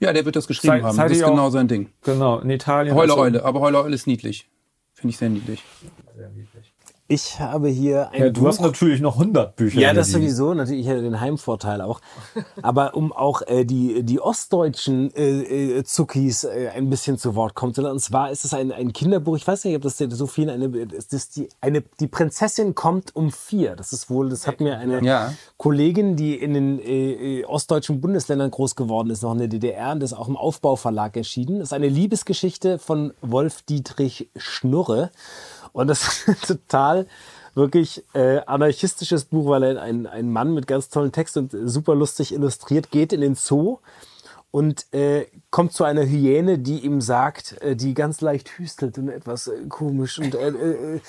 Ja, 0.00 0.12
der 0.12 0.24
wird 0.24 0.34
das 0.36 0.46
geschrieben 0.46 0.74
Zeit- 0.74 0.82
haben. 0.82 0.96
Zeit 0.96 1.10
das 1.10 1.18
ist 1.18 1.24
genau 1.24 1.50
sein 1.50 1.68
Ding. 1.68 1.90
Genau, 2.02 2.38
in 2.40 2.50
Italien. 2.50 2.94
Heule 2.94 3.16
Eule, 3.16 3.44
aber 3.44 3.60
Heule 3.60 3.82
Eule 3.82 3.94
ist 3.94 4.06
niedlich. 4.06 4.48
Finde 4.94 5.10
ich 5.12 5.18
sehr 5.18 5.28
niedlich. 5.30 5.62
Ich 7.12 7.40
habe 7.40 7.68
hier 7.68 8.10
ein 8.12 8.20
Ja, 8.22 8.30
du 8.30 8.42
Buch. 8.42 8.46
hast 8.46 8.60
natürlich 8.60 9.00
noch 9.00 9.14
100 9.18 9.56
Bücher. 9.56 9.80
Ja, 9.80 9.92
das 9.92 10.12
liegen. 10.12 10.20
sowieso. 10.22 10.54
Natürlich, 10.54 10.82
ich 10.82 10.86
hätte 10.86 11.02
den 11.02 11.20
Heimvorteil 11.20 11.80
auch. 11.80 12.00
Aber 12.62 12.94
um 12.94 13.12
auch 13.12 13.42
äh, 13.48 13.64
die, 13.64 14.04
die 14.04 14.20
ostdeutschen 14.20 15.12
äh, 15.16 15.78
äh, 15.78 15.82
Zuckis 15.82 16.44
äh, 16.44 16.68
ein 16.72 16.88
bisschen 16.88 17.18
zu 17.18 17.34
Wort 17.34 17.56
kommen 17.56 17.74
zu 17.74 17.82
lassen. 17.82 17.94
Und 17.94 17.98
zwar 17.98 18.30
ist 18.30 18.44
es 18.44 18.54
ein, 18.54 18.70
ein 18.70 18.92
Kinderbuch, 18.92 19.34
ich 19.36 19.44
weiß 19.44 19.64
nicht, 19.64 19.74
ob 19.74 19.82
das 19.82 19.98
so 19.98 20.28
viel 20.28 20.48
eine, 20.50 20.66
ist 20.66 21.12
das 21.12 21.28
die, 21.30 21.48
eine, 21.60 21.82
die 21.98 22.06
Prinzessin 22.06 22.76
kommt 22.76 23.16
um 23.16 23.32
vier. 23.32 23.74
Das 23.74 23.92
ist 23.92 24.08
wohl, 24.08 24.28
das 24.28 24.46
hat 24.46 24.60
mir 24.60 24.78
eine 24.78 25.02
Ja. 25.04 25.34
Kollegin, 25.56 26.14
die 26.14 26.36
in 26.36 26.54
den 26.54 26.78
äh, 26.78 27.40
äh, 27.40 27.44
ostdeutschen 27.44 28.00
Bundesländern 28.00 28.52
groß 28.52 28.76
geworden 28.76 29.10
ist, 29.10 29.22
noch 29.24 29.32
in 29.32 29.38
der 29.38 29.48
DDR, 29.48 29.90
und 29.90 30.00
das 30.00 30.12
ist 30.12 30.16
auch 30.16 30.28
im 30.28 30.36
Aufbauverlag 30.36 31.16
erschienen. 31.16 31.58
Das 31.58 31.70
ist 31.70 31.72
eine 31.72 31.88
Liebesgeschichte 31.88 32.78
von 32.78 33.12
Wolf 33.20 33.62
Dietrich 33.62 34.28
Schnurre. 34.36 35.10
Und 35.72 35.88
das 35.88 36.28
ist 36.28 36.46
total 36.46 37.06
wirklich 37.54 38.04
äh, 38.14 38.38
anarchistisches 38.46 39.24
Buch, 39.24 39.48
weil 39.48 39.78
ein, 39.78 40.06
ein 40.06 40.30
Mann 40.30 40.54
mit 40.54 40.66
ganz 40.66 40.88
tollen 40.88 41.12
Text 41.12 41.36
und 41.36 41.54
super 41.64 41.94
lustig 41.94 42.32
illustriert 42.32 42.90
geht 42.90 43.12
in 43.12 43.20
den 43.20 43.34
Zoo 43.34 43.78
und 44.52 44.92
äh, 44.92 45.26
kommt 45.50 45.72
zu 45.72 45.84
einer 45.84 46.04
Hyäne, 46.04 46.58
die 46.58 46.80
ihm 46.80 47.00
sagt, 47.00 47.60
äh, 47.62 47.76
die 47.76 47.94
ganz 47.94 48.20
leicht 48.20 48.58
hüstelt 48.58 48.98
und 48.98 49.08
etwas 49.08 49.46
äh, 49.46 49.52
komisch 49.68 50.18
und, 50.18 50.34
äh, 50.34 50.48
äh, 50.48 51.00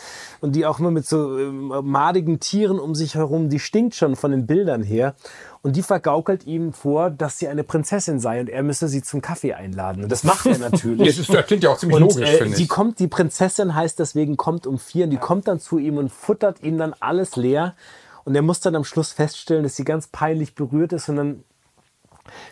und 0.42 0.56
die 0.56 0.68
auch 0.68 0.80
immer 0.80 0.92
mit 0.92 1.08
so 1.08 1.40
äh, 1.40 1.52
madigen 1.82 2.40
Tieren 2.40 2.80
um 2.80 2.94
sich 2.94 3.16
herum, 3.16 3.50
die 3.50 3.60
stinkt 3.60 3.96
schon 3.96 4.16
von 4.16 4.30
den 4.32 4.46
Bildern 4.46 4.84
her. 4.84 5.16
Und 5.64 5.76
die 5.76 5.82
vergaukelt 5.82 6.46
ihm 6.46 6.72
vor, 6.74 7.10
dass 7.10 7.40
sie 7.40 7.48
eine 7.48 7.64
Prinzessin 7.64 8.20
sei 8.20 8.42
und 8.42 8.50
er 8.50 8.62
müsse 8.64 8.88
sie 8.88 9.02
zum 9.02 9.22
Kaffee 9.22 9.54
einladen. 9.54 10.04
Und 10.04 10.12
das 10.12 10.24
macht 10.24 10.46
er 10.46 10.58
natürlich. 10.70 11.08
Das, 11.08 11.18
ist, 11.18 11.34
das 11.34 11.46
klingt 11.48 11.64
ja 11.64 11.72
auch 11.72 11.78
ziemlich 11.78 11.98
Und 11.98 12.04
logisch, 12.04 12.30
äh, 12.30 12.38
finde 12.38 12.58
die 12.58 12.64
ich. 12.64 12.70
kommt, 12.70 13.00
die 13.00 13.08
Prinzessin 13.08 13.74
heißt 13.74 13.98
deswegen 13.98 14.38
kommt 14.38 14.68
um 14.68 14.78
vier 14.78 15.06
und 15.06 15.12
die 15.12 15.18
kommt 15.18 15.48
dann 15.48 15.60
zu 15.60 15.80
ihm 15.80 15.98
und 15.98 16.12
futtert 16.12 16.62
ihm 16.62 16.78
dann 16.78 16.94
alles 17.00 17.36
leer. 17.36 17.76
Und 18.24 18.36
er 18.36 18.44
muss 18.44 18.60
dann 18.60 18.76
am 18.76 18.84
Schluss 18.84 19.14
feststellen, 19.14 19.64
dass 19.64 19.76
sie 19.76 19.84
ganz 19.84 20.06
peinlich 20.08 20.54
berührt 20.54 20.94
ist 20.94 21.10
und 21.10 21.16
dann 21.16 21.44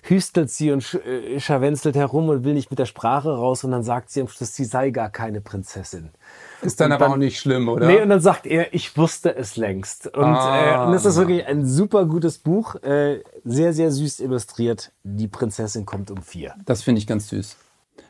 hüstelt 0.04 0.50
sie 0.50 0.72
und 0.72 0.94
äh, 1.06 1.40
scharwenzelt 1.40 1.96
herum 1.96 2.30
und 2.30 2.44
will 2.44 2.54
nicht 2.54 2.70
mit 2.70 2.80
der 2.80 2.86
Sprache 2.86 3.30
raus 3.36 3.64
und 3.64 3.72
dann 3.72 3.84
sagt 3.84 4.10
sie 4.10 4.22
am 4.22 4.28
Schluss, 4.28 4.56
sie 4.56 4.66
sei 4.66 4.90
gar 4.90 5.10
keine 5.10 5.42
Prinzessin. 5.42 6.10
Ist 6.62 6.80
dann 6.80 6.88
und 6.88 6.94
aber 6.94 7.06
dann- 7.06 7.14
auch 7.14 7.18
nicht 7.18 7.40
schlimm, 7.40 7.70
oder? 7.70 7.88
Nee, 7.88 8.02
und 8.02 8.10
dann 8.10 8.20
sagt 8.22 8.46
er, 8.46 8.74
ich 8.74 8.98
wusste 8.98 9.36
es 9.36 9.56
längst. 9.58 10.08
Und, 10.08 10.24
Ah. 10.24 10.84
äh, 10.84 10.86
und 10.86 10.92
das 10.94 11.06
ist 11.06 11.18
wirklich 11.18 11.46
ein 11.46 11.66
super 11.66 12.06
gutes 12.06 12.38
Buch, 12.38 12.76
äh, 12.84 13.22
sehr, 13.46 13.74
sehr 13.74 13.92
süß 13.92 14.20
illustriert. 14.20 14.92
Die 15.04 15.28
Prinzessin 15.28 15.86
kommt 15.86 16.12
um 16.12 16.22
vier. 16.22 16.56
Das 16.66 16.84
finde 16.84 17.00
ich 17.00 17.08
ganz 17.08 17.30
süß. 17.30 17.56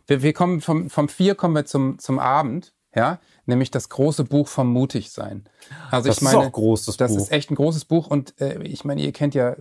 Wir, 0.08 0.24
wir 0.24 0.34
kommen 0.34 0.62
vom, 0.62 0.90
vom 0.90 1.08
vier 1.10 1.36
kommen 1.36 1.54
wir 1.56 1.66
zum, 1.66 2.00
zum 2.00 2.18
Abend, 2.20 2.74
ja, 2.96 3.20
nämlich 3.50 3.70
das 3.72 3.90
große 3.90 4.24
Buch 4.24 4.48
vom 4.48 4.72
Mutigsein. 4.72 5.44
Also 5.92 6.08
Das 6.08 6.18
ich 6.18 6.22
ist 6.22 6.24
meine, 6.24 6.38
auch 6.38 6.44
ein 6.46 6.52
großes 6.52 6.96
das 6.98 7.12
Buch. 7.12 7.18
ist 7.22 7.32
echt 7.32 7.52
ein 7.52 7.56
großes 7.56 7.86
Buch 7.86 8.08
und 8.08 8.40
äh, 8.40 8.62
ich 8.64 8.86
meine, 8.86 9.02
ihr 9.02 9.12
kennt 9.12 9.36
ja, 9.36 9.50
äh, 9.50 9.58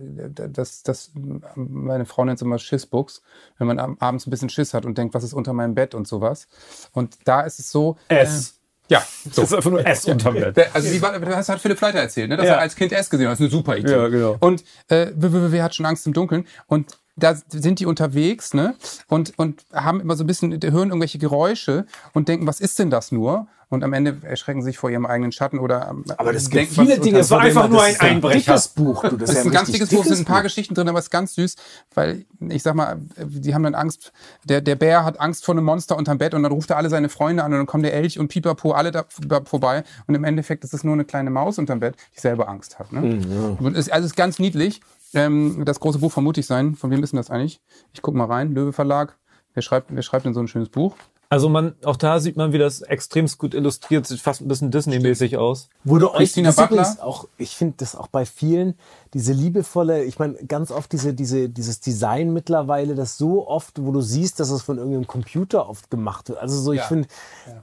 das, 0.49 0.83
das, 0.83 1.11
meine 1.55 2.05
Frau 2.05 2.23
nennt 2.25 2.37
es 2.37 2.41
immer 2.41 2.57
Schissbooks, 2.57 3.21
wenn 3.57 3.67
man 3.67 3.79
am- 3.79 3.97
abends 3.99 4.25
ein 4.25 4.29
bisschen 4.29 4.49
Schiss 4.49 4.73
hat 4.73 4.85
und 4.85 4.97
denkt, 4.97 5.13
was 5.13 5.23
ist 5.23 5.33
unter 5.33 5.51
meinem 5.53 5.75
Bett 5.75 5.93
und 5.93 6.07
sowas. 6.07 6.47
Und 6.93 7.17
da 7.25 7.41
ist 7.41 7.59
es 7.59 7.69
so. 7.71 7.97
S. 8.07 8.51
Äh, 8.89 8.93
ja, 8.93 9.03
so. 9.31 9.41
Das 9.41 9.51
ist 9.51 9.53
einfach 9.53 9.69
nur 9.69 9.85
S 9.85 10.05
unterm 10.05 10.33
Bett. 10.33 10.57
Der- 10.57 10.73
Also 10.75 10.89
wie 10.91 11.01
war, 11.01 11.19
das 11.19 11.49
hat 11.49 11.59
Philipp 11.59 11.77
Fleiter 11.77 11.99
erzählt, 11.99 12.29
ne? 12.29 12.37
dass 12.37 12.45
Ja. 12.47 12.53
er 12.53 12.59
als 12.61 12.75
Kind 12.75 12.91
S 12.91 13.09
gesehen 13.09 13.27
hat. 13.27 13.33
Das 13.33 13.39
ist 13.39 13.43
eine 13.45 13.51
super 13.51 13.77
Idee. 13.77 13.91
Ja, 13.91 14.07
genau. 14.07 14.37
Und 14.39 14.63
äh, 14.87 15.11
wer 15.15 15.63
hat 15.63 15.75
schon 15.75 15.85
Angst 15.85 16.07
im 16.07 16.13
Dunkeln? 16.13 16.47
Und 16.65 16.97
da 17.19 17.35
sind 17.49 17.79
die 17.79 17.85
unterwegs, 17.85 18.53
ne? 18.53 18.75
Und, 19.07 19.37
und 19.37 19.63
haben 19.73 19.99
immer 20.01 20.15
so 20.15 20.23
ein 20.23 20.27
bisschen, 20.27 20.51
hören 20.61 20.89
irgendwelche 20.89 21.19
Geräusche 21.19 21.85
und 22.13 22.27
denken, 22.27 22.47
was 22.47 22.59
ist 22.59 22.79
denn 22.79 22.89
das 22.89 23.11
nur? 23.11 23.47
Und 23.71 23.83
am 23.83 23.93
Ende 23.93 24.17
erschrecken 24.23 24.63
sie 24.63 24.69
sich 24.69 24.79
vor 24.79 24.89
ihrem 24.89 25.05
eigenen 25.05 25.31
Schatten 25.31 25.59
oder 25.59 25.89
ähm, 25.91 26.03
Aber 26.17 26.33
das 26.33 26.45
gibt 26.49 26.55
denken, 26.55 26.73
viele 26.73 26.97
was- 26.97 27.01
Dinge. 27.01 27.19
Es 27.19 27.29
war 27.29 27.41
einfach 27.41 27.61
das 27.63 27.69
nur 27.71 27.83
ein 27.83 27.91
ist 27.93 28.01
ein 28.01 28.09
Einbrecher. 28.15 28.39
dickes 28.53 28.67
Buch. 28.69 29.03
Du, 29.03 29.15
Das 29.15 29.29
ist 29.29 29.35
ja 29.35 29.41
ein 29.43 29.51
ganz 29.51 29.67
richtig 29.69 29.81
dickes 29.89 29.89
Buch, 29.95 30.01
es 30.01 30.07
sind 30.07 30.21
ein 30.21 30.25
paar 30.25 30.37
Buch. 30.37 30.43
Geschichten 30.45 30.73
drin, 30.73 30.89
aber 30.89 30.97
es 30.97 31.05
ist 31.05 31.11
ganz 31.11 31.35
süß, 31.35 31.55
weil 31.93 32.25
ich 32.49 32.63
sag 32.63 32.73
mal, 32.73 32.97
die 33.17 33.53
haben 33.53 33.61
dann 33.61 33.75
Angst, 33.75 34.11
der, 34.43 34.61
der 34.61 34.75
Bär 34.75 35.05
hat 35.05 35.19
Angst 35.19 35.45
vor 35.45 35.53
einem 35.53 35.65
Monster 35.65 35.97
unterm 35.97 36.17
Bett 36.17 36.33
und 36.33 36.41
dann 36.41 36.51
ruft 36.51 36.71
er 36.71 36.77
alle 36.77 36.89
seine 36.89 37.09
Freunde 37.09 37.43
an 37.43 37.51
und 37.51 37.59
dann 37.59 37.67
kommen 37.67 37.83
der 37.83 37.93
Elch 37.93 38.17
und 38.17 38.29
Pipapo 38.29 38.71
alle 38.71 38.89
da 38.89 39.05
da 39.27 39.41
vorbei 39.45 39.83
und 40.07 40.15
im 40.15 40.23
Endeffekt 40.23 40.63
ist 40.63 40.73
es 40.73 40.83
nur 40.83 40.93
eine 40.93 41.05
kleine 41.05 41.29
Maus 41.29 41.59
unterm 41.59 41.79
Bett, 41.79 41.95
die 42.15 42.21
selber 42.21 42.49
Angst 42.49 42.79
hat. 42.79 42.91
Ne? 42.91 43.55
Und 43.59 43.77
es, 43.77 43.87
also 43.89 44.05
es 44.05 44.13
ist 44.13 44.17
ganz 44.17 44.39
niedlich. 44.39 44.81
Ähm, 45.13 45.63
das 45.65 45.79
große 45.79 45.99
Buch 45.99 46.11
von 46.11 46.23
Mutig 46.23 46.45
sein, 46.45 46.75
von 46.75 46.91
wem 46.91 47.03
ist 47.03 47.13
denn 47.13 47.17
das 47.17 47.29
eigentlich? 47.29 47.61
Ich 47.93 48.01
guck 48.01 48.15
mal 48.15 48.25
rein, 48.25 48.53
Löwe 48.53 48.73
Verlag. 48.73 49.17
Wer 49.53 49.63
schreibt, 49.63 49.93
wer 49.93 50.01
schreibt 50.03 50.25
denn 50.25 50.33
so 50.33 50.39
ein 50.39 50.47
schönes 50.47 50.69
Buch? 50.69 50.95
Also 51.31 51.47
man, 51.47 51.75
auch 51.85 51.95
da 51.95 52.19
sieht 52.19 52.37
man, 52.37 52.53
wie 52.53 52.57
das 52.57 52.81
extremst 52.81 53.37
gut 53.37 53.53
illustriert 53.53 54.07
sieht, 54.07 54.19
fast 54.19 54.41
ein 54.41 54.47
bisschen 54.47 54.71
Disney-mäßig 54.71 55.37
aus. 55.37 55.69
Wurde 55.83 56.11
euch 56.11 56.33
Christina 56.33 56.49
Butler? 56.49 56.97
auch, 57.01 57.27
ich 57.37 57.55
finde 57.55 57.75
das 57.77 57.95
auch 57.95 58.07
bei 58.07 58.25
vielen, 58.25 58.73
diese 59.13 59.33
liebevolle, 59.33 60.03
ich 60.05 60.17
meine, 60.17 60.33
ganz 60.47 60.71
oft 60.71 60.91
diese, 60.91 61.13
diese, 61.13 61.47
dieses 61.47 61.81
Design 61.81 62.33
mittlerweile, 62.33 62.95
das 62.95 63.19
so 63.19 63.47
oft, 63.47 63.79
wo 63.79 63.91
du 63.91 64.01
siehst, 64.01 64.39
dass 64.39 64.49
es 64.49 64.63
von 64.63 64.79
irgendeinem 64.79 65.05
Computer 65.05 65.69
oft 65.69 65.91
gemacht 65.91 66.29
wird. 66.29 66.39
Also 66.39 66.59
so, 66.59 66.73
ich 66.73 66.79
Ja. 66.79 66.85
finde, 66.85 67.07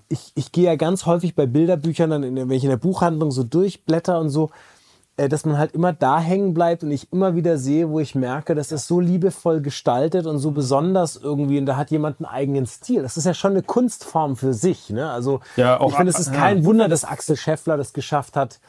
ich, 0.09 0.30
ich 0.37 0.52
gehe 0.52 0.66
ja 0.66 0.76
ganz 0.76 1.04
häufig 1.04 1.35
bei 1.35 1.46
Bilderbüchern, 1.46 2.11
dann 2.11 2.22
in, 2.22 2.37
wenn 2.37 2.50
ich 2.52 2.62
in 2.62 2.70
der 2.70 2.76
Buchhandlung 2.76 3.32
so 3.32 3.42
durchblätter 3.42 4.20
und 4.20 4.30
so, 4.30 4.50
dass 5.16 5.46
man 5.46 5.57
halt 5.57 5.72
immer 5.72 5.92
da 5.94 6.20
hängen 6.20 6.52
bleibt 6.52 6.83
und 6.85 6.90
ich 6.90 7.11
immer 7.12 7.35
wieder 7.35 7.57
sehe, 7.57 7.88
wo 7.88 8.00
ich 8.00 8.14
merke, 8.14 8.55
das 8.55 8.70
ist 8.70 8.87
so 8.87 9.00
liebevoll 9.00 9.62
gestaltet 9.62 10.26
und 10.26 10.38
so 10.38 10.50
besonders 10.50 11.16
irgendwie 11.16 11.59
und 11.59 11.64
da 11.66 11.76
hat 11.76 11.90
jemand 11.90 12.20
einen 12.20 12.26
eigenen 12.26 12.66
Stil. 12.66 13.02
Das 13.02 13.16
ist 13.16 13.24
ja 13.24 13.33
schon 13.33 13.52
eine 13.52 13.62
Kunstform 13.62 14.37
für 14.37 14.52
sich. 14.52 14.90
Ne? 14.90 15.11
Also 15.11 15.40
Ja, 15.57 15.81
auch- 15.81 15.88
ich 15.90 15.96
finde, 15.96 16.11
es 16.12 16.18
ist 16.18 16.33
ja. 16.35 16.38
kein 16.38 16.64
Wunder, 16.66 16.88
dass 16.88 17.05
Axel 17.07 17.37
Scheffler 17.37 17.76
das 17.79 17.94
geschafft 17.94 18.37
hat, 18.37 18.61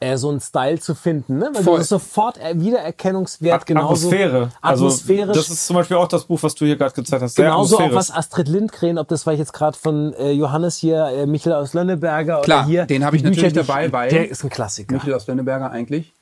äh, 0.00 0.16
so 0.16 0.28
einen 0.30 0.40
Style 0.40 0.78
zu 0.78 0.94
finden. 0.94 1.38
Ne? 1.38 1.50
Weil 1.52 1.62
Voll. 1.62 1.78
du 1.78 1.84
sofort 1.84 2.38
Wiedererkennungswert 2.54 3.66
genauso. 3.66 4.08
Atmosphäre. 4.08 4.50
Atmosphärisch. 4.60 5.28
Also, 5.28 5.40
das 5.40 5.50
ist 5.50 5.66
zum 5.66 5.76
Beispiel 5.76 5.96
auch 5.96 6.08
das 6.08 6.24
Buch, 6.24 6.42
was 6.42 6.54
du 6.54 6.64
hier 6.64 6.76
gerade 6.76 6.94
gezeigt 6.94 7.22
hast. 7.22 7.36
Genauso 7.36 7.78
auch 7.78 7.92
was 7.92 8.10
Astrid 8.10 8.48
Lindgren, 8.48 8.98
ob 8.98 9.08
das 9.08 9.26
war 9.26 9.32
jetzt 9.34 9.52
gerade 9.52 9.76
von 9.76 10.12
äh, 10.14 10.30
Johannes 10.32 10.76
hier, 10.76 11.04
äh, 11.06 11.26
Michael 11.26 11.54
aus 11.56 11.74
Lönneberger 11.74 12.40
Klar, 12.42 12.60
oder 12.60 12.66
hier. 12.66 12.86
den 12.86 13.04
habe 13.04 13.16
ich 13.16 13.22
natürlich 13.22 13.52
Bücher, 13.52 13.66
dabei, 13.66 13.92
weil- 13.92 14.10
Der 14.10 14.28
ist 14.30 14.44
ein 14.44 14.50
Klassiker. 14.50 14.94
Michael 14.94 15.14
aus 15.14 15.26
Lönneberger 15.26 15.70
eigentlich. 15.70 16.12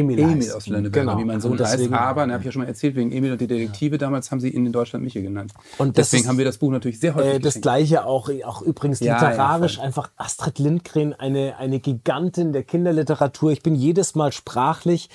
Emil, 0.00 0.18
Emil 0.18 0.36
heißt 0.36 0.54
aus. 0.56 0.66
Lönneberger, 0.66 1.06
Genau. 1.12 1.18
wie 1.20 1.24
mein 1.24 1.40
Sohn 1.40 1.58
heißt. 1.58 1.74
deswegen- 1.74 1.94
Aber, 1.94 2.26
da 2.26 2.32
habe 2.32 2.40
ich 2.42 2.46
ja 2.46 2.52
schon 2.52 2.62
mal 2.62 2.68
erzählt, 2.68 2.96
wegen 2.96 3.12
Emil 3.12 3.32
und 3.32 3.40
die 3.40 3.46
Detektive, 3.46 3.98
damals 3.98 4.30
haben 4.30 4.40
sie 4.40 4.50
ihn 4.50 4.66
in 4.66 4.72
Deutschland 4.72 5.04
Michel 5.04 5.22
genannt. 5.22 5.52
Und 5.78 5.96
deswegen 5.96 6.22
ist- 6.24 6.28
haben 6.28 6.38
wir 6.38 6.44
das 6.44 6.58
Buch 6.58 6.70
natürlich 6.70 7.00
sehr 7.00 7.14
häufig 7.14 7.30
Äh, 7.30 7.32
das 7.38 7.54
geschenkt. 7.54 7.62
gleiche 7.62 8.04
auch, 8.06 8.28
auch 8.44 8.62
übrigens 8.62 9.00
Ja, 9.00 9.14
literarisch, 9.14 9.76
ja, 9.78 9.82
einfach 9.84 10.10
Astrid 10.16 10.58
Lindgren, 10.58 11.12
eine, 11.14 11.56
eine 11.58 11.80
Gigantin 11.80 12.52
der 12.52 12.62
Kinderliteratur. 12.64 13.52
Ich 13.52 13.62
bin 13.62 13.74
jedes 13.74 14.14
Mal 14.14 14.32
sprachlich, 14.32 15.08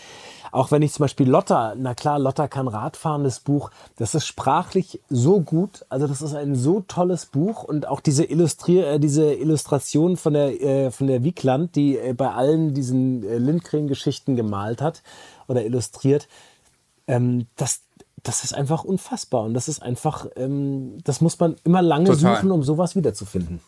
auch 0.52 0.72
wenn 0.72 0.82
ich 0.82 0.94
zum 0.94 1.04
Beispiel 1.04 1.30
Lotta, 1.30 1.76
na 1.78 1.94
klar, 1.94 2.20
Lotta 2.20 2.48
kann 2.48 2.68
Radfahren, 2.68 3.24
das 3.24 3.40
Buch, 3.40 3.72
das 3.98 4.16
ist 4.16 4.26
sprachlich 4.26 5.02
so 5.10 5.42
gut. 5.42 5.86
Also 5.90 6.08
das 6.08 6.22
ist 6.22 6.34
ein 6.34 6.56
so 6.56 6.82
tolles 6.88 7.26
Buch 7.26 7.64
und 7.64 7.88
auch 7.88 8.00
diese, 8.00 8.24
Illustrier, 8.24 8.88
äh, 8.88 9.00
diese 9.00 9.34
Illustration 9.34 10.18
von 10.18 10.34
der, 10.34 10.62
äh, 10.62 10.92
von 10.92 11.08
der 11.08 11.24
Wiegland, 11.24 11.76
die 11.76 11.98
äh, 11.98 12.14
bei 12.14 12.32
allen 12.32 12.74
diesen 12.74 13.24
äh, 13.24 13.38
Lindgren-Geschichten 13.38 14.36
gemalt 14.36 14.82
hat 14.82 15.04
oder 15.48 15.64
illustriert, 15.64 16.28
ähm, 17.08 17.48
das, 17.56 17.82
das 18.24 18.44
ist 18.44 18.54
einfach 18.54 18.84
unfassbar. 18.84 19.44
Und 19.44 19.54
das 19.54 19.68
ist 19.68 19.82
einfach, 19.82 20.28
ähm, 20.36 20.98
das 21.04 21.22
muss 21.22 21.40
man 21.40 21.56
immer 21.64 21.82
lange 21.82 22.10
Total. 22.10 22.36
suchen, 22.36 22.52
um 22.52 22.64
sowas 22.64 22.96
wiederzufinden. 22.96 23.60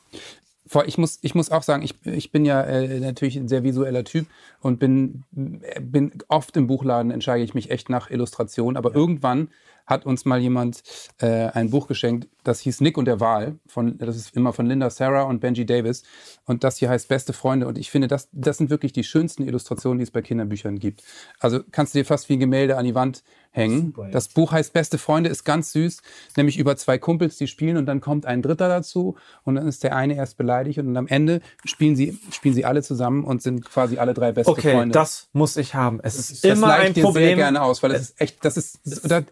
Ich 0.85 0.97
muss, 0.97 1.19
ich 1.21 1.35
muss 1.35 1.51
auch 1.51 1.63
sagen, 1.63 1.83
ich, 1.83 1.95
ich 2.05 2.31
bin 2.31 2.45
ja 2.45 2.61
äh, 2.61 2.99
natürlich 2.99 3.35
ein 3.37 3.47
sehr 3.47 3.63
visueller 3.63 4.03
Typ 4.03 4.27
und 4.61 4.79
bin, 4.79 5.23
äh, 5.35 5.81
bin 5.81 6.11
oft 6.27 6.55
im 6.57 6.67
Buchladen, 6.67 7.11
entscheide 7.11 7.43
ich 7.43 7.53
mich 7.53 7.71
echt 7.71 7.89
nach 7.89 8.09
Illustration. 8.09 8.77
Aber 8.77 8.95
irgendwann 8.95 9.49
hat 9.91 10.05
uns 10.07 10.25
mal 10.25 10.39
jemand 10.39 10.81
äh, 11.19 11.27
ein 11.49 11.69
Buch 11.69 11.87
geschenkt, 11.87 12.27
das 12.43 12.59
hieß 12.61 12.81
Nick 12.81 12.97
und 12.97 13.05
der 13.05 13.19
Wal. 13.19 13.59
Von, 13.67 13.99
das 13.99 14.15
ist 14.15 14.35
immer 14.35 14.51
von 14.53 14.65
Linda 14.65 14.89
Sarah 14.89 15.23
und 15.23 15.39
Benji 15.41 15.65
Davis. 15.65 16.01
Und 16.45 16.63
das 16.63 16.77
hier 16.77 16.89
heißt 16.89 17.07
Beste 17.07 17.33
Freunde. 17.33 17.67
Und 17.67 17.77
ich 17.77 17.91
finde, 17.91 18.07
das, 18.07 18.29
das 18.31 18.57
sind 18.57 18.71
wirklich 18.71 18.93
die 18.93 19.03
schönsten 19.03 19.43
Illustrationen, 19.43 19.99
die 19.99 20.03
es 20.03 20.11
bei 20.11 20.23
Kinderbüchern 20.23 20.79
gibt. 20.79 21.03
Also 21.39 21.59
kannst 21.71 21.93
du 21.93 21.99
dir 21.99 22.05
fast 22.05 22.29
wie 22.29 22.33
ein 22.33 22.39
Gemälde 22.39 22.77
an 22.77 22.85
die 22.85 22.95
Wand 22.95 23.23
hängen. 23.51 23.93
Das 24.11 24.29
Buch 24.29 24.53
heißt 24.53 24.73
Beste 24.73 24.97
Freunde, 24.97 25.29
ist 25.29 25.43
ganz 25.43 25.73
süß, 25.73 26.01
nämlich 26.37 26.57
über 26.57 26.77
zwei 26.77 26.97
Kumpels, 26.97 27.37
die 27.37 27.47
spielen 27.47 27.75
und 27.77 27.85
dann 27.85 27.99
kommt 27.99 28.25
ein 28.25 28.41
Dritter 28.41 28.69
dazu 28.69 29.17
und 29.43 29.55
dann 29.55 29.67
ist 29.67 29.83
der 29.83 29.93
eine 29.95 30.15
erst 30.15 30.37
beleidigt 30.37 30.79
und 30.79 30.95
am 30.95 31.07
Ende 31.07 31.41
spielen 31.65 31.97
sie, 31.97 32.17
spielen 32.31 32.55
sie 32.55 32.63
alle 32.63 32.81
zusammen 32.81 33.25
und 33.25 33.41
sind 33.41 33.65
quasi 33.65 33.97
alle 33.97 34.13
drei 34.13 34.31
beste 34.31 34.51
Okay, 34.53 34.73
Freunde. 34.73 34.93
das 34.93 35.27
muss 35.33 35.57
ich 35.57 35.75
haben. 35.75 35.99
Es 36.01 36.17
ist 36.17 36.45
das 36.45 36.57
immer 36.57 36.69
leih 36.69 36.79
ich 36.79 36.85
ein 36.87 36.93
dir 36.93 37.01
sehr 37.01 37.11
Problem. 37.11 37.37
gerne 37.37 37.61
aus, 37.61 37.83
weil 37.83 37.91
das 37.91 38.01
ist 38.01 38.21
echt, 38.21 38.45
das 38.45 38.55
ist, 38.55 38.79
das, 38.85 39.25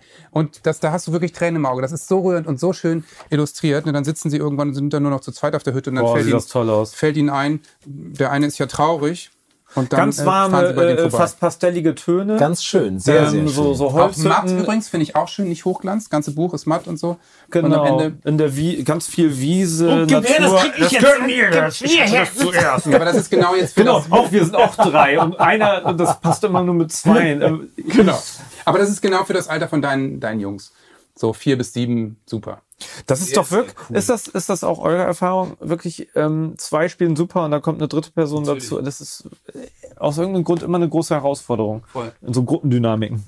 und 0.50 0.66
das, 0.66 0.80
da 0.80 0.92
hast 0.92 1.08
du 1.08 1.12
wirklich 1.12 1.34
Tränen 1.34 1.58
im 1.58 1.66
Auge. 1.66 1.82
Das 1.82 1.92
ist 1.92 2.08
so 2.08 2.20
rührend 2.20 2.48
und 2.48 2.60
so 2.60 2.74
schön 2.74 3.04
illustriert. 3.30 3.86
Und 3.86 3.94
dann 3.94 4.04
sitzen 4.04 4.30
sie 4.30 4.38
irgendwann 4.38 4.70
und 4.70 4.76
sind 4.76 4.94
dann 4.94 5.04
nur 5.04 5.12
noch 5.12 5.22
zu 5.22 5.32
zweit 5.32 5.56
auf 5.56 5.64
der 5.64 5.74
Hütte 5.74 5.90
und 5.90 5.98
dann 5.98 6.06
Boah, 6.06 6.14
fällt, 6.14 6.26
sieht 6.26 6.34
ihnen, 6.34 6.40
das 6.42 6.48
toll 6.48 6.70
aus. 6.70 6.94
fällt 6.94 7.18
ihnen 7.18 7.30
ein, 7.30 7.62
der 7.86 8.32
eine 8.32 8.48
ist 8.48 8.58
ja 8.58 8.66
traurig. 8.66 9.32
Und 9.76 9.94
dann, 9.94 10.00
Ganz 10.00 10.20
äh, 10.20 10.26
warme, 10.26 10.64
äh, 10.64 11.12
fast 11.12 11.40
pastellige 11.40 11.94
Töne. 11.94 12.38
Ganz 12.38 12.64
schön, 12.64 12.98
sehr, 12.98 13.20
ähm, 13.22 13.30
sehr 13.30 13.40
schön. 13.42 13.48
so, 13.50 13.74
so 13.76 13.90
Auch 13.90 14.18
matt 14.18 14.50
übrigens, 14.50 14.90
finde 14.90 15.04
ich 15.04 15.16
auch 15.16 15.28
schön, 15.28 15.48
nicht 15.48 15.64
Hochglanz. 15.64 16.06
Das 16.06 16.10
ganze 16.10 16.32
Buch 16.32 16.56
ist 16.56 16.66
matt 16.66 16.88
und 16.88 16.98
so. 16.98 17.18
Genau. 17.52 17.68
Und 17.68 17.74
am 17.76 17.86
Ende, 17.86 18.18
in 18.24 18.40
der 18.40 18.56
Wie 18.56 18.84
ganz 18.84 19.06
viel 19.06 19.38
Wiese, 19.38 20.08
Gewehr, 20.08 20.22
das 20.22 20.40
Natur. 20.40 20.60
krieg 20.60 20.74
ich 20.78 20.92
jetzt. 20.92 21.04
gehört 21.04 21.26
mir 21.28 21.54
jetzt. 21.54 21.82
Ich 21.84 22.02
hatte 22.02 22.16
das 22.16 22.36
zuerst. 22.36 22.88
aber 22.88 23.06
das 23.06 23.18
ist 23.18 23.30
genau 23.30 23.54
jetzt 23.54 23.76
für 23.76 23.82
Genau, 23.82 24.00
das, 24.00 24.12
auch 24.12 24.32
wir 24.32 24.44
sind 24.44 24.56
auch 24.56 24.76
drei 24.76 25.20
und 25.20 25.40
einer, 25.40 25.86
und 25.86 26.00
das 26.00 26.20
passt 26.20 26.44
immer 26.44 26.64
nur 26.64 26.74
mit 26.76 26.92
zwei. 26.92 27.38
Genau. 27.78 28.20
Aber 28.66 28.80
das 28.80 28.90
ist 28.90 29.02
genau 29.02 29.24
für 29.24 29.34
das 29.34 29.48
Alter 29.48 29.68
von 29.68 29.82
deinen, 29.82 30.20
deinen 30.20 30.40
Jungs. 30.40 30.74
So 31.16 31.34
vier 31.34 31.58
bis 31.58 31.74
sieben, 31.74 32.18
super. 32.26 32.62
Das 33.08 33.20
ist 33.20 33.36
doch 33.36 33.52
wirklich, 33.52 33.76
ist 33.90 34.08
das, 34.08 34.28
ist 34.28 34.50
das 34.50 34.64
auch 34.64 34.80
eure 34.80 35.04
Erfahrung? 35.04 35.58
Wirklich, 35.60 36.08
ähm, 36.16 36.54
zwei 36.58 36.88
spielen 36.88 37.18
super 37.18 37.44
und 37.44 37.52
da 37.52 37.60
kommt 37.60 37.80
eine 37.80 37.90
dritte 37.90 38.12
Person 38.12 38.46
dazu. 38.46 38.82
Das 38.82 39.02
ist 39.02 39.30
äh, 39.54 39.68
aus 39.98 40.18
irgendeinem 40.18 40.46
Grund 40.46 40.64
immer 40.64 40.78
eine 40.78 40.88
große 40.88 41.14
Herausforderung. 41.14 41.84
Voll. 41.88 42.14
In 42.22 42.34
so 42.34 42.44
Gruppendynamiken. 42.44 43.28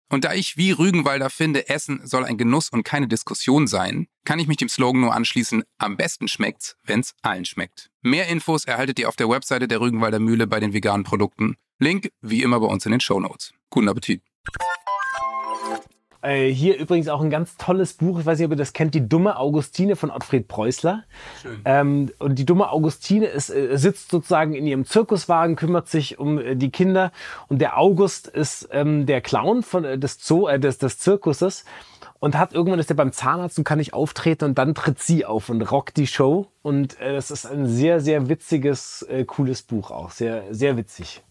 Und 0.11 0.25
da 0.25 0.33
ich 0.33 0.57
wie 0.57 0.71
Rügenwalder 0.71 1.29
finde, 1.29 1.69
Essen 1.69 2.01
soll 2.03 2.25
ein 2.25 2.37
Genuss 2.37 2.67
und 2.69 2.83
keine 2.83 3.07
Diskussion 3.07 3.65
sein, 3.65 4.07
kann 4.25 4.39
ich 4.39 4.47
mich 4.47 4.57
dem 4.57 4.67
Slogan 4.67 4.99
nur 4.99 5.15
anschließen, 5.15 5.63
am 5.77 5.95
besten 5.95 6.27
schmeckt's, 6.27 6.75
wenn's 6.83 7.15
allen 7.21 7.45
schmeckt. 7.45 7.89
Mehr 8.01 8.27
Infos 8.27 8.65
erhaltet 8.65 8.99
ihr 8.99 9.07
auf 9.07 9.15
der 9.15 9.29
Webseite 9.29 9.69
der 9.69 9.79
Rügenwalder 9.79 10.19
Mühle 10.19 10.47
bei 10.47 10.59
den 10.59 10.73
veganen 10.73 11.05
Produkten. 11.05 11.55
Link 11.79 12.11
wie 12.19 12.43
immer 12.43 12.59
bei 12.59 12.67
uns 12.67 12.85
in 12.85 12.91
den 12.91 12.99
Shownotes. 12.99 13.53
Guten 13.69 13.87
Appetit. 13.87 14.21
Äh, 16.21 16.49
hier 16.49 16.77
übrigens 16.77 17.07
auch 17.07 17.21
ein 17.21 17.29
ganz 17.29 17.57
tolles 17.57 17.93
Buch, 17.93 18.19
ich 18.19 18.25
weiß 18.25 18.37
nicht, 18.37 18.45
ob 18.45 18.51
ihr 18.51 18.57
das 18.57 18.73
kennt, 18.73 18.93
Die 18.93 19.07
dumme 19.07 19.37
Augustine 19.37 19.95
von 19.95 20.11
Ottfried 20.11 20.47
Preußler. 20.47 21.03
Ähm, 21.65 22.11
und 22.19 22.37
die 22.37 22.45
dumme 22.45 22.69
Augustine 22.69 23.25
ist, 23.27 23.49
äh, 23.49 23.77
sitzt 23.77 24.11
sozusagen 24.11 24.53
in 24.53 24.67
ihrem 24.67 24.85
Zirkuswagen, 24.85 25.55
kümmert 25.55 25.87
sich 25.87 26.19
um 26.19 26.39
äh, 26.39 26.55
die 26.55 26.69
Kinder. 26.69 27.11
Und 27.47 27.59
der 27.59 27.77
August 27.77 28.27
ist 28.27 28.69
ähm, 28.71 29.05
der 29.05 29.21
Clown 29.21 29.63
von, 29.63 29.83
äh, 29.83 29.97
des, 29.97 30.19
Zoo, 30.21 30.47
äh, 30.47 30.59
des, 30.59 30.77
des 30.77 30.99
Zirkuses. 30.99 31.65
Und 32.19 32.37
hat 32.37 32.53
irgendwann 32.53 32.79
ist 32.79 32.91
er 32.91 32.95
beim 32.95 33.11
Zahnarzt 33.11 33.57
und 33.57 33.63
kann 33.63 33.79
nicht 33.79 33.95
auftreten 33.95 34.45
und 34.45 34.57
dann 34.59 34.75
tritt 34.75 34.99
sie 34.99 35.25
auf 35.25 35.49
und 35.49 35.59
rockt 35.63 35.97
die 35.97 36.05
Show. 36.05 36.45
Und 36.61 36.99
äh, 36.99 37.13
das 37.15 37.31
ist 37.31 37.47
ein 37.47 37.65
sehr, 37.65 37.99
sehr 37.99 38.29
witziges, 38.29 39.01
äh, 39.09 39.25
cooles 39.25 39.63
Buch 39.63 39.89
auch. 39.89 40.11
Sehr, 40.11 40.43
sehr 40.51 40.77
witzig. 40.77 41.23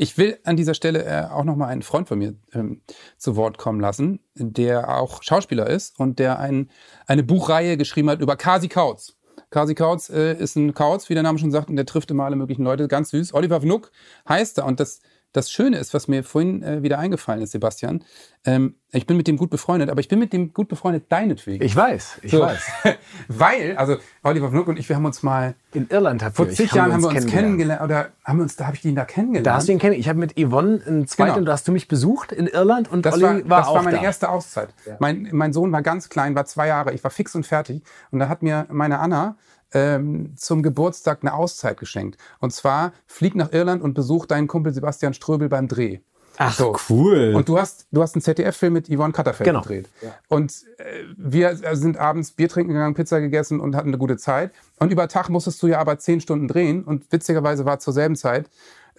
Ich 0.00 0.16
will 0.16 0.38
an 0.44 0.56
dieser 0.56 0.74
Stelle 0.74 1.04
äh, 1.04 1.24
auch 1.28 1.42
noch 1.42 1.56
mal 1.56 1.66
einen 1.66 1.82
Freund 1.82 2.06
von 2.06 2.20
mir 2.20 2.36
ähm, 2.54 2.82
zu 3.16 3.34
Wort 3.34 3.58
kommen 3.58 3.80
lassen, 3.80 4.20
der 4.36 4.96
auch 4.96 5.24
Schauspieler 5.24 5.66
ist 5.66 5.98
und 5.98 6.20
der 6.20 6.38
ein, 6.38 6.70
eine 7.08 7.24
Buchreihe 7.24 7.76
geschrieben 7.76 8.08
hat 8.08 8.20
über 8.20 8.36
Kasi 8.36 8.68
Kautz. 8.68 9.16
Kasi 9.50 9.74
Kautz 9.74 10.08
äh, 10.08 10.34
ist 10.34 10.54
ein 10.54 10.72
Kautz, 10.72 11.08
wie 11.08 11.14
der 11.14 11.24
Name 11.24 11.40
schon 11.40 11.50
sagt, 11.50 11.68
und 11.68 11.74
der 11.74 11.84
trifft 11.84 12.12
immer 12.12 12.24
alle 12.24 12.36
möglichen 12.36 12.62
Leute. 12.62 12.86
Ganz 12.86 13.10
süß. 13.10 13.34
Oliver 13.34 13.60
Vnuck 13.60 13.90
heißt 14.28 14.58
er. 14.58 14.66
Und 14.66 14.78
das, 14.78 15.00
das 15.32 15.50
Schöne 15.50 15.76
ist, 15.78 15.92
was 15.94 16.08
mir 16.08 16.24
vorhin 16.24 16.62
äh, 16.62 16.82
wieder 16.82 16.98
eingefallen 16.98 17.42
ist, 17.42 17.52
Sebastian. 17.52 18.02
Ähm, 18.46 18.76
ich 18.92 19.06
bin 19.06 19.16
mit 19.18 19.26
dem 19.28 19.36
gut 19.36 19.50
befreundet, 19.50 19.90
aber 19.90 20.00
ich 20.00 20.08
bin 20.08 20.18
mit 20.18 20.32
dem 20.32 20.54
gut 20.54 20.68
befreundet 20.68 21.04
deinetwegen. 21.12 21.62
Ich 21.64 21.76
weiß, 21.76 22.20
ich 22.22 22.30
So. 22.30 22.40
weiß. 22.40 22.62
Weil, 23.28 23.76
also 23.76 23.96
Oliver 24.22 24.50
Vnuck 24.50 24.68
und 24.68 24.78
ich, 24.78 24.88
wir 24.88 24.96
haben 24.96 25.04
uns 25.04 25.22
mal 25.22 25.54
In 25.74 25.88
Irland 25.90 26.22
habt 26.24 26.36
vor 26.36 26.48
zig 26.48 26.72
Jahren 26.72 26.92
haben 26.92 27.02
wir 27.02 27.08
uns 27.10 27.26
kennengelernt. 27.26 27.82
Oder 27.82 28.08
haben 28.24 28.38
wir 28.38 28.42
uns, 28.44 28.56
da 28.56 28.66
habe 28.66 28.76
ich 28.76 28.84
ihn 28.86 28.94
da 28.94 29.04
kennengelernt. 29.04 29.46
Da 29.46 29.54
hast 29.54 29.68
du 29.68 29.72
ihn 29.72 29.78
kennengelernt. 29.78 30.00
Ich 30.00 30.08
habe 30.08 30.18
mit 30.18 30.34
Yvonne 30.38 30.80
ein 30.86 31.06
zweites, 31.06 31.16
Genau. 31.34 31.38
und 31.38 31.44
da 31.44 31.52
hast 31.52 31.68
du 31.68 31.72
mich 31.72 31.88
besucht 31.88 32.32
in 32.32 32.46
Irland 32.46 32.90
und 32.90 33.04
Das 33.04 33.14
Olli 33.14 33.22
war, 33.22 33.48
war, 33.50 33.58
das 33.58 33.68
auch 33.68 33.74
war 33.74 33.82
meine 33.82 33.98
da. 33.98 34.02
erste 34.02 34.30
Auszeit. 34.30 34.70
Mein, 34.98 35.28
mein 35.32 35.52
Sohn 35.52 35.70
war 35.72 35.82
ganz 35.82 36.08
klein, 36.08 36.34
war 36.34 36.46
zwei 36.46 36.68
Jahre. 36.68 36.94
Ich 36.94 37.04
war 37.04 37.10
fix 37.10 37.34
und 37.34 37.44
fertig. 37.46 37.82
Und 38.10 38.18
da 38.20 38.28
hat 38.30 38.42
mir 38.42 38.66
meine 38.70 38.98
Anna 38.98 39.36
ähm, 39.72 40.34
zum 40.36 40.62
Geburtstag 40.62 41.18
eine 41.22 41.34
Auszeit 41.34 41.78
geschenkt. 41.78 42.18
Und 42.40 42.52
zwar 42.52 42.92
flieg 43.06 43.34
nach 43.34 43.52
Irland 43.52 43.82
und 43.82 43.94
besuch 43.94 44.26
deinen 44.26 44.46
Kumpel 44.48 44.72
Sebastian 44.72 45.14
Ströbel 45.14 45.48
beim 45.48 45.68
Dreh. 45.68 46.00
Ach, 46.40 46.52
So. 46.56 46.76
cool. 46.88 47.34
Und 47.34 47.48
du 47.48 47.58
hast, 47.58 47.86
du 47.90 48.00
hast 48.00 48.14
einen 48.14 48.22
ZDF-Film 48.22 48.72
mit 48.72 48.88
Yvonne 48.88 49.12
Katterfeld 49.12 49.46
Genau. 49.48 49.60
gedreht. 49.60 49.88
Und 50.28 50.52
äh, 50.78 51.02
wir 51.16 51.56
sind 51.76 51.96
abends 51.98 52.30
Bier 52.30 52.48
trinken 52.48 52.72
gegangen, 52.72 52.94
Pizza 52.94 53.20
gegessen 53.20 53.58
und 53.58 53.74
hatten 53.74 53.88
eine 53.88 53.98
gute 53.98 54.16
Zeit. 54.16 54.52
Und 54.78 54.92
über 54.92 55.08
Tag 55.08 55.30
musstest 55.30 55.60
du 55.62 55.66
ja 55.66 55.80
aber 55.80 55.98
zehn 55.98 56.20
Stunden 56.20 56.46
drehen. 56.46 56.84
Und 56.84 57.10
witzigerweise 57.10 57.64
war 57.64 57.80
zur 57.80 57.92
selben 57.92 58.14
Zeit, 58.14 58.48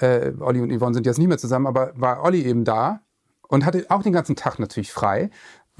äh, 0.01 0.33
Olli 0.39 0.59
und 0.59 0.77
Yvonne 0.77 0.93
sind 0.93 1.05
jetzt 1.05 1.17
nicht 1.17 1.29
mehr 1.29 1.37
zusammen, 1.37 1.67
aber 1.67 1.93
war 1.95 2.23
Olli 2.23 2.43
eben 2.43 2.65
da 2.65 2.99
und 3.47 3.65
hatte 3.65 3.85
auch 3.89 4.03
den 4.03 4.13
ganzen 4.13 4.35
Tag 4.35 4.59
natürlich 4.59 4.91
frei. 4.91 5.29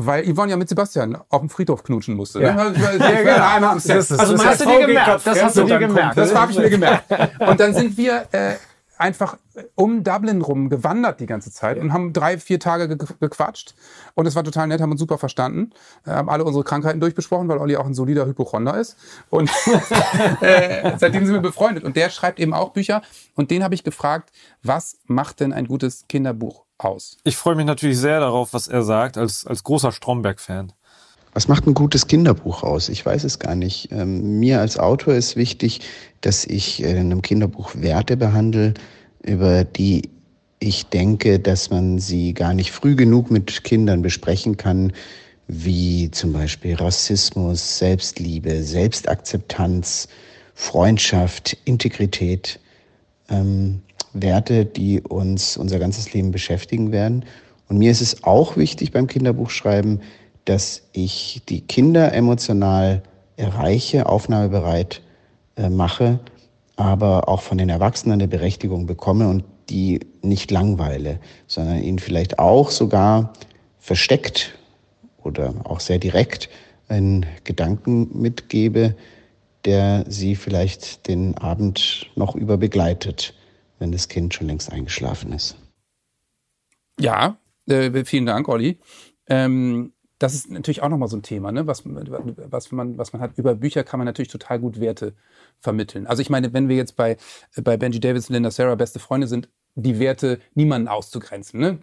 Weil 0.02 0.24
Yvonne 0.34 0.52
ja 0.52 0.56
mit 0.58 0.70
Sebastian 0.70 1.18
auf 1.28 1.42
dem 1.42 1.50
Friedhof 1.50 1.84
knutschen 1.84 2.16
musste. 2.16 2.42
Ja. 2.42 2.54
Ne? 2.54 2.58
War- 2.58 2.94
ich 2.96 3.00
war 3.02 3.12
genau. 3.12 3.34
einmal 3.56 3.72
am 3.72 3.80
Set. 3.80 3.98
Das 3.98 4.12
ist- 4.12 4.18
also 4.20 4.32
das 4.32 4.40
meine 4.42 4.52
hast 4.52 4.62
du 4.62 4.70
dir 4.70 4.88
gemerkt. 4.88 5.28
Das 5.28 5.44
hast 5.44 5.58
du 5.58 5.64
dir 5.66 5.80
gemerkt. 5.80 6.18
Das 6.18 6.34
habe 6.36 6.52
ich 6.54 6.58
mir 6.58 6.70
gemerkt. 6.70 7.04
Und 7.40 7.60
dann 7.60 7.74
sind 7.74 7.98
wir 7.98 8.24
äh, 8.32 8.54
einfach 9.00 9.38
um 9.76 10.04
Dublin 10.04 10.42
rum 10.42 10.70
gewandert 10.70 11.20
die 11.20 11.26
ganze 11.26 11.52
Zeit 11.52 11.78
und 11.80 11.94
haben 11.94 12.14
drei, 12.14 12.38
vier 12.38 12.60
Tage 12.60 12.90
ge 12.90 13.08
gequatscht. 13.20 13.74
Und 14.14 14.26
es 14.26 14.36
war 14.36 14.44
total 14.44 14.68
nett, 14.68 14.82
haben 14.82 14.92
uns 14.92 15.00
super 15.00 15.18
verstanden. 15.18 15.72
Äh, 16.06 16.12
haben 16.12 16.30
alle 16.30 16.44
unsere 16.44 16.64
Krankheiten 16.64 17.00
durchbesprochen, 17.00 17.48
weil 17.48 17.58
Olli 17.58 17.78
auch 17.78 17.86
ein 17.86 17.94
solider 17.94 18.26
Hypochonder 18.26 18.78
ist. 18.78 18.98
Und 19.30 19.50
äh, 20.42 20.98
seitdem 20.98 21.26
sind 21.26 21.34
wir 21.34 21.42
befreundet. 21.42 21.86
Und 21.86 21.96
der 21.96 22.10
schreibt 22.10 22.40
eben 22.40 22.54
auch 22.54 22.72
Bücher. 22.72 23.02
Und 23.36 23.52
den 23.52 23.64
habe 23.64 23.74
ich 23.74 23.84
gefragt, 23.84 24.32
was 24.64 25.00
macht 25.06 25.40
denn 25.40 25.54
ein 25.54 25.68
gutes 25.68 26.06
Kinderbuch 26.08 26.66
aus? 26.78 27.18
ich 27.24 27.38
freue 27.38 27.56
mich 27.56 27.66
natürlich 27.66 27.98
sehr 27.98 28.20
darauf, 28.20 28.54
was 28.54 28.68
er 28.68 28.84
sagt, 28.84 29.18
als, 29.18 29.46
als 29.46 29.64
großer 29.64 29.92
Stromberg-Fan. 29.92 30.74
Was 31.40 31.48
macht 31.48 31.66
ein 31.68 31.74
gutes 31.74 32.08
Kinderbuch 32.08 32.64
aus? 32.64 32.90
Ich 32.90 33.06
weiß 33.06 33.24
es 33.24 33.40
gar 33.40 33.56
nicht. 33.56 33.94
Ähm, 33.94 34.42
mir 34.42 34.60
als 34.60 34.78
Autor 34.78 35.14
ist 35.14 35.38
wichtig, 35.38 35.80
dass 36.20 36.44
ich 36.44 36.84
äh, 36.84 36.92
in 36.92 36.98
einem 36.98 37.22
Kinderbuch 37.22 37.72
Werte 37.76 38.18
behandle, 38.18 38.74
über 39.24 39.64
die 39.64 40.10
ich 40.60 40.88
denke, 40.88 41.40
dass 41.40 41.70
man 41.70 41.98
sie 41.98 42.34
gar 42.34 42.54
nicht 42.54 42.72
früh 42.74 42.94
genug 42.94 43.32
mit 43.32 43.64
Kindern 43.64 44.02
besprechen 44.02 44.58
kann, 44.58 44.92
wie 45.48 46.12
zum 46.12 46.34
Beispiel 46.34 46.76
Rassismus, 46.76 47.78
Selbstliebe, 47.78 48.62
Selbstakzeptanz, 48.62 50.10
Freundschaft, 50.56 51.56
Integrität. 51.64 52.60
Ähm, 53.30 53.82
Werte, 54.12 54.66
die 54.66 55.00
uns 55.00 55.56
unser 55.56 55.80
ganzes 55.80 56.12
Leben 56.12 56.32
beschäftigen 56.32 56.92
werden. 56.92 57.24
Und 57.70 57.78
mir 57.78 57.92
ist 57.92 58.02
es 58.02 58.26
auch 58.26 58.58
wichtig 58.58 58.92
beim 58.92 59.08
Kinderbuchschreiben, 59.08 60.02
dass 60.46 60.84
ich 60.94 61.42
die 61.48 61.62
Kinder 61.62 62.14
emotional 62.14 63.04
erreiche, 63.38 64.08
aufnahmebereit 64.08 65.02
äh, 65.56 65.70
mache, 65.70 66.20
aber 66.76 67.28
auch 67.28 67.42
von 67.42 67.58
den 67.58 67.70
Erwachsenen 67.70 68.14
eine 68.14 68.28
Berechtigung 68.28 68.86
bekomme 68.86 69.28
und 69.28 69.44
die 69.70 70.00
nicht 70.22 70.52
langweile, 70.52 71.20
sondern 71.48 71.82
ihnen 71.82 72.00
vielleicht 72.00 72.40
auch 72.40 72.72
sogar 72.72 73.34
versteckt 73.78 74.58
oder 75.24 75.54
auch 75.64 75.80
sehr 75.80 76.00
direkt 76.00 76.50
einen 76.88 77.26
Gedanken 77.44 78.10
mitgebe, 78.20 78.96
der 79.66 80.06
sie 80.08 80.36
vielleicht 80.36 81.08
den 81.08 81.38
Abend 81.38 82.10
noch 82.16 82.36
über 82.36 82.58
begleitet, 82.58 83.34
wenn 83.78 83.92
das 83.92 84.08
Kind 84.08 84.34
schon 84.34 84.48
längst 84.48 84.72
eingeschlafen 84.72 85.34
ist. 85.34 85.56
Ja, 87.00 87.38
äh, 87.68 88.04
vielen 88.06 88.26
Dank, 88.26 88.48
Olli. 88.48 88.80
Ähm, 89.28 89.94
das 90.20 90.36
ist 90.36 90.52
natürlich 90.52 90.84
auch 90.84 90.90
nochmal 90.90 91.08
so 91.08 91.18
ein 91.18 91.24
Thema, 91.24 91.52
ne? 91.52 91.66
was, 91.66 91.84
was, 91.86 92.72
man, 92.72 92.98
was 92.98 93.14
man 93.14 93.22
hat. 93.22 93.38
Über 93.38 93.56
Bücher 93.56 93.84
kann 93.84 94.00
man 94.00 94.06
natürlich 94.06 94.28
total 94.28 94.60
gut 94.60 94.80
Werte 94.80 95.14
vermitteln. 95.60 96.08
Also 96.08 96.22
ich 96.22 96.30
meine, 96.30 96.54
wenn 96.54 96.68
wir 96.68 96.76
jetzt 96.76 96.98
bei, 96.98 97.18
bei 97.64 97.78
Benji 97.78 98.00
Davis 98.00 98.30
und 98.30 98.34
Linda 98.34 98.52
Sarah 98.52 98.76
beste 98.76 99.00
Freunde 99.00 99.28
sind, 99.28 99.50
die 99.76 100.00
Werte 100.00 100.40
niemanden 100.56 100.88
auszugrenzen. 100.88 101.60
Ne? 101.60 101.80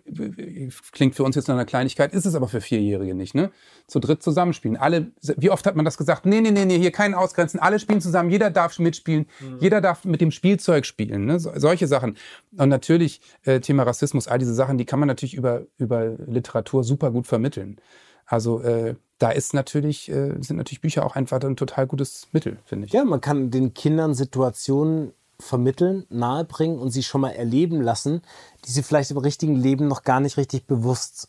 Klingt 0.92 1.14
für 1.14 1.22
uns 1.22 1.36
jetzt 1.36 1.48
nach 1.48 1.54
einer 1.54 1.64
Kleinigkeit, 1.64 2.12
ist 2.12 2.26
es 2.26 2.34
aber 2.34 2.48
für 2.48 2.60
Vierjährige 2.60 3.14
nicht. 3.14 3.34
Ne? 3.34 3.50
Zu 3.86 4.00
dritt 4.00 4.22
zusammenspielen. 4.22 4.76
Alle, 4.76 5.12
wie 5.36 5.50
oft 5.50 5.64
hat 5.66 5.76
man 5.76 5.84
das 5.84 5.96
gesagt? 5.96 6.26
Nee, 6.26 6.40
nee, 6.40 6.50
nee, 6.50 6.64
nee, 6.64 6.78
hier 6.78 6.90
keinen 6.90 7.14
ausgrenzen. 7.14 7.58
Alle 7.58 7.78
spielen 7.78 8.00
zusammen, 8.00 8.30
jeder 8.30 8.50
darf 8.50 8.78
mitspielen, 8.78 9.26
jeder 9.60 9.80
darf 9.80 10.04
mit 10.04 10.20
dem 10.20 10.30
Spielzeug 10.30 10.84
spielen. 10.84 11.24
Ne? 11.24 11.40
So, 11.40 11.52
solche 11.56 11.86
Sachen. 11.86 12.16
Und 12.58 12.68
natürlich 12.68 13.20
äh, 13.44 13.60
Thema 13.60 13.84
Rassismus, 13.84 14.28
all 14.28 14.38
diese 14.38 14.54
Sachen, 14.54 14.76
die 14.76 14.84
kann 14.84 14.98
man 14.98 15.06
natürlich 15.06 15.34
über, 15.34 15.62
über 15.78 16.16
Literatur 16.26 16.84
super 16.84 17.10
gut 17.10 17.26
vermitteln. 17.26 17.80
Also 18.26 18.60
äh, 18.60 18.94
da 19.18 19.30
ist 19.30 19.54
natürlich, 19.54 20.10
äh, 20.10 20.34
sind 20.40 20.56
natürlich 20.56 20.80
Bücher 20.80 21.06
auch 21.06 21.16
einfach 21.16 21.40
ein 21.40 21.56
total 21.56 21.86
gutes 21.86 22.28
Mittel, 22.32 22.58
finde 22.64 22.86
ich. 22.86 22.92
Ja, 22.92 23.04
man 23.04 23.20
kann 23.20 23.50
den 23.50 23.72
Kindern 23.72 24.14
Situationen 24.14 25.12
vermitteln, 25.38 26.06
nahebringen 26.08 26.78
und 26.78 26.90
sie 26.90 27.02
schon 27.02 27.20
mal 27.20 27.30
erleben 27.30 27.80
lassen, 27.80 28.22
die 28.64 28.70
sie 28.72 28.82
vielleicht 28.82 29.10
im 29.10 29.18
richtigen 29.18 29.54
Leben 29.54 29.86
noch 29.88 30.02
gar 30.02 30.20
nicht 30.20 30.36
richtig 30.36 30.66
bewusst 30.66 31.28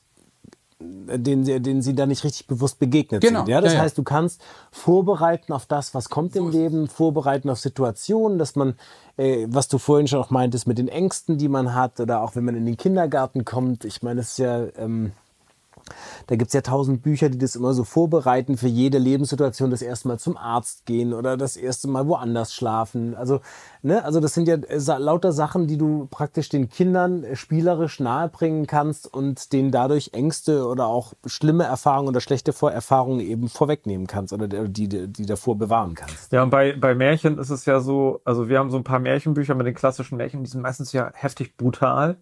denen, 0.79 1.43
sie- 1.43 1.59
denen 1.59 1.81
sie 1.81 1.95
da 1.95 2.05
nicht 2.05 2.23
richtig 2.23 2.45
bewusst 2.45 2.77
begegnet 2.77 3.21
Genau, 3.21 3.39
sind. 3.39 3.49
Ja, 3.49 3.61
das 3.61 3.73
ja, 3.73 3.77
ja. 3.79 3.83
heißt, 3.83 3.97
du 3.97 4.03
kannst 4.03 4.41
vorbereiten 4.71 5.51
auf 5.51 5.65
das, 5.65 5.95
was 5.95 6.09
kommt 6.09 6.35
im 6.35 6.51
Leben, 6.51 6.87
vorbereiten 6.87 7.49
auf 7.49 7.59
Situationen, 7.59 8.37
dass 8.37 8.55
man, 8.55 8.75
äh, 9.17 9.47
was 9.49 9.67
du 9.69 9.79
vorhin 9.79 10.07
schon 10.07 10.19
auch 10.19 10.29
meintest, 10.29 10.67
mit 10.67 10.77
den 10.77 10.87
Ängsten, 10.87 11.39
die 11.39 11.47
man 11.49 11.73
hat, 11.73 11.99
oder 11.99 12.21
auch 12.21 12.35
wenn 12.35 12.45
man 12.45 12.55
in 12.55 12.65
den 12.65 12.77
Kindergarten 12.77 13.43
kommt. 13.43 13.85
Ich 13.85 14.03
meine, 14.03 14.21
es 14.21 14.31
ist 14.33 14.37
ja, 14.37 14.67
ähm, 14.77 15.13
da 16.27 16.35
gibt's 16.35 16.53
ja 16.53 16.61
tausend 16.61 17.01
Bücher, 17.01 17.29
die 17.29 17.37
das 17.37 17.55
immer 17.55 17.73
so 17.73 17.83
vorbereiten 17.83 18.57
für 18.57 18.67
jede 18.67 18.97
Lebenssituation, 18.97 19.71
das 19.71 19.81
erste 19.81 20.07
Mal 20.07 20.19
zum 20.19 20.37
Arzt 20.37 20.85
gehen 20.85 21.13
oder 21.13 21.37
das 21.37 21.57
erste 21.57 21.87
Mal 21.87 22.07
woanders 22.07 22.53
schlafen. 22.53 23.15
Also, 23.15 23.41
ne, 23.81 24.03
also 24.03 24.19
das 24.19 24.33
sind 24.33 24.47
ja 24.47 24.55
äh, 24.55 24.97
lauter 24.97 25.31
Sachen, 25.31 25.67
die 25.67 25.77
du 25.77 26.07
praktisch 26.09 26.49
den 26.49 26.69
Kindern 26.69 27.23
äh, 27.23 27.35
spielerisch 27.35 27.99
nahebringen 27.99 28.67
kannst 28.67 29.11
und 29.13 29.53
denen 29.53 29.71
dadurch 29.71 30.11
Ängste 30.13 30.67
oder 30.67 30.87
auch 30.87 31.13
schlimme 31.25 31.63
Erfahrungen 31.63 32.09
oder 32.09 32.21
schlechte 32.21 32.53
Vorerfahrungen 32.53 33.19
eben 33.19 33.49
vorwegnehmen 33.49 34.07
kannst 34.07 34.33
oder 34.33 34.47
die, 34.47 34.87
die, 34.87 35.07
die 35.07 35.25
davor 35.25 35.57
bewahren 35.57 35.95
kannst. 35.95 36.31
Ja, 36.31 36.43
und 36.43 36.49
bei, 36.49 36.73
bei 36.73 36.95
Märchen 36.95 37.37
ist 37.37 37.49
es 37.49 37.65
ja 37.65 37.79
so, 37.79 38.21
also 38.25 38.49
wir 38.49 38.59
haben 38.59 38.71
so 38.71 38.77
ein 38.77 38.83
paar 38.83 38.99
Märchenbücher 38.99 39.55
mit 39.55 39.67
den 39.67 39.75
klassischen 39.75 40.17
Märchen, 40.17 40.43
die 40.43 40.49
sind 40.49 40.61
meistens 40.61 40.91
ja 40.91 41.11
heftig 41.13 41.57
brutal. 41.57 42.17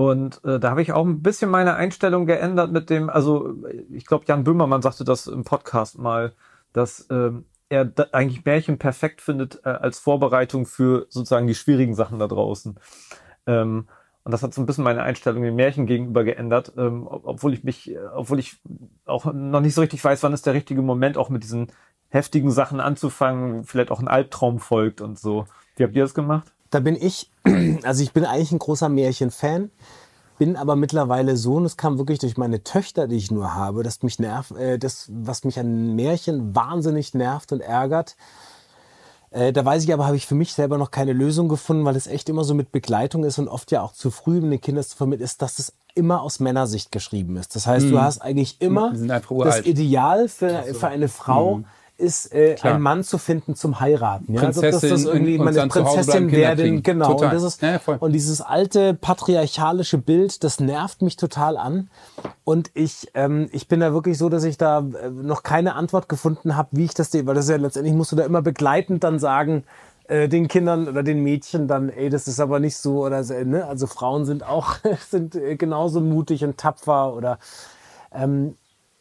Und 0.00 0.44
äh, 0.44 0.60
da 0.60 0.70
habe 0.70 0.80
ich 0.80 0.92
auch 0.92 1.04
ein 1.04 1.22
bisschen 1.22 1.50
meine 1.50 1.74
Einstellung 1.74 2.24
geändert 2.24 2.70
mit 2.70 2.88
dem, 2.88 3.10
also 3.10 3.56
ich 3.90 4.06
glaube, 4.06 4.26
Jan 4.28 4.44
Böhmermann 4.44 4.80
sagte 4.80 5.02
das 5.02 5.26
im 5.26 5.42
Podcast 5.42 5.98
mal, 5.98 6.34
dass 6.72 7.08
ähm, 7.10 7.46
er 7.68 7.84
da 7.84 8.06
eigentlich 8.12 8.44
Märchen 8.44 8.78
perfekt 8.78 9.20
findet 9.20 9.60
äh, 9.64 9.70
als 9.70 9.98
Vorbereitung 9.98 10.66
für 10.66 11.06
sozusagen 11.08 11.48
die 11.48 11.56
schwierigen 11.56 11.96
Sachen 11.96 12.20
da 12.20 12.28
draußen. 12.28 12.78
Ähm, 13.48 13.88
und 14.22 14.30
das 14.30 14.44
hat 14.44 14.54
so 14.54 14.62
ein 14.62 14.66
bisschen 14.66 14.84
meine 14.84 15.02
Einstellung 15.02 15.42
den 15.42 15.56
Märchen 15.56 15.86
gegenüber 15.86 16.22
geändert, 16.22 16.74
ähm, 16.76 17.08
ob- 17.08 17.26
obwohl 17.26 17.52
ich 17.52 17.64
mich, 17.64 17.90
äh, 17.90 17.98
obwohl 18.14 18.38
ich 18.38 18.60
auch 19.04 19.24
noch 19.32 19.60
nicht 19.60 19.74
so 19.74 19.80
richtig 19.80 20.04
weiß, 20.04 20.22
wann 20.22 20.32
ist 20.32 20.46
der 20.46 20.54
richtige 20.54 20.80
Moment, 20.80 21.16
auch 21.18 21.28
mit 21.28 21.42
diesen 21.42 21.72
heftigen 22.08 22.52
Sachen 22.52 22.78
anzufangen, 22.78 23.64
vielleicht 23.64 23.90
auch 23.90 23.98
ein 23.98 24.06
Albtraum 24.06 24.60
folgt 24.60 25.00
und 25.00 25.18
so. 25.18 25.46
Wie 25.74 25.82
habt 25.82 25.96
ihr 25.96 26.04
das 26.04 26.14
gemacht? 26.14 26.54
Da 26.70 26.80
bin 26.80 26.96
ich, 26.96 27.30
also 27.82 28.02
ich 28.02 28.12
bin 28.12 28.24
eigentlich 28.24 28.52
ein 28.52 28.58
großer 28.58 28.88
Märchenfan, 28.88 29.70
bin 30.38 30.56
aber 30.56 30.76
mittlerweile 30.76 31.36
so, 31.36 31.54
und 31.54 31.64
es 31.64 31.76
kam 31.76 31.98
wirklich 31.98 32.18
durch 32.18 32.36
meine 32.36 32.62
Töchter, 32.62 33.08
die 33.08 33.16
ich 33.16 33.30
nur 33.30 33.54
habe, 33.54 33.82
dass 33.82 34.02
mich 34.02 34.18
nervt, 34.18 34.52
äh, 34.52 34.78
das, 34.78 35.08
was 35.12 35.44
mich 35.44 35.58
an 35.58 35.96
Märchen 35.96 36.54
wahnsinnig 36.54 37.14
nervt 37.14 37.52
und 37.52 37.60
ärgert. 37.60 38.16
Äh, 39.30 39.52
da 39.52 39.64
weiß 39.64 39.84
ich 39.84 39.92
aber, 39.92 40.06
habe 40.06 40.16
ich 40.16 40.26
für 40.26 40.34
mich 40.34 40.54
selber 40.54 40.78
noch 40.78 40.90
keine 40.90 41.12
Lösung 41.12 41.48
gefunden, 41.48 41.84
weil 41.84 41.96
es 41.96 42.06
echt 42.06 42.28
immer 42.28 42.44
so 42.44 42.54
mit 42.54 42.72
Begleitung 42.72 43.24
ist 43.24 43.38
und 43.38 43.48
oft 43.48 43.70
ja 43.72 43.82
auch 43.82 43.92
zu 43.92 44.10
früh, 44.10 44.40
wenn 44.40 44.50
den 44.50 44.60
Kindern 44.60 44.84
zu 44.84 44.96
vermitteln 44.96 45.24
ist, 45.24 45.42
dass 45.42 45.58
es 45.58 45.74
immer 45.94 46.22
aus 46.22 46.38
Männersicht 46.38 46.92
geschrieben 46.92 47.36
ist. 47.36 47.56
Das 47.56 47.66
heißt, 47.66 47.90
du 47.90 48.00
hast 48.00 48.20
eigentlich 48.20 48.60
immer 48.60 48.92
das. 49.56 49.66
Ideal 49.66 50.28
für, 50.28 50.62
für 50.74 50.86
eine 50.88 51.08
Frau 51.08 51.62
ist, 51.98 52.32
äh, 52.32 52.54
Klar. 52.54 52.74
einen 52.74 52.82
Mann 52.82 53.04
zu 53.04 53.18
finden 53.18 53.56
zum 53.56 53.80
Heiraten. 53.80 54.34
Ja? 54.34 54.42
Also, 54.42 54.62
dass 54.62 54.72
das 54.72 54.80
Prinzessin 54.80 55.12
irgendwie 55.12 55.38
meine 55.38 55.66
Prinzessin 55.66 56.30
werden. 56.30 56.82
Genau. 56.82 57.08
Total. 57.08 57.28
Und, 57.28 57.34
das 57.34 57.42
ist, 57.42 57.62
Ja, 57.62 57.80
und 57.98 58.12
dieses 58.12 58.40
alte 58.40 58.94
patriarchalische 58.94 59.98
Bild, 59.98 60.44
das 60.44 60.60
nervt 60.60 61.02
mich 61.02 61.16
total 61.16 61.56
an. 61.56 61.90
Und 62.44 62.70
ich, 62.74 63.08
ähm, 63.14 63.48
ich 63.52 63.68
bin 63.68 63.80
da 63.80 63.92
wirklich 63.92 64.16
so, 64.16 64.28
dass 64.28 64.44
ich 64.44 64.56
da 64.56 64.78
äh, 64.78 65.10
noch 65.10 65.42
keine 65.42 65.74
Antwort 65.74 66.08
gefunden 66.08 66.56
habe, 66.56 66.68
wie 66.72 66.84
ich 66.84 66.94
das 66.94 67.10
sehe. 67.10 67.26
Weil 67.26 67.34
das 67.34 67.46
ist 67.46 67.50
ja 67.50 67.56
letztendlich 67.56 67.94
musst 67.94 68.12
du 68.12 68.16
da 68.16 68.24
immer 68.24 68.42
begleitend 68.42 69.02
dann 69.02 69.18
sagen, 69.18 69.64
äh, 70.06 70.28
den 70.28 70.48
Kindern 70.48 70.88
oder 70.88 71.02
den 71.02 71.22
Mädchen 71.22 71.66
dann, 71.68 71.90
ey, 71.90 72.10
das 72.10 72.28
ist 72.28 72.40
aber 72.40 72.60
nicht 72.60 72.76
so 72.76 73.04
oder 73.04 73.24
so, 73.24 73.34
ne? 73.34 73.66
Also 73.66 73.86
Frauen 73.86 74.24
sind 74.24 74.42
auch 74.42 74.76
sind 75.10 75.34
äh, 75.34 75.56
genauso 75.56 76.00
mutig 76.00 76.44
und 76.44 76.56
tapfer 76.56 77.12
oder 77.12 77.38
ähm, 78.14 78.54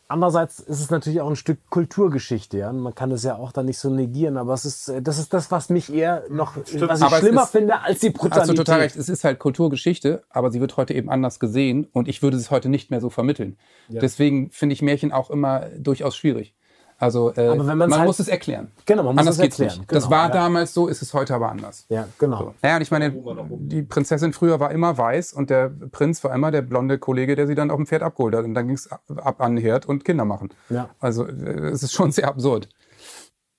andererseits 0.07 0.59
ist 0.59 0.79
es 0.81 0.89
natürlich 0.89 1.21
auch 1.21 1.29
ein 1.29 1.35
Stück 1.35 1.59
Kulturgeschichte, 1.69 2.57
ja. 2.57 2.71
Man 2.73 2.95
kann 2.95 3.09
das 3.09 3.23
ja 3.23 3.35
auch 3.35 3.51
dann 3.51 3.65
nicht 3.65 3.77
so 3.79 3.89
negieren, 3.89 4.37
aber 4.37 4.53
es 4.53 4.65
ist, 4.65 4.89
äh, 4.89 5.01
das 5.01 5.17
ist 5.19 5.33
das, 5.33 5.51
was 5.51 5.69
mich 5.69 5.91
eher 5.93 6.23
noch, 6.29 6.55
was 6.57 6.71
ich 6.71 6.81
es 6.81 7.19
schlimmer 7.19 7.43
ist- 7.43 7.49
finde 7.51 7.79
als 7.81 7.99
die 7.99 8.07
Hast 8.07 8.15
du 8.15 8.19
Brutalität. 8.21 8.57
total 8.57 8.79
recht. 8.79 8.95
Es 8.95 9.09
ist 9.09 9.23
halt 9.23 9.39
Kulturgeschichte, 9.39 10.23
aber 10.29 10.51
sie 10.51 10.59
wird 10.61 10.77
heute 10.77 10.93
eben 10.93 11.09
anders 11.09 11.39
gesehen 11.39 11.87
und 11.93 12.07
ich 12.07 12.21
würde 12.21 12.37
es 12.37 12.51
heute 12.51 12.69
nicht 12.69 12.91
mehr 12.91 13.01
so 13.01 13.09
vermitteln. 13.09 13.57
Deswegen 13.89 14.49
finde 14.51 14.73
ich 14.73 14.81
Märchen 14.81 15.11
auch 15.11 15.29
immer 15.29 15.67
durchaus 15.77 16.15
schwierig. 16.15 16.53
Also 16.99 17.31
äh, 17.35 17.47
Aber 17.49 17.67
wenn 17.67 17.77
man's 17.77 17.89
man 17.91 17.99
halt- 17.99 18.07
muss 18.07 18.19
es 18.19 18.27
erklären. 18.27 18.71
Genau, 18.85 19.03
man 19.03 19.13
muss 19.15 19.19
anders 19.21 19.35
es 19.35 19.41
erklären. 19.41 19.77
nicht. 19.79 19.91
Das 19.91 20.05
Genau, 20.05 20.15
war 20.15 20.27
ja. 20.29 20.33
damals 20.33 20.73
so, 20.73 20.87
ist 20.87 21.01
es 21.03 21.13
heute 21.13 21.35
aber 21.35 21.51
anders. 21.51 21.85
Ja, 21.89 22.07
genau. 22.17 22.55
Naja, 22.63 22.77
und 22.77 22.81
ich 22.81 22.89
meine, 22.91 23.11
die 23.59 23.83
Prinzessin 23.83 24.33
früher 24.33 24.59
war 24.59 24.71
immer 24.71 24.97
weiß 24.97 25.33
und 25.33 25.49
der 25.51 25.69
Prinz 25.69 26.23
war 26.23 26.33
immer 26.33 26.49
der 26.49 26.63
blonde 26.63 26.97
Kollege, 26.97 27.35
der 27.35 27.45
sie 27.45 27.53
dann 27.53 27.69
auf 27.69 27.77
dem 27.77 27.85
Pferd 27.85 28.01
abgeholt 28.01 28.33
hat. 28.35 28.45
Und 28.45 28.55
dann 28.55 28.65
ging 28.67 28.75
es 28.75 28.91
ab, 28.91 29.01
ab 29.17 29.41
an 29.41 29.55
den 29.55 29.63
Herd 29.63 29.85
und 29.85 30.05
Kinder 30.05 30.25
machen. 30.25 30.49
Ja. 30.69 30.89
Also 30.99 31.25
äh, 31.27 31.69
es 31.69 31.83
ist 31.83 31.93
schon 31.93 32.11
sehr 32.11 32.27
absurd. 32.27 32.67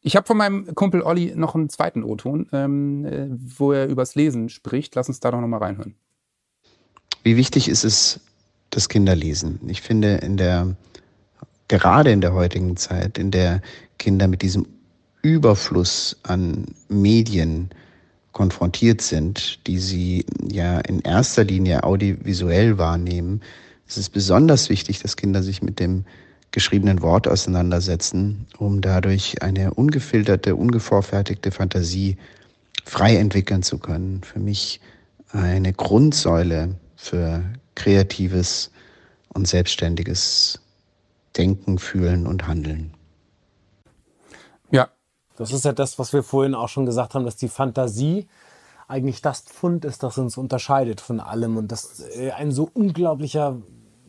Ich 0.01 0.17
habe 0.17 0.27
von 0.27 0.37
meinem 0.37 0.75
Kumpel 0.75 1.03
Olli 1.03 1.33
noch 1.37 1.55
einen 1.55 1.69
zweiten 1.69 2.03
O-Ton, 2.05 2.49
ähm, 2.53 3.05
äh, 3.05 3.27
wo 3.31 3.73
er 3.73 3.87
übers 3.89 4.15
Lesen 4.17 4.49
spricht. 4.49 4.95
Lass 4.97 5.09
uns 5.09 5.21
da 5.21 5.31
doch 5.31 5.41
nochmal 5.41 5.61
reinhören. 5.61 5.95
Wie 7.23 7.37
wichtig 7.37 7.69
ist 7.69 7.85
es, 7.85 8.21
das 8.71 8.89
Kinderlesen? 8.89 9.61
Ich 9.69 9.83
finde, 9.83 10.17
in 10.17 10.37
der, 10.37 10.77
gerade 11.69 12.11
in 12.11 12.21
der 12.21 12.33
heutigen 12.33 12.77
Zeit, 12.77 13.19
in 13.19 13.31
der 13.31 13.61
Kinder 13.99 14.27
mit 14.27 14.43
diesem 14.43 14.67
Überfluss 15.23 16.17
an 16.23 16.67
Medien 16.89 17.71
konfrontiert 18.33 19.01
sind, 19.01 19.67
die 19.67 19.79
sie 19.79 20.25
ja 20.51 20.79
in 20.81 21.01
erster 21.01 21.45
Linie 21.45 21.85
audiovisuell 21.85 22.79
wahrnehmen, 22.79 23.41
ist 23.87 23.97
es 23.97 24.09
besonders 24.09 24.69
wichtig, 24.69 25.01
dass 25.01 25.17
Kinder 25.17 25.43
sich 25.43 25.63
mit 25.63 25.81
dem 25.81 26.05
geschriebenen 26.51 27.03
Wort 27.03 27.29
auseinandersetzen, 27.29 28.47
um 28.59 28.81
dadurch 28.81 29.43
eine 29.43 29.75
ungefilterte, 29.75 30.57
ungevorfertigte 30.57 31.51
Fantasie 31.51 32.17
frei 32.85 33.17
entwickeln 33.17 33.63
zu 33.63 33.79
können. 33.79 34.23
Für 34.23 34.39
mich 34.39 34.81
eine 35.33 35.73
Grundsäule 35.73 36.77
für 36.97 37.43
kreatives 37.75 38.71
und 39.35 39.47
selbstständiges 39.47 40.61
Denken, 41.37 41.79
Fühlen 41.79 42.27
und 42.27 42.47
Handeln. 42.47 42.95
Ja, 44.71 44.89
Das 45.37 45.53
ist 45.53 45.65
ja 45.65 45.73
das, 45.73 45.99
was 45.99 46.13
wir 46.13 46.23
vorhin 46.23 46.55
auch 46.55 46.69
schon 46.69 46.87
gesagt 46.87 47.15
haben, 47.15 47.25
dass 47.25 47.37
die 47.37 47.49
Fantasie 47.49 48.27
eigentlich 48.89 49.23
das 49.23 49.43
Pfund 49.43 49.85
ist, 49.85 50.03
das 50.03 50.19
uns 50.19 50.37
unterscheidet 50.37 51.01
von 51.01 51.21
allem 51.21 51.57
und 51.57 51.71
das 51.71 52.01
äh, 52.17 52.33
ein 52.33 52.51
so 52.51 52.69
unglaublicher 52.73 53.61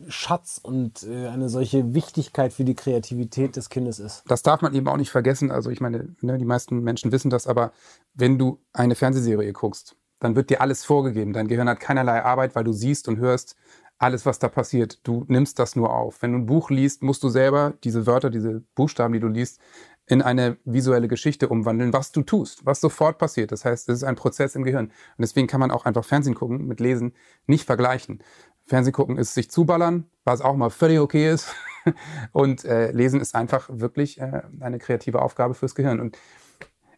Schatz 0.08 0.60
und 0.64 1.04
äh, 1.04 1.28
eine 1.28 1.50
solche 1.50 1.94
Wichtigkeit 1.94 2.54
für 2.54 2.64
die 2.64 2.76
Kreativität 2.76 3.58
des 3.58 3.70
Kindes 3.70 4.00
ist. 4.00 4.24
das 4.28 4.42
darf 4.42 4.62
man 4.62 4.74
eben 4.74 4.88
auch 4.88 4.98
nicht 4.98 5.12
vergessen. 5.12 5.52
Also 5.52 5.70
ich 5.70 5.82
meine, 5.82 6.16
ne, 6.22 6.38
die 6.38 6.46
meisten 6.46 6.80
Menschen 6.80 7.12
wissen 7.12 7.30
das, 7.30 7.46
aber 7.48 7.74
wenn 8.14 8.40
du 8.40 8.60
eine 8.74 8.96
Fernsehserie 8.96 9.52
guckst, 9.52 9.98
dann 10.20 10.36
wird 10.36 10.50
dir 10.50 10.62
alles 10.62 10.86
vorgegeben. 10.86 11.34
Dein 11.34 11.48
Gehirn 11.48 11.70
hat 11.70 11.80
keinerlei 11.80 12.24
Arbeit, 12.24 12.56
weil 12.56 12.64
du 12.64 12.74
siehst 12.74 13.08
und 13.08 13.18
hörst 13.18 13.56
alles, 14.00 14.26
was 14.26 14.40
da 14.40 14.48
passiert. 14.48 15.06
Du 15.06 15.26
nimmst 15.28 15.60
das 15.60 15.76
nur 15.76 15.94
auf. 15.94 16.22
Wenn 16.22 16.32
du 16.32 16.40
ein 16.40 16.46
Buch 16.46 16.70
liest, 16.70 17.04
musst 17.04 17.22
du 17.22 17.30
selber 17.30 17.74
diese 17.84 18.08
Wörter, 18.08 18.30
diese 18.30 18.64
Buchstaben, 18.74 19.14
die 19.14 19.20
du 19.20 19.28
liest, 19.28 19.60
in 20.08 20.24
eine 20.24 20.58
visuelle 20.66 21.08
Geschichte 21.08 21.50
umwandeln, 21.50 21.94
was 21.94 22.12
du 22.12 22.24
tust, 22.24 22.66
was 22.66 22.82
sofort 22.82 23.20
passiert. 23.20 23.52
Das 23.52 23.64
heißt, 23.64 23.90
es 23.90 23.98
ist 23.98 24.04
ein 24.04 24.16
Prozess 24.16 24.56
im 24.56 24.64
Gehirn. 24.64 24.86
Und 24.88 24.94
deswegen 25.20 25.46
kann 25.46 25.60
man 25.60 25.70
auch 25.70 25.86
einfach 25.86 26.04
Fernsehen 26.04 26.34
gucken 26.34 26.66
mit 26.66 26.80
Lesen 26.80 27.14
nicht 27.46 27.66
vergleichen. 27.66 28.24
Fernsehen 28.66 28.94
gucken 28.94 29.18
ist 29.18 29.36
sich 29.36 29.52
zuballern, 29.52 30.06
was 30.24 30.42
auch 30.42 30.56
mal 30.56 30.72
völlig 30.72 31.00
okay 31.00 31.32
ist. 31.32 31.54
Und 32.32 32.66
äh, 32.66 32.92
Lesen 32.92 33.22
ist 33.22 33.36
einfach 33.36 33.70
wirklich 33.72 34.20
äh, 34.20 34.42
eine 34.60 34.80
kreative 34.80 35.22
Aufgabe 35.22 35.54
fürs 35.54 35.76
Gehirn. 35.76 36.00
Und 36.00 36.18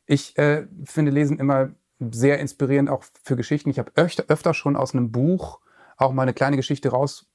ich 0.05 0.37
äh, 0.37 0.67
finde 0.85 1.11
Lesen 1.11 1.39
immer 1.39 1.71
sehr 1.99 2.39
inspirierend, 2.39 2.89
auch 2.89 3.03
für 3.23 3.35
Geschichten. 3.35 3.69
Ich 3.69 3.79
habe 3.79 3.91
öfter, 3.95 4.25
öfter 4.27 4.53
schon 4.53 4.75
aus 4.75 4.93
einem 4.93 5.11
Buch 5.11 5.59
auch 6.01 6.11
mal 6.11 6.23
eine 6.23 6.33
kleine 6.33 6.57
Geschichte 6.57 6.89
raus, 6.89 7.27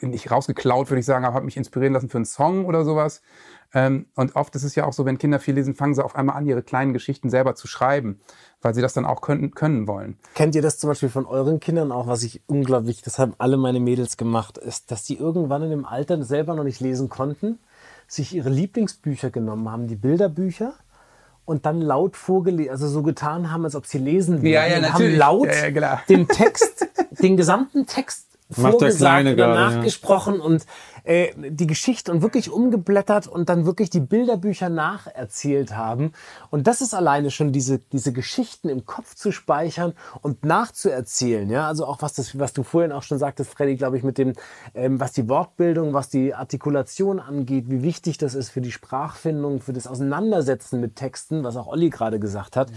nicht 0.00 0.30
rausgeklaut, 0.30 0.90
würde 0.90 1.00
ich 1.00 1.06
sagen, 1.06 1.24
aber 1.24 1.34
habe 1.34 1.44
mich 1.44 1.56
inspirieren 1.56 1.92
lassen 1.92 2.08
für 2.08 2.18
einen 2.18 2.24
Song 2.24 2.64
oder 2.64 2.84
sowas. 2.84 3.20
Ähm, 3.74 4.06
und 4.14 4.34
oft 4.34 4.54
ist 4.56 4.64
es 4.64 4.74
ja 4.74 4.84
auch 4.84 4.92
so, 4.92 5.04
wenn 5.04 5.18
Kinder 5.18 5.38
viel 5.38 5.54
lesen, 5.54 5.74
fangen 5.74 5.94
sie 5.94 6.04
auf 6.04 6.16
einmal 6.16 6.36
an, 6.36 6.46
ihre 6.46 6.62
kleinen 6.62 6.92
Geschichten 6.92 7.30
selber 7.30 7.54
zu 7.54 7.68
schreiben, 7.68 8.20
weil 8.62 8.74
sie 8.74 8.80
das 8.80 8.94
dann 8.94 9.04
auch 9.04 9.20
können, 9.20 9.52
können 9.52 9.86
wollen. 9.86 10.18
Kennt 10.34 10.54
ihr 10.54 10.62
das 10.62 10.78
zum 10.78 10.88
Beispiel 10.88 11.08
von 11.08 11.26
euren 11.26 11.60
Kindern 11.60 11.92
auch, 11.92 12.06
was 12.06 12.22
ich 12.22 12.42
unglaublich, 12.46 13.02
das 13.02 13.18
haben 13.18 13.34
alle 13.38 13.56
meine 13.56 13.80
Mädels 13.80 14.16
gemacht, 14.16 14.58
ist, 14.58 14.90
dass 14.90 15.04
die 15.04 15.18
irgendwann 15.18 15.62
in 15.62 15.70
dem 15.70 15.84
Alter 15.84 16.22
selber 16.24 16.54
noch 16.54 16.64
nicht 16.64 16.80
lesen 16.80 17.08
konnten, 17.08 17.58
sich 18.08 18.34
ihre 18.34 18.50
Lieblingsbücher 18.50 19.30
genommen 19.30 19.70
haben, 19.70 19.86
die 19.86 19.96
Bilderbücher, 19.96 20.74
und 21.50 21.66
dann 21.66 21.80
laut 21.80 22.16
vorgelesen, 22.16 22.70
also 22.70 22.86
so 22.86 23.02
getan 23.02 23.50
haben, 23.50 23.64
als 23.64 23.74
ob 23.74 23.84
sie 23.84 23.98
lesen 23.98 24.36
würden. 24.36 24.52
Ja, 24.52 24.66
ja, 24.66 24.80
natürlich. 24.80 25.14
haben 25.14 25.18
laut 25.18 25.48
Ja, 25.48 25.68
ja, 25.68 26.02
den 26.08 26.28
Text, 26.28 26.86
den 27.20 27.36
gesamten 27.36 27.86
Text 27.86 28.29
vorgesagt 28.50 28.98
Kleine 28.98 29.34
oder 29.34 29.36
gerade, 29.36 29.60
ja. 29.60 29.70
nachgesprochen 29.70 30.40
und 30.40 30.66
äh, 31.04 31.32
die 31.36 31.66
Geschichte 31.66 32.12
und 32.12 32.22
wirklich 32.22 32.50
umgeblättert 32.50 33.26
und 33.26 33.48
dann 33.48 33.64
wirklich 33.66 33.90
die 33.90 34.00
Bilderbücher 34.00 34.68
nacherzählt 34.68 35.76
haben. 35.76 36.12
Und 36.50 36.66
das 36.66 36.80
ist 36.80 36.94
alleine 36.94 37.30
schon 37.30 37.52
diese, 37.52 37.78
diese 37.78 38.12
Geschichten 38.12 38.68
im 38.68 38.84
Kopf 38.84 39.14
zu 39.14 39.32
speichern 39.32 39.94
und 40.20 40.44
nachzuerzählen. 40.44 41.48
Ja, 41.48 41.66
also 41.66 41.86
auch 41.86 42.02
was 42.02 42.14
das, 42.14 42.38
was 42.38 42.52
du 42.52 42.62
vorhin 42.62 42.92
auch 42.92 43.02
schon 43.02 43.18
sagtest, 43.18 43.50
Freddy, 43.50 43.76
glaube 43.76 43.96
ich, 43.96 44.02
mit 44.02 44.18
dem, 44.18 44.34
ähm, 44.74 45.00
was 45.00 45.12
die 45.12 45.28
Wortbildung, 45.28 45.94
was 45.94 46.08
die 46.08 46.34
Artikulation 46.34 47.20
angeht, 47.20 47.66
wie 47.68 47.82
wichtig 47.82 48.18
das 48.18 48.34
ist 48.34 48.50
für 48.50 48.60
die 48.60 48.72
Sprachfindung, 48.72 49.60
für 49.60 49.72
das 49.72 49.86
Auseinandersetzen 49.86 50.80
mit 50.80 50.96
Texten, 50.96 51.44
was 51.44 51.56
auch 51.56 51.66
Olli 51.66 51.90
gerade 51.90 52.20
gesagt 52.20 52.56
hat. 52.56 52.70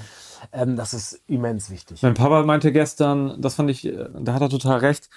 Ähm, 0.51 0.75
das 0.75 0.93
ist 0.93 1.21
immens 1.27 1.69
wichtig. 1.69 2.01
Mein 2.01 2.13
Papa 2.13 2.43
meinte 2.43 2.71
gestern, 2.71 3.41
das 3.41 3.55
fand 3.55 3.69
ich, 3.69 3.85
äh, 3.85 4.07
da 4.19 4.33
hat 4.33 4.41
er 4.41 4.49
total 4.49 4.79
recht, 4.79 5.09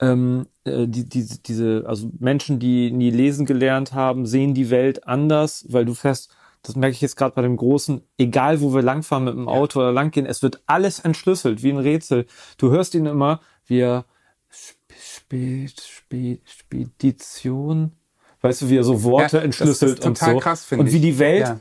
ähm, 0.00 0.46
äh, 0.64 0.86
die, 0.86 1.08
diese, 1.08 1.38
diese, 1.40 1.84
also 1.86 2.10
Menschen, 2.18 2.58
die 2.58 2.90
nie 2.90 3.10
lesen 3.10 3.46
gelernt 3.46 3.92
haben, 3.92 4.26
sehen 4.26 4.54
die 4.54 4.70
Welt 4.70 5.06
anders, 5.06 5.66
weil 5.68 5.84
du 5.84 5.94
fährst, 5.94 6.34
das 6.62 6.76
merke 6.76 6.92
ich 6.94 7.00
jetzt 7.00 7.16
gerade 7.16 7.34
bei 7.34 7.42
dem 7.42 7.56
Großen, 7.56 8.02
egal 8.18 8.60
wo 8.60 8.74
wir 8.74 8.82
langfahren 8.82 9.24
mit 9.24 9.34
dem 9.34 9.48
Auto 9.48 9.80
oder 9.80 9.92
langgehen, 9.92 10.26
es 10.26 10.42
wird 10.42 10.62
alles 10.66 11.00
entschlüsselt, 11.00 11.62
wie 11.62 11.70
ein 11.70 11.78
Rätsel. 11.78 12.26
Du 12.58 12.70
hörst 12.70 12.94
ihn 12.94 13.06
immer, 13.06 13.40
wie 13.66 13.80
er 13.80 14.04
Sp 14.50 14.76
Sp 14.90 15.64
Sp 15.68 16.40
Spedition, 16.44 17.92
weißt 18.40 18.62
du, 18.62 18.68
wie 18.70 18.76
er 18.76 18.84
so 18.84 19.02
Worte 19.02 19.38
Ja, 19.38 19.42
entschlüsselt 19.44 20.04
und 20.04 20.18
so. 20.18 20.38
krass, 20.38 20.64
finde 20.64 20.84
und 20.84 20.92
wie 20.92 21.00
die 21.00 21.18
Welt, 21.18 21.40
Ja. 21.48 21.60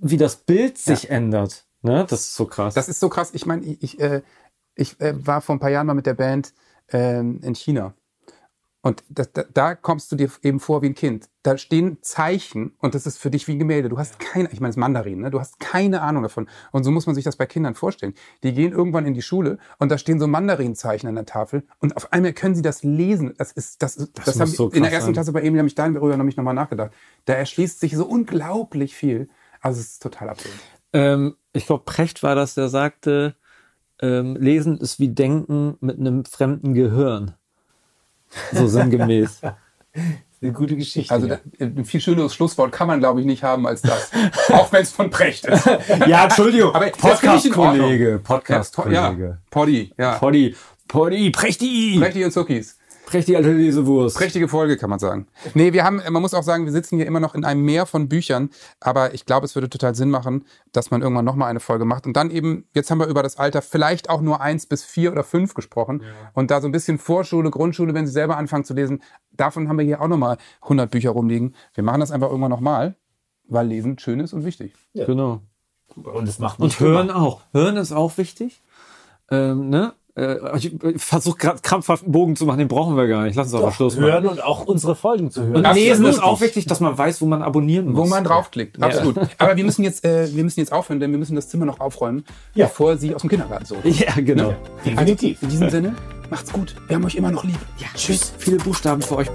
wie 0.00 0.16
das 0.16 0.36
Bild 0.36 0.78
sich 0.78 1.10
ändert. 1.10 1.64
Ne? 1.82 2.06
Das 2.08 2.20
ist 2.20 2.34
so 2.36 2.46
krass. 2.46 2.74
Das 2.74 2.88
ist 2.88 3.00
so 3.00 3.08
krass. 3.08 3.30
Ich 3.32 3.46
meine, 3.46 3.64
ich, 3.64 3.82
ich, 3.82 4.00
äh, 4.00 4.22
ich 4.74 5.00
äh, 5.00 5.14
war 5.26 5.40
vor 5.40 5.56
ein 5.56 5.60
paar 5.60 5.70
Jahren 5.70 5.86
mal 5.86 5.94
mit 5.94 6.06
der 6.06 6.14
Band 6.14 6.52
ähm, 6.92 7.40
in 7.42 7.54
China. 7.54 7.94
Und 8.82 9.04
das, 9.10 9.30
da, 9.32 9.44
da 9.52 9.74
kommst 9.74 10.10
du 10.10 10.16
dir 10.16 10.30
eben 10.42 10.58
vor 10.58 10.80
wie 10.80 10.86
ein 10.86 10.94
Kind. 10.94 11.28
Da 11.42 11.58
stehen 11.58 11.98
Zeichen 12.00 12.72
und 12.78 12.94
das 12.94 13.06
ist 13.06 13.18
für 13.18 13.30
dich 13.30 13.46
wie 13.46 13.52
ein 13.52 13.58
Gemälde. 13.58 13.90
Du 13.90 13.98
hast 13.98 14.18
keine, 14.18 14.50
ich 14.52 14.60
meine, 14.60 14.70
es 14.70 14.76
ist 14.76 14.80
Mandarin, 14.80 15.20
ne? 15.20 15.30
du 15.30 15.38
hast 15.38 15.60
keine 15.60 16.00
Ahnung 16.00 16.22
davon. 16.22 16.48
Und 16.72 16.84
so 16.84 16.90
muss 16.90 17.04
man 17.04 17.14
sich 17.14 17.24
das 17.24 17.36
bei 17.36 17.44
Kindern 17.44 17.74
vorstellen. 17.74 18.14
Die 18.42 18.54
gehen 18.54 18.72
irgendwann 18.72 19.04
in 19.04 19.12
die 19.12 19.20
Schule 19.20 19.58
und 19.78 19.90
da 19.90 19.98
stehen 19.98 20.18
so 20.18 20.26
Mandarinzeichen 20.26 21.08
an 21.10 21.14
der 21.14 21.26
Tafel 21.26 21.66
und 21.78 21.94
auf 21.94 22.10
einmal 22.12 22.32
können 22.32 22.54
sie 22.54 22.62
das 22.62 22.82
lesen. 22.82 23.34
Das 23.36 23.52
ist, 23.52 23.82
das, 23.82 23.96
das, 23.96 24.26
muss 24.26 24.40
haben 24.40 24.50
so 24.50 24.70
in 24.70 24.82
der 24.82 24.92
ersten 24.92 25.08
sein. 25.08 25.12
Klasse 25.12 25.32
bei 25.32 25.42
Emil 25.42 25.58
habe 25.58 25.68
ich 25.68 25.74
darüber 25.74 26.16
noch 26.16 26.24
nicht 26.24 26.38
nochmal 26.38 26.54
nachgedacht. 26.54 26.92
Da 27.26 27.34
erschließt 27.34 27.80
sich 27.80 27.94
so 27.94 28.06
unglaublich 28.06 28.94
viel. 28.94 29.28
Also 29.60 29.80
es 29.80 29.88
ist 29.92 30.02
total 30.02 30.30
absurd. 30.30 30.54
Ähm, 30.94 31.36
ich 31.52 31.66
glaube, 31.66 31.84
Precht 31.84 32.22
war 32.22 32.34
das, 32.34 32.54
der 32.54 32.68
sagte, 32.68 33.36
ähm, 34.00 34.36
Lesen 34.36 34.78
ist 34.78 34.98
wie 34.98 35.08
Denken 35.08 35.76
mit 35.80 35.98
einem 35.98 36.24
fremden 36.24 36.74
Gehirn. 36.74 37.34
So 38.52 38.66
sinngemäß. 38.66 39.40
Eine 40.42 40.52
gute 40.52 40.74
Geschichte. 40.74 41.12
Also 41.12 41.28
ein 41.58 41.84
viel 41.84 42.00
schöneres 42.00 42.34
Schlusswort 42.34 42.72
kann 42.72 42.86
man, 42.86 42.98
glaube 42.98 43.20
ich, 43.20 43.26
nicht 43.26 43.42
haben 43.42 43.66
als 43.66 43.82
das. 43.82 44.10
Auch 44.48 44.72
wenn 44.72 44.82
es 44.82 44.90
von 44.90 45.10
Precht 45.10 45.44
ist. 45.44 45.66
ja, 46.06 46.24
Entschuldigung. 46.24 46.72
Podcast-Kollege. 46.72 48.10
Ja, 48.12 48.18
Podcast-Kollege. 48.18 49.22
ja, 49.22 49.38
Poddy, 49.50 49.92
ja. 49.98 50.14
Poddy. 50.14 50.56
Poddy. 50.88 51.30
Prechti. 51.30 51.98
Prechti 52.00 52.24
und 52.24 52.30
Zuckis. 52.30 52.78
Prächtige 53.10 53.38
alte 53.38 53.52
Lesewurst. 53.52 54.16
Prächtige 54.16 54.46
Folge, 54.46 54.76
kann 54.76 54.88
man 54.88 55.00
sagen. 55.00 55.26
Nee, 55.54 55.72
wir 55.72 55.84
haben, 55.84 56.00
man 56.10 56.22
muss 56.22 56.32
auch 56.32 56.44
sagen, 56.44 56.64
wir 56.64 56.72
sitzen 56.72 56.96
hier 56.96 57.06
immer 57.06 57.18
noch 57.18 57.34
in 57.34 57.44
einem 57.44 57.62
Meer 57.64 57.86
von 57.86 58.08
Büchern, 58.08 58.50
aber 58.78 59.14
ich 59.14 59.26
glaube, 59.26 59.46
es 59.46 59.54
würde 59.56 59.68
total 59.68 59.94
Sinn 59.96 60.10
machen, 60.10 60.44
dass 60.72 60.90
man 60.92 61.02
irgendwann 61.02 61.24
nochmal 61.24 61.50
eine 61.50 61.58
Folge 61.60 61.84
macht. 61.84 62.06
Und 62.06 62.14
dann 62.16 62.30
eben, 62.30 62.66
jetzt 62.72 62.90
haben 62.90 62.98
wir 63.00 63.06
über 63.08 63.22
das 63.24 63.36
Alter 63.36 63.62
vielleicht 63.62 64.08
auch 64.10 64.20
nur 64.20 64.40
eins 64.40 64.66
bis 64.66 64.84
vier 64.84 65.10
oder 65.10 65.24
fünf 65.24 65.54
gesprochen. 65.54 66.02
Und 66.34 66.50
da 66.52 66.60
so 66.60 66.68
ein 66.68 66.72
bisschen 66.72 66.98
Vorschule, 66.98 67.50
Grundschule, 67.50 67.94
wenn 67.94 68.06
sie 68.06 68.12
selber 68.12 68.36
anfangen 68.36 68.64
zu 68.64 68.74
lesen, 68.74 69.02
davon 69.32 69.68
haben 69.68 69.78
wir 69.78 69.84
hier 69.84 70.00
auch 70.00 70.08
nochmal 70.08 70.38
100 70.62 70.90
Bücher 70.90 71.10
rumliegen. 71.10 71.54
Wir 71.74 71.82
machen 71.82 72.00
das 72.00 72.12
einfach 72.12 72.28
irgendwann 72.28 72.50
nochmal, 72.50 72.94
weil 73.48 73.66
Lesen 73.66 73.98
schön 73.98 74.20
ist 74.20 74.32
und 74.32 74.44
wichtig. 74.44 74.74
Genau. 74.94 75.40
Und 75.96 76.28
es 76.28 76.38
macht 76.38 76.60
Und 76.60 76.66
nicht 76.66 76.78
hören 76.78 77.08
immer. 77.08 77.20
auch. 77.20 77.40
Hören 77.52 77.76
ist 77.76 77.90
auch 77.90 78.16
wichtig. 78.18 78.62
Ähm, 79.32 79.68
ne? 79.68 79.94
Äh, 80.16 80.56
ich 80.56 80.72
äh, 80.82 80.98
versuche 80.98 81.38
gerade 81.38 81.60
krampfhaft 81.60 82.04
einen 82.04 82.12
Bogen 82.12 82.36
zu 82.36 82.46
machen, 82.46 82.58
den 82.58 82.68
brauchen 82.68 82.96
wir 82.96 83.06
gar 83.06 83.24
nicht. 83.24 83.36
Lass 83.36 83.46
uns 83.46 83.52
Doch, 83.52 83.62
aber 83.62 83.72
Schluss 83.72 83.96
machen. 83.96 84.06
hören 84.06 84.26
und 84.26 84.42
auch 84.42 84.66
unsere 84.66 84.94
Folgen 84.94 85.30
zu 85.30 85.42
hören. 85.42 85.56
Und 85.56 85.66
Absolut. 85.66 85.88
lesen 85.88 86.06
ist 86.06 86.22
auch 86.22 86.40
wichtig, 86.40 86.66
dass 86.66 86.80
man 86.80 86.96
weiß, 86.96 87.20
wo 87.20 87.26
man 87.26 87.42
abonnieren 87.42 87.92
muss. 87.92 87.96
Wo 87.96 88.06
man 88.06 88.24
draufklickt. 88.24 88.78
Ja. 88.78 88.86
Absolut. 88.86 89.16
Aber 89.38 89.56
wir 89.56 89.64
müssen 89.64 89.82
jetzt, 89.84 90.04
äh, 90.04 90.34
wir 90.34 90.44
müssen 90.44 90.60
jetzt 90.60 90.72
aufhören, 90.72 91.00
denn 91.00 91.10
wir 91.12 91.18
müssen 91.18 91.36
das 91.36 91.48
Zimmer 91.48 91.66
noch 91.66 91.80
aufräumen, 91.80 92.24
ja. 92.54 92.66
bevor 92.66 92.96
sie 92.96 93.14
aus 93.14 93.22
dem 93.22 93.30
Kindergarten 93.30 93.64
so. 93.64 93.76
Ja, 93.84 94.14
genau. 94.16 94.50
Ja. 94.50 94.56
Definitiv. 94.84 95.38
Also, 95.42 95.46
in 95.46 95.50
diesem 95.50 95.70
Sinne, 95.70 95.96
macht's 96.30 96.52
gut. 96.52 96.76
Wir 96.86 96.96
haben 96.96 97.04
euch 97.04 97.16
immer 97.16 97.30
noch 97.30 97.44
lieb. 97.44 97.58
Ja, 97.78 97.88
tschüss. 97.94 98.32
Viele 98.38 98.56
Buchstaben 98.56 99.02
für 99.02 99.16
euch. 99.16 99.28